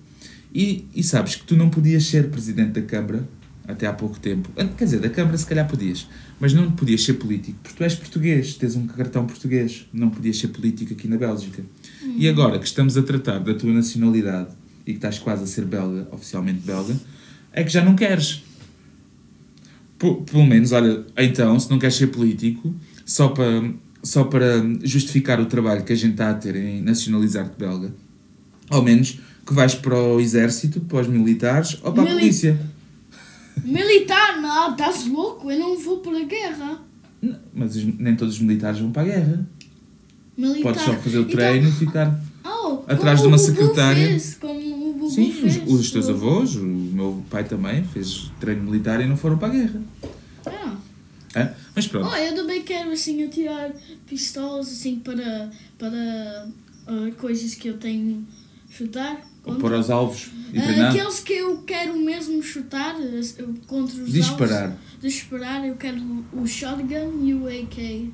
E, 0.55 0.85
e 0.95 1.03
sabes 1.03 1.35
que 1.37 1.45
tu 1.45 1.57
não 1.57 1.69
podias 1.71 2.05
ser 2.05 2.29
presidente 2.29 2.73
da 2.81 2.83
Câmara 2.83 3.27
até 3.67 3.87
há 3.87 3.93
pouco 3.93 4.19
tempo. 4.21 4.49
Ah, 4.57 4.65
Quer 4.65 4.85
dizer, 4.85 5.01
da 5.01 5.09
Câmara 5.11 5.37
se 5.37 5.47
calhar 5.47 5.67
podias, 5.69 6.07
mas 6.39 6.53
não 6.53 6.71
podias 6.71 7.03
ser 7.03 7.15
político 7.15 7.59
porque 7.63 7.77
tu 7.77 7.83
és 7.83 7.95
português, 7.95 8.55
tens 8.55 8.77
um 8.77 8.87
cartão 8.87 9.27
português, 9.27 9.87
não 9.93 10.09
podias 10.11 10.39
ser 10.39 10.49
político 10.49 10.93
aqui 10.93 11.09
na 11.09 11.17
Bélgica. 11.17 11.63
E 12.17 12.29
agora 12.29 12.59
que 12.59 12.67
estamos 12.67 12.97
a 12.97 13.03
tratar 13.03 13.39
da 13.41 13.55
tua 13.55 13.73
nacionalidade 13.73 14.51
e 14.87 14.93
que 14.93 14.99
estás 14.99 15.19
quase 15.19 15.43
a 15.45 15.47
ser 15.47 15.65
belga, 15.65 16.07
oficialmente 16.13 16.61
belga, 16.61 16.95
é 17.53 17.65
que 17.65 17.71
já 17.71 17.85
não 17.85 17.97
queres. 17.97 18.43
P- 19.99 20.23
pelo 20.31 20.47
menos, 20.47 20.73
olha, 20.73 21.05
então, 21.17 21.59
se 21.59 21.71
não 21.71 21.79
queres 21.79 21.97
ser 21.97 22.09
político, 22.09 22.75
só 23.07 23.29
para, 23.29 23.71
só 24.03 24.25
para 24.25 24.63
justificar 24.83 25.41
o 25.41 25.47
trabalho 25.47 25.83
que 25.85 25.93
a 25.93 25.97
gente 25.97 26.13
está 26.13 26.29
a 26.31 26.35
ter 26.35 26.57
em 26.57 26.83
nacionalizar-te 26.83 27.57
belga, 27.59 27.95
ao 28.69 28.83
menos 28.83 29.19
que 29.47 29.55
vais 29.55 29.75
para 29.75 29.97
o 29.99 30.21
exército, 30.21 30.81
para 30.81 31.01
os 31.01 31.07
militares 31.07 31.79
ou 31.83 31.93
para 31.93 32.03
a 32.03 32.05
Mili- 32.07 32.19
polícia. 32.19 32.59
Militar, 33.65 34.41
não, 34.41 34.73
estás 34.73 35.07
louco? 35.07 35.51
Eu 35.51 35.59
não 35.59 35.79
vou 35.79 35.99
para 36.01 36.19
a 36.19 36.25
guerra. 36.25 36.79
Não, 37.23 37.37
Mas 37.55 37.75
nem 37.77 38.15
todos 38.15 38.35
os 38.35 38.41
militares 38.41 38.79
vão 38.81 38.91
para 38.93 39.03
a 39.03 39.05
guerra. 39.07 39.47
Militar. 40.37 40.63
Podes 40.63 40.83
só 40.83 40.93
fazer 40.95 41.19
o 41.19 41.23
Então, 41.23 41.33
treino 41.33 41.69
e 41.69 41.73
ficar. 41.73 42.21
oh, 42.45 42.81
atrás 42.87 43.23
de 43.23 43.27
uma 43.27 43.39
secretária. 43.39 44.09
Fez, 44.09 44.35
como 44.39 44.61
o 44.61 44.93
Bubu 44.93 45.11
Sim, 45.11 45.33
fez. 45.33 45.63
os, 45.67 45.81
os 45.81 45.91
teus 45.91 46.09
avós, 46.11 46.55
o 46.57 46.63
meu 46.65 47.25
pai 47.31 47.45
também 47.45 47.83
fez 47.85 48.31
treino 48.39 48.65
militar 48.65 49.01
e 49.01 49.07
não 49.07 49.17
foram 49.17 49.39
para 49.39 49.49
a 49.49 49.51
guerra. 49.53 49.81
Ah. 50.45 50.75
Hã? 51.35 51.51
Mas 51.77 51.87
pronto. 51.87 52.09
Oh, 52.11 52.17
eu 52.17 52.35
também 52.35 52.63
quero 52.63 52.91
assim 52.91 53.23
atirar 53.23 53.71
pistolas 54.09 54.67
assim 54.69 54.99
para, 54.99 55.51
para 55.79 56.49
ah, 56.87 57.11
coisas 57.19 57.55
que 57.55 57.69
eu 57.69 57.77
tenho 57.77 58.27
chutar. 58.71 59.21
Ou 59.45 59.53
contra. 59.55 59.69
para 59.71 59.79
os 59.79 59.91
alvos 59.91 60.29
e 60.53 60.59
Ah, 60.59 60.63
treinar. 60.63 60.91
aqueles 60.91 61.21
que 61.21 61.35
eu 61.35 61.59
quero 61.59 61.97
mesmo 62.01 62.43
chutar 62.43 62.97
ah, 62.97 63.21
eu- 63.39 63.55
contra 63.67 64.03
os 64.03 64.13
Disparar. 64.13 64.63
alvos. 64.65 64.79
Disparar, 65.01 65.65
eu 65.67 65.77
quero 65.77 65.99
o 66.33 66.47
shotgun 66.47 67.25
e 67.25 67.35
o 67.35 67.47
AK. 67.47 68.11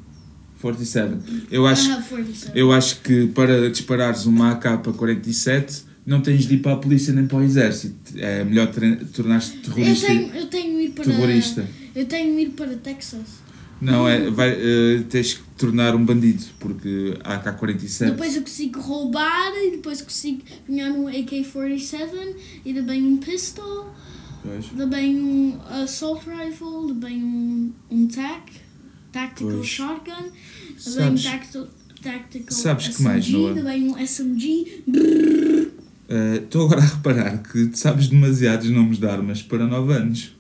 47. 0.61 1.47
Eu 1.51 1.67
acho, 1.67 1.91
Ah, 1.91 2.03
47. 2.09 2.59
eu 2.59 2.71
acho 2.73 3.01
que 3.01 3.29
para 3.29 3.71
disparares 3.71 4.27
uma 4.27 4.53
AK-47 4.53 5.85
não 6.05 6.21
tens 6.21 6.47
de 6.47 6.55
ir 6.55 6.59
para 6.59 6.73
a 6.73 6.77
polícia 6.77 7.13
nem 7.13 7.27
para 7.27 7.39
o 7.39 7.43
exército. 7.43 7.97
É 8.17 8.45
melhor 8.45 8.69
tornar-te 9.13 9.57
eu, 9.57 9.63
terrorista. 9.63 10.07
tenho, 10.07 10.35
eu 10.35 10.47
tenho 10.47 10.81
ir 10.81 10.91
para. 10.91 11.05
terrorista. 11.05 11.67
Eu 11.95 12.07
tenho 12.07 12.39
ir 12.39 12.51
para 12.51 12.75
Texas. 12.77 13.42
Não, 13.85 14.07
é, 14.09 14.31
vai, 14.31 14.51
eh, 14.53 15.03
tens 15.11 15.35
que 15.35 15.43
tornar 15.59 15.95
um 15.97 16.05
bandido, 16.05 16.45
porque 16.61 17.19
a 17.25 17.35
AK-47. 17.35 18.11
Depois 18.13 18.37
eu 18.37 18.43
consigo 18.43 18.81
roubar 18.81 19.53
e 19.57 19.73
depois 19.73 20.01
consigo 20.01 20.41
ganhar 20.69 20.93
um 20.93 21.09
AK-47 21.09 22.37
e 22.65 22.73
também 22.75 23.03
um 23.03 23.17
pistol, 23.17 23.93
Pois. 24.45 24.67
também 24.67 25.17
um 25.21 25.59
assault 25.83 26.25
rifle, 26.31 26.89
também 26.95 27.25
um, 27.25 27.73
um 27.91 28.07
TAC, 28.07 28.53
Tactical 29.11 29.51
Pois. 29.57 29.67
Shotgun, 29.67 30.13
também 30.15 30.31
um 31.11 31.17
Sabes- 31.17 31.23
tactical, 31.25 31.69
tactical 32.03 32.57
sabes 32.57 32.87
que 32.89 32.95
SMG, 32.95 33.05
mais, 33.09 33.29
Noah? 33.29 33.55
também 33.55 33.91
um 33.91 33.99
SMG. 33.99 34.83
Estou 36.41 36.67
agora 36.67 36.83
a 36.83 36.85
reparar 36.87 37.39
que 37.43 37.71
sabes 37.75 38.09
demasiados 38.09 38.69
nomes 38.71 38.99
de 38.99 39.07
armas 39.07 39.43
para 39.43 39.67
9 39.67 39.93
anos. 39.93 40.33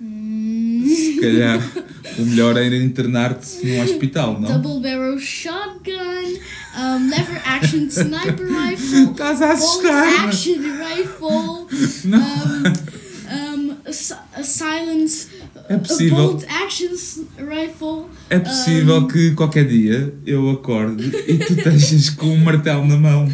Hum, 0.00 0.84
Se 0.86 1.20
calhar 1.20 1.60
o 2.18 2.26
melhor 2.26 2.56
era 2.56 2.76
internar-te 2.76 3.64
num 3.66 3.82
hospital, 3.82 4.40
não? 4.40 4.60
double 4.60 4.80
barrel 4.82 5.18
shotgun, 5.18 6.38
um, 6.76 7.10
lever 7.10 7.40
action 7.44 7.88
sniper 7.90 8.46
rifle, 8.46 9.10
Estás 9.12 9.42
a 9.42 9.54
bolt 9.54 9.58
assustar-me! 9.58 10.16
action 10.26 10.60
rifle, 10.60 11.66
Não. 12.04 12.18
um, 12.18 13.70
um, 13.70 13.76
a, 13.84 14.40
a 14.40 14.42
silence, 14.42 15.26
É 15.68 15.74
a 15.74 15.78
possível. 15.78 16.16
bolt 16.16 16.44
action 16.48 16.92
s- 16.92 17.26
rifle. 17.38 18.06
É 18.30 18.38
possível 18.38 19.06
que 19.06 19.32
qualquer 19.32 19.66
dia 19.66 20.14
eu 20.26 20.50
acorde 20.50 21.06
e 21.26 21.38
tu 21.38 21.52
estejas 21.58 22.10
com 22.10 22.26
um 22.26 22.38
martelo 22.38 22.86
na 22.86 22.96
mão, 22.96 23.28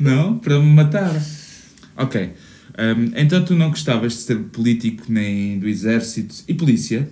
não? 0.00 0.38
Para 0.38 0.58
me 0.58 0.66
matar. 0.72 1.14
Ok. 1.96 2.30
Hum, 2.76 3.12
então 3.16 3.44
tu 3.44 3.54
não 3.54 3.70
gostavas 3.70 4.12
de 4.14 4.18
ser 4.18 4.36
político 4.36 5.04
nem 5.08 5.58
do 5.60 5.68
exército 5.68 6.34
e 6.48 6.54
polícia? 6.54 7.08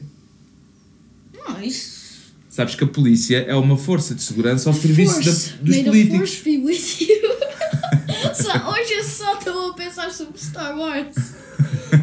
Não, 1.48 1.62
isso. 1.62 2.02
Sabes 2.48 2.74
que 2.74 2.84
a 2.84 2.86
polícia 2.86 3.38
é 3.48 3.54
uma 3.54 3.76
força 3.78 4.14
de 4.14 4.22
segurança 4.22 4.68
ao 4.68 4.74
serviço 4.74 5.20
da- 5.24 5.30
dos 5.30 5.52
May 5.62 5.78
the 5.78 5.90
políticos. 5.90 6.18
force 6.18 6.42
be 6.44 6.58
with 6.58 7.00
you. 7.00 7.32
Só- 8.34 8.70
hoje 8.72 8.92
eu 8.92 9.04
só 9.04 9.38
estou 9.38 9.70
a 9.70 9.74
pensar 9.74 10.10
sobre 10.12 10.38
Star 10.38 10.76
Wars. 10.78 11.14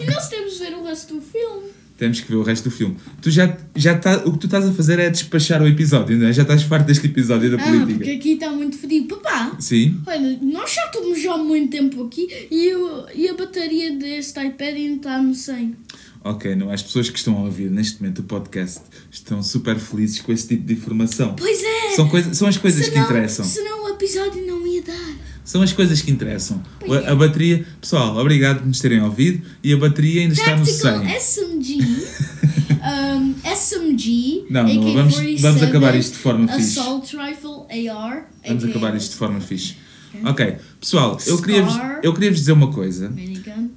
E 0.02 0.06
nós 0.12 0.28
temos 0.30 0.54
de 0.54 0.60
ver 0.60 0.74
o 0.76 0.84
resto 0.84 1.14
do 1.16 1.22
filme. 1.22 1.70
Temos 1.98 2.22
que 2.22 2.30
ver 2.30 2.36
o 2.38 2.44
resto 2.44 2.64
do 2.70 2.72
filme. 2.72 2.96
Tu 3.22 3.30
já, 3.30 3.58
já 3.76 3.98
tá, 3.98 4.24
o 4.26 4.32
que 4.32 4.40
tu 4.40 4.48
estás 4.48 4.66
a 4.66 4.72
fazer 4.72 5.00
é 5.00 5.10
despachar 5.10 5.62
o 5.62 5.68
episódio, 5.68 6.18
não 6.18 6.28
é? 6.28 6.34
Já 6.34 6.44
estás 6.44 6.64
farto 6.64 6.86
deste 6.88 7.06
episódio 7.08 7.52
da 7.52 7.62
Ah, 7.62 7.66
política. 7.66 7.94
porque 7.98 8.12
aqui 8.12 8.32
está 8.34 8.50
muito 8.50 8.78
frio. 8.78 9.06
Papá, 9.06 9.56
Sim? 9.60 10.00
olha, 10.08 10.40
nós 10.42 10.74
já 10.74 10.86
estamos 10.86 11.22
já 11.22 11.34
há 11.34 11.38
muito 11.38 11.70
tempo 11.72 12.06
aqui 12.06 12.28
e, 12.50 12.68
eu, 12.68 13.06
e 13.14 13.28
a 13.28 13.34
bateria 13.34 13.92
deste 13.98 14.40
iPad 14.40 14.76
ainda 14.76 14.96
está 14.96 15.22
no 15.22 15.36
100. 15.36 15.76
Ok, 16.24 16.54
não. 16.56 16.70
As 16.70 16.84
pessoas 16.84 17.10
que 17.10 17.18
estão 17.18 17.38
a 17.38 17.42
ouvir 17.42 17.72
neste 17.72 18.02
momento 18.02 18.20
o 18.20 18.24
podcast 18.24 18.82
estão 19.10 19.42
super 19.42 19.78
felizes 19.78 20.20
com 20.20 20.32
esse 20.32 20.48
tipo 20.48 20.66
de 20.66 20.74
informação. 20.74 21.36
Pois 21.36 21.64
é! 21.64 21.96
São, 21.96 22.10
coisa, 22.10 22.34
são 22.34 22.48
as 22.48 22.58
coisas 22.58 22.86
que 22.86 22.92
senão, 22.92 23.06
interessam. 23.06 23.46
senão 23.46 23.86
o 23.86 23.90
episódio 23.90 24.46
não 24.46 24.68
ia 24.68 24.82
dar. 24.82 25.16
São 25.46 25.62
as 25.62 25.72
coisas 25.72 26.02
que 26.02 26.12
interessam. 26.12 26.62
Pois 26.80 27.06
A, 27.06 27.12
é. 27.12 27.16
bateria, 27.16 27.66
pessoal, 27.80 28.18
obrigado 28.18 28.60
por 28.60 28.68
nos 28.68 28.80
terem 28.80 29.02
ouvido 29.02 29.48
e 29.64 29.74
a 29.74 29.78
bateria 29.78 30.22
ainda 30.22 30.34
está 30.34 30.56
no 30.56 30.66
Tactical 30.66 31.00
100. 31.00 31.16
SMG, 31.20 31.80
um, 33.16 33.36
SMG, 33.56 34.46
Não, 34.50 34.64
não, 34.64 34.94
vamos, 34.94 35.18
AK-47, 35.18 35.42
vamos 35.42 35.64
acabar 35.64 35.96
isto 35.96 36.12
de 36.14 36.20
forma 36.20 36.48
fixe. 36.50 36.80
Assault 36.80 37.18
Rifle 37.18 37.90
AR. 37.90 38.30
Vamos 38.46 38.64
acabar 38.66 38.96
isto 38.96 39.12
de 39.12 39.16
forma 39.16 39.40
fixe. 39.40 39.78
Ok, 40.26 40.58
pessoal, 40.82 41.18
eu 41.26 41.42
queria-vos 41.42 41.74
eu 42.04 42.14
queria 42.14 42.32
-vos 42.32 42.36
dizer 42.36 42.52
uma 42.52 42.72
coisa. 42.72 43.10
Minigun. 43.10 43.70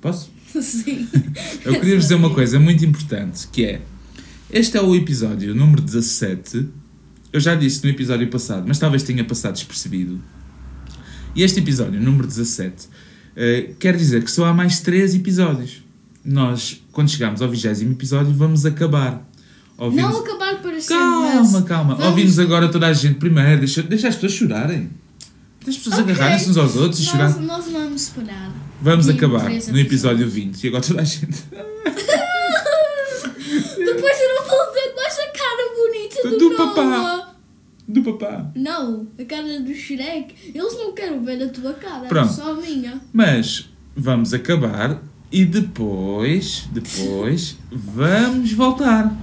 Posso? 0.00 0.33
Sim. 0.62 1.08
Eu 1.64 1.74
queria 1.80 1.94
vos 1.96 2.04
dizer 2.04 2.14
uma 2.14 2.30
coisa 2.30 2.58
muito 2.60 2.84
importante, 2.84 3.48
que 3.48 3.64
é... 3.64 3.80
Este 4.50 4.76
é 4.76 4.82
o 4.82 4.94
episódio 4.94 5.54
número 5.54 5.82
17. 5.82 6.66
Eu 7.32 7.40
já 7.40 7.54
disse 7.54 7.82
no 7.82 7.90
episódio 7.90 8.28
passado, 8.28 8.64
mas 8.66 8.78
talvez 8.78 9.02
tenha 9.02 9.24
passado 9.24 9.54
despercebido. 9.54 10.20
E 11.34 11.42
este 11.42 11.58
episódio, 11.58 12.00
número 12.00 12.26
17, 12.28 12.88
eh, 13.34 13.70
quer 13.80 13.96
dizer 13.96 14.22
que 14.22 14.30
só 14.30 14.44
há 14.46 14.54
mais 14.54 14.78
3 14.80 15.16
episódios. 15.16 15.82
Nós, 16.24 16.80
quando 16.92 17.10
chegarmos 17.10 17.42
ao 17.42 17.48
20 17.50 17.82
episódio, 17.90 18.32
vamos 18.32 18.64
acabar. 18.64 19.28
Ouvimos... 19.76 20.12
Não 20.12 20.20
acabar 20.20 20.62
para 20.62 20.80
sempre. 20.80 20.94
Calma, 20.94 21.62
calma. 21.62 21.94
vamos- 21.96 22.10
Ouvimos 22.10 22.38
agora 22.38 22.68
toda 22.68 22.86
a 22.86 22.92
gente 22.92 23.16
primeiro. 23.16 23.58
Deixa, 23.58 23.82
deixa 23.82 24.06
as 24.08 24.14
pessoas 24.14 24.32
chorarem. 24.32 24.88
As 25.66 25.76
pessoas 25.76 25.98
Ok. 26.00 26.12
agarrarem-se 26.12 26.50
uns 26.50 26.56
aos 26.56 26.76
outros 26.76 27.00
e 27.00 27.04
chorar. 27.04 27.30
Nós, 27.40 27.46
nós 27.46 27.72
vamos 27.72 28.02
separar. 28.02 28.52
Vamos 28.82 29.08
acabar 29.08 29.48
no 29.50 29.78
episódio 29.78 30.28
20 30.28 30.62
e 30.62 30.68
agora 30.68 30.82
toda 30.84 31.00
a 31.00 31.04
gente. 31.04 31.44
Depois 33.76 34.20
eu 34.20 34.34
não 34.34 34.44
vou 34.48 34.72
ver 34.72 34.94
mais 34.96 35.18
a 35.18 35.26
cara 35.28 35.74
bonita 35.76 36.22
do, 36.30 36.38
Do 36.38 36.50
Noah. 36.50 36.74
papá. 36.74 37.34
Do 37.86 38.02
papá. 38.02 38.50
Não, 38.54 39.06
a 39.18 39.24
cara 39.24 39.60
do 39.60 39.74
Shrek. 39.74 40.34
Eles 40.54 40.72
não 40.78 40.92
querem 40.92 41.22
ver 41.22 41.42
a 41.42 41.48
tua 41.48 41.74
cara, 41.74 42.06
Pronto. 42.08 42.32
só 42.32 42.52
a 42.52 42.54
minha. 42.54 43.00
Mas 43.12 43.68
vamos 43.94 44.32
acabar 44.34 45.02
e 45.30 45.44
depois, 45.44 46.66
depois, 46.72 47.56
vamos 47.70 48.52
voltar. 48.52 49.14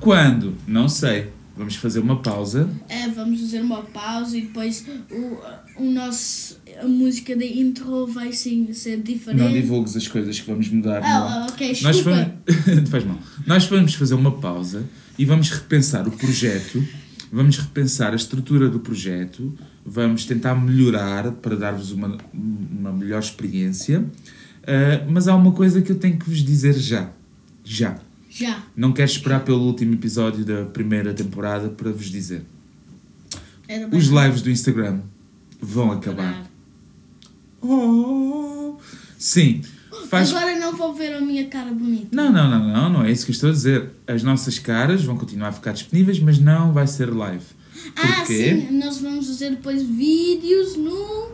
Quando? 0.00 0.54
Não 0.66 0.88
sei. 0.88 1.32
Vamos 1.56 1.76
fazer 1.76 2.00
uma 2.00 2.20
pausa. 2.20 2.68
É, 2.88 3.08
vamos 3.08 3.40
fazer 3.40 3.60
uma 3.60 3.82
pausa 3.82 4.36
e 4.36 4.42
depois 4.42 4.86
o, 5.10 5.82
o 5.82 5.90
nosso, 5.90 6.58
a 6.80 6.86
música 6.86 7.34
da 7.34 7.44
intro 7.44 8.06
vai 8.06 8.32
sim 8.32 8.72
ser 8.72 9.00
diferente. 9.00 9.42
Não 9.42 9.52
divulgues 9.52 9.96
as 9.96 10.06
coisas 10.06 10.38
que 10.38 10.46
vamos 10.46 10.68
mudar. 10.68 11.02
Ah, 11.02 11.46
ah, 11.46 11.46
ok, 11.50 11.78
Nós 11.82 12.00
vamos... 12.00 12.28
Faz 12.90 13.04
mal. 13.04 13.18
Nós 13.46 13.64
vamos 13.64 13.94
fazer 13.94 14.14
uma 14.14 14.32
pausa 14.32 14.84
e 15.18 15.24
vamos 15.24 15.50
repensar 15.50 16.06
o 16.06 16.10
projeto, 16.10 16.86
vamos 17.32 17.56
repensar 17.56 18.12
a 18.12 18.16
estrutura 18.16 18.68
do 18.68 18.80
projeto, 18.80 19.56
vamos 19.84 20.26
tentar 20.26 20.54
melhorar 20.54 21.32
para 21.32 21.56
dar-vos 21.56 21.90
uma, 21.90 22.18
uma 22.34 22.92
melhor 22.92 23.20
experiência. 23.20 24.04
Ah, 24.66 25.06
mas 25.08 25.28
há 25.28 25.34
uma 25.34 25.52
coisa 25.52 25.80
que 25.80 25.90
eu 25.90 25.96
tenho 25.96 26.18
que 26.18 26.28
vos 26.28 26.44
dizer 26.44 26.74
já. 26.74 27.10
Já. 27.64 27.98
Já. 28.38 28.62
Não 28.76 28.92
quero 28.92 29.10
esperar 29.10 29.40
pelo 29.44 29.62
último 29.62 29.94
episódio 29.94 30.44
da 30.44 30.66
primeira 30.66 31.14
temporada 31.14 31.70
para 31.70 31.90
vos 31.90 32.10
dizer. 32.10 32.42
Era 33.66 33.88
Os 33.96 34.08
lives 34.08 34.42
do 34.42 34.50
Instagram 34.50 35.00
vão 35.58 35.90
acabar. 35.90 36.34
parar. 36.34 36.50
Oh, 37.62 38.76
sim. 39.18 39.62
Faz 40.10 40.34
Agora 40.34 40.54
não 40.58 40.76
vão 40.76 40.92
ver 40.94 41.14
a 41.14 41.20
minha 41.22 41.46
cara 41.46 41.72
bonita. 41.72 42.08
Não, 42.14 42.30
não, 42.30 42.50
não, 42.50 42.68
não, 42.68 42.88
não 42.90 43.04
é 43.04 43.10
isso 43.10 43.24
que 43.24 43.30
eu 43.30 43.34
estou 43.34 43.48
a 43.48 43.52
dizer. 43.52 43.88
As 44.06 44.22
nossas 44.22 44.58
caras 44.58 45.02
vão 45.02 45.16
continuar 45.16 45.48
a 45.48 45.52
ficar 45.52 45.72
disponíveis, 45.72 46.20
mas 46.20 46.38
não 46.38 46.74
vai 46.74 46.86
ser 46.86 47.06
live. 47.12 47.42
Ah, 47.96 48.16
Porquê? 48.18 48.66
sim, 48.68 48.78
nós 48.78 48.98
vamos 49.00 49.28
fazer 49.28 49.50
depois 49.50 49.82
vídeos 49.82 50.76
no 50.76 51.30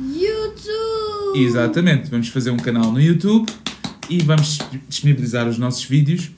YouTube. 0.00 1.36
Exatamente, 1.38 2.08
vamos 2.10 2.28
fazer 2.28 2.50
um 2.50 2.56
canal 2.56 2.90
no 2.90 3.00
YouTube 3.00 3.46
e 4.08 4.18
vamos 4.22 4.58
disponibilizar 4.88 5.48
os 5.48 5.58
nossos 5.58 5.84
vídeos. 5.84 6.30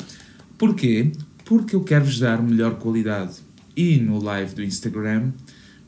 Porquê? 0.58 1.12
Porque 1.44 1.74
eu 1.74 1.82
quero-vos 1.82 2.18
dar 2.18 2.42
melhor 2.42 2.76
qualidade. 2.76 3.36
E 3.76 3.96
no 3.96 4.22
live 4.22 4.54
do 4.54 4.62
Instagram, 4.62 5.32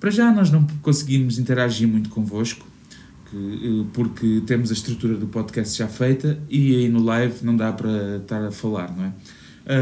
para 0.00 0.10
já 0.10 0.32
nós 0.32 0.50
não 0.50 0.66
conseguimos 0.80 1.38
interagir 1.38 1.86
muito 1.86 2.08
convosco, 2.08 2.66
eh, 3.34 3.84
porque 3.92 4.42
temos 4.46 4.70
a 4.70 4.74
estrutura 4.74 5.14
do 5.16 5.26
podcast 5.26 5.76
já 5.76 5.88
feita 5.88 6.38
e 6.48 6.74
aí 6.76 6.88
no 6.88 7.02
live 7.02 7.44
não 7.44 7.56
dá 7.56 7.72
para 7.72 8.18
estar 8.18 8.44
a 8.44 8.50
falar, 8.50 8.94
não 8.96 9.04
é? 9.04 9.12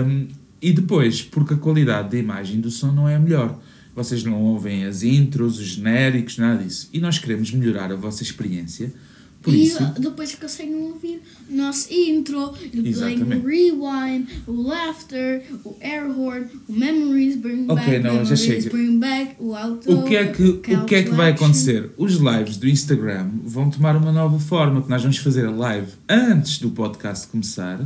Um, 0.05 0.29
e 0.61 0.73
depois, 0.73 1.23
porque 1.23 1.55
a 1.55 1.57
qualidade 1.57 2.11
da 2.11 2.19
imagem 2.19 2.61
do 2.61 2.71
som 2.71 2.93
não 2.93 3.09
é 3.09 3.17
a 3.17 3.19
melhor. 3.19 3.59
Vocês 3.95 4.23
não 4.23 4.43
ouvem 4.43 4.85
as 4.85 5.03
intros, 5.03 5.59
os 5.59 5.67
genéricos, 5.69 6.37
nada 6.37 6.63
disso. 6.63 6.89
E 6.93 7.01
nós 7.01 7.19
queremos 7.19 7.51
melhorar 7.51 7.91
a 7.91 7.97
vossa 7.97 8.23
experiência. 8.23 8.93
Por 9.43 9.55
e 9.55 9.65
isso, 9.65 9.83
depois 9.99 10.35
conseguem 10.35 10.75
ouvir 10.75 11.23
o 11.49 11.57
nosso 11.57 11.91
intro, 11.93 12.39
o 12.49 13.47
rewind, 13.47 14.29
o 14.47 14.53
laughter, 14.53 15.43
o 15.65 15.77
air 15.81 16.11
horn, 16.11 16.47
o 16.69 16.73
memories 16.73 17.37
bring 17.37 17.67
back, 17.67 17.99
não, 18.01 18.23
já 18.23 18.35
memories 18.35 18.41
chega. 18.41 18.71
bring 18.71 18.99
back, 18.99 19.37
o 19.39 19.55
auto, 19.55 19.91
o 19.91 20.05
que, 20.05 20.17
é 20.17 20.27
que, 20.27 20.43
o 20.43 20.85
que 20.85 20.95
é 20.95 21.03
que 21.05 21.11
vai 21.11 21.31
acontecer? 21.31 21.91
Os 21.97 22.17
lives 22.17 22.59
do 22.59 22.69
Instagram 22.69 23.31
vão 23.43 23.71
tomar 23.71 23.97
uma 23.97 24.13
nova 24.13 24.39
forma, 24.39 24.83
que 24.83 24.91
nós 24.91 25.01
vamos 25.01 25.17
fazer 25.17 25.47
a 25.47 25.51
live 25.51 25.93
antes 26.07 26.59
do 26.59 26.71
podcast 26.71 27.27
começar 27.29 27.81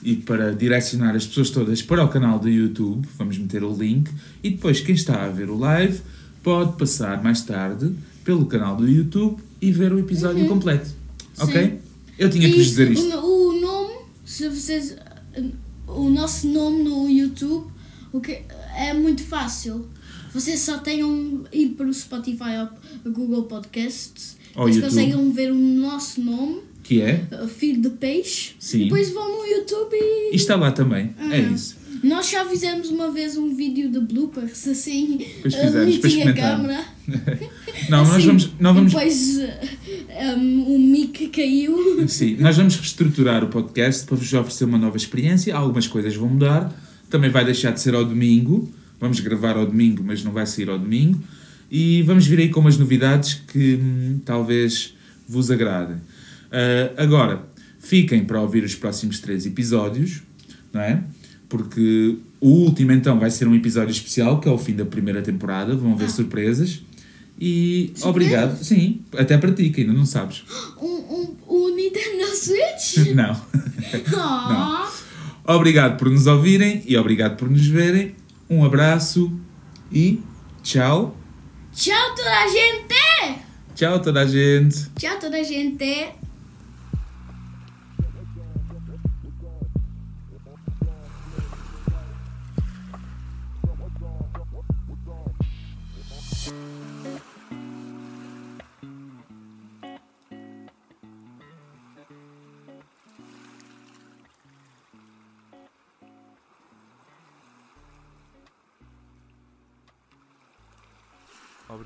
e 0.00 0.14
para 0.14 0.54
direcionar 0.54 1.16
as 1.16 1.26
pessoas 1.26 1.50
todas 1.50 1.82
para 1.82 2.04
o 2.04 2.08
canal 2.08 2.38
do 2.38 2.48
YouTube, 2.48 3.08
vamos 3.18 3.36
meter 3.36 3.64
o 3.64 3.74
link 3.74 4.08
e 4.44 4.50
depois 4.50 4.80
quem 4.80 4.94
está 4.94 5.24
a 5.24 5.28
ver 5.28 5.50
o 5.50 5.58
live 5.58 6.00
pode 6.40 6.76
passar 6.76 7.20
mais 7.20 7.40
tarde 7.40 7.92
pelo 8.22 8.46
canal 8.46 8.76
do 8.76 8.88
YouTube 8.88 9.42
e 9.68 9.72
ver 9.72 9.92
o 9.92 9.98
episódio 9.98 10.46
completo. 10.48 10.90
Ok? 11.38 11.62
Uhum. 11.62 11.68
Sim. 11.70 11.78
Eu 12.18 12.30
tinha 12.30 12.48
que 12.50 12.56
vos 12.56 12.66
dizer 12.66 12.90
isto. 12.92 13.16
O, 13.16 13.48
o 13.56 13.60
nome, 13.60 13.94
se 14.24 14.48
vocês. 14.48 14.96
uh, 15.36 15.50
O 15.86 16.08
nosso 16.10 16.46
nome 16.48 16.82
no 16.82 17.08
YouTube 17.08 17.66
o 18.12 18.20
que, 18.20 18.42
é 18.76 18.94
muito 18.94 19.22
fácil. 19.22 19.86
Vocês 20.32 20.60
só 20.60 20.78
tenham 20.78 21.44
ir 21.52 21.70
para 21.70 21.86
o 21.86 21.92
Spotify 21.94 22.56
ou 22.60 23.10
o 23.10 23.12
Google 23.14 23.42
Podcasts. 23.44 24.36
Ou 24.54 24.64
Vocês 24.64 24.76
YouTube. 24.76 24.90
conseguem 24.90 25.30
ver 25.32 25.50
o 25.50 25.54
nosso 25.56 26.20
nome, 26.20 26.60
Que 26.84 27.00
é? 27.02 27.24
uh, 27.32 27.48
Filho 27.48 27.82
de 27.82 27.90
Peixe. 27.90 28.52
Sim. 28.58 28.84
Depois 28.84 29.10
vão 29.10 29.28
no 29.38 29.44
YouTube 29.46 29.94
e. 29.94 30.30
E 30.32 30.36
está 30.36 30.54
lá 30.56 30.70
também. 30.70 31.12
É 31.18 31.40
Uhum. 31.40 31.54
isso. 31.54 31.76
Nós 32.04 32.28
já 32.28 32.44
fizemos 32.44 32.90
uma 32.90 33.10
vez 33.10 33.36
um 33.36 33.54
vídeo 33.54 33.90
de 33.90 33.98
bloopers, 33.98 34.68
assim. 34.68 35.26
Pois 35.40 35.54
uh, 35.54 35.58
fizemos, 35.58 35.94
experimentámos. 35.94 36.66
câmera. 36.66 36.84
Não, 37.88 37.98
nós 37.98 38.10
Assim, 38.16 38.26
vamos. 38.26 38.50
Nós 38.60 38.74
vamos 38.74 38.92
depois 38.92 39.38
uh, 39.38 40.38
um, 40.38 40.74
o 40.74 40.78
mic 40.78 41.28
caiu. 41.28 42.06
Sim, 42.06 42.36
nós 42.38 42.56
vamos 42.56 42.76
reestruturar 42.76 43.42
o 43.42 43.48
podcast 43.48 44.04
para 44.04 44.16
vos 44.16 44.32
oferecer 44.32 44.64
uma 44.64 44.78
nova 44.78 44.96
experiência. 44.96 45.56
Algumas 45.56 45.86
coisas 45.86 46.14
vão 46.14 46.28
mudar. 46.28 46.72
Também 47.08 47.30
vai 47.30 47.44
deixar 47.44 47.70
de 47.70 47.80
ser 47.80 47.94
ao 47.94 48.04
domingo. 48.04 48.70
Vamos 49.00 49.20
gravar 49.20 49.56
ao 49.56 49.66
domingo, 49.66 50.02
mas 50.04 50.22
não 50.22 50.32
vai 50.32 50.46
sair 50.46 50.68
ao 50.68 50.78
domingo. 50.78 51.22
E 51.70 52.02
vamos 52.02 52.26
vir 52.26 52.38
aí 52.38 52.48
com 52.50 52.60
umas 52.60 52.76
novidades 52.76 53.34
que 53.34 53.76
hum, 53.76 54.20
talvez 54.24 54.94
vos 55.26 55.50
agradem. 55.50 55.96
Ah, 56.52 57.02
agora, 57.02 57.44
fiquem 57.80 58.24
para 58.24 58.40
ouvir 58.40 58.62
os 58.62 58.74
próximos 58.74 59.18
três 59.18 59.44
episódios, 59.44 60.22
não 60.72 60.80
é? 60.80 61.02
Porque 61.48 62.16
o 62.40 62.48
último 62.48 62.92
então 62.92 63.18
vai 63.18 63.30
ser 63.30 63.46
um 63.46 63.54
episódio 63.54 63.90
especial, 63.92 64.40
que 64.40 64.48
é 64.48 64.52
o 64.52 64.58
fim 64.58 64.74
da 64.74 64.84
primeira 64.84 65.22
temporada. 65.22 65.74
Vão 65.76 65.92
haver 65.92 66.06
Ah. 66.06 66.10
surpresas. 66.10 66.82
E 67.40 67.92
Surpresas? 67.94 68.04
obrigado. 68.06 68.62
Sim, 68.64 69.00
até 69.16 69.36
para 69.36 69.52
ti, 69.52 69.68
que 69.70 69.80
ainda 69.82 69.92
não 69.92 70.06
sabes. 70.06 70.42
Um, 70.80 70.86
um, 70.86 71.36
o 71.46 71.68
Nintendo 71.76 72.26
Switch? 72.34 73.08
Não. 73.14 73.34
Oh. 75.46 75.54
Obrigado 75.56 75.98
por 75.98 76.08
nos 76.10 76.26
ouvirem 76.26 76.82
e 76.86 76.96
obrigado 76.96 77.36
por 77.36 77.48
nos 77.50 77.66
verem. 77.66 78.14
Um 78.48 78.64
abraço 78.64 79.30
e 79.92 80.20
tchau. 80.62 81.16
Tchau 81.72 82.14
toda 82.14 82.30
a 82.30 82.48
gente! 82.48 83.40
Tchau 83.74 84.00
toda 84.00 84.20
a 84.22 84.26
gente. 84.26 84.86
Tchau 84.96 85.18
toda 85.20 85.36
a 85.38 85.42
gente! 85.42 86.23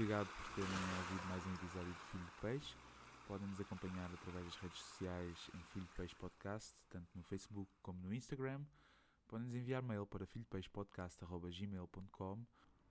Obrigado 0.09 0.33
por 0.39 0.49
terem 0.55 0.71
ouvido 0.71 1.29
mais 1.29 1.45
um 1.45 1.53
episódio 1.53 1.93
de 1.93 2.01
Filho 2.11 2.25
de 2.25 2.31
Peixe. 2.41 2.75
Podem 3.27 3.47
nos 3.47 3.61
acompanhar 3.61 4.11
através 4.11 4.43
das 4.47 4.57
redes 4.57 4.79
sociais 4.79 5.51
em 5.55 5.63
Filho 5.65 5.85
de 5.85 5.93
Peixe 5.93 6.15
Podcast, 6.15 6.73
tanto 6.89 7.11
no 7.15 7.23
Facebook 7.25 7.71
como 7.83 8.01
no 8.01 8.15
Instagram. 8.15 8.65
Podem 9.27 9.45
nos 9.45 9.55
enviar 9.55 9.83
mail 9.83 10.07
para 10.07 10.25
filhopeixepodcast.gmail.com 10.25 12.43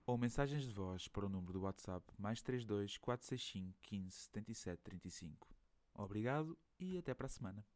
ou 0.06 0.16
mensagens 0.16 0.62
de 0.62 0.70
voz 0.70 1.08
para 1.08 1.26
o 1.26 1.28
número 1.28 1.54
do 1.54 1.62
WhatsApp 1.62 2.06
mais 2.16 2.40
32 2.40 2.96
465 2.98 3.76
15 3.82 4.12
77 4.12 4.80
35. 4.80 5.48
Obrigado 5.94 6.56
e 6.78 6.98
até 6.98 7.14
para 7.14 7.26
a 7.26 7.30
semana. 7.30 7.66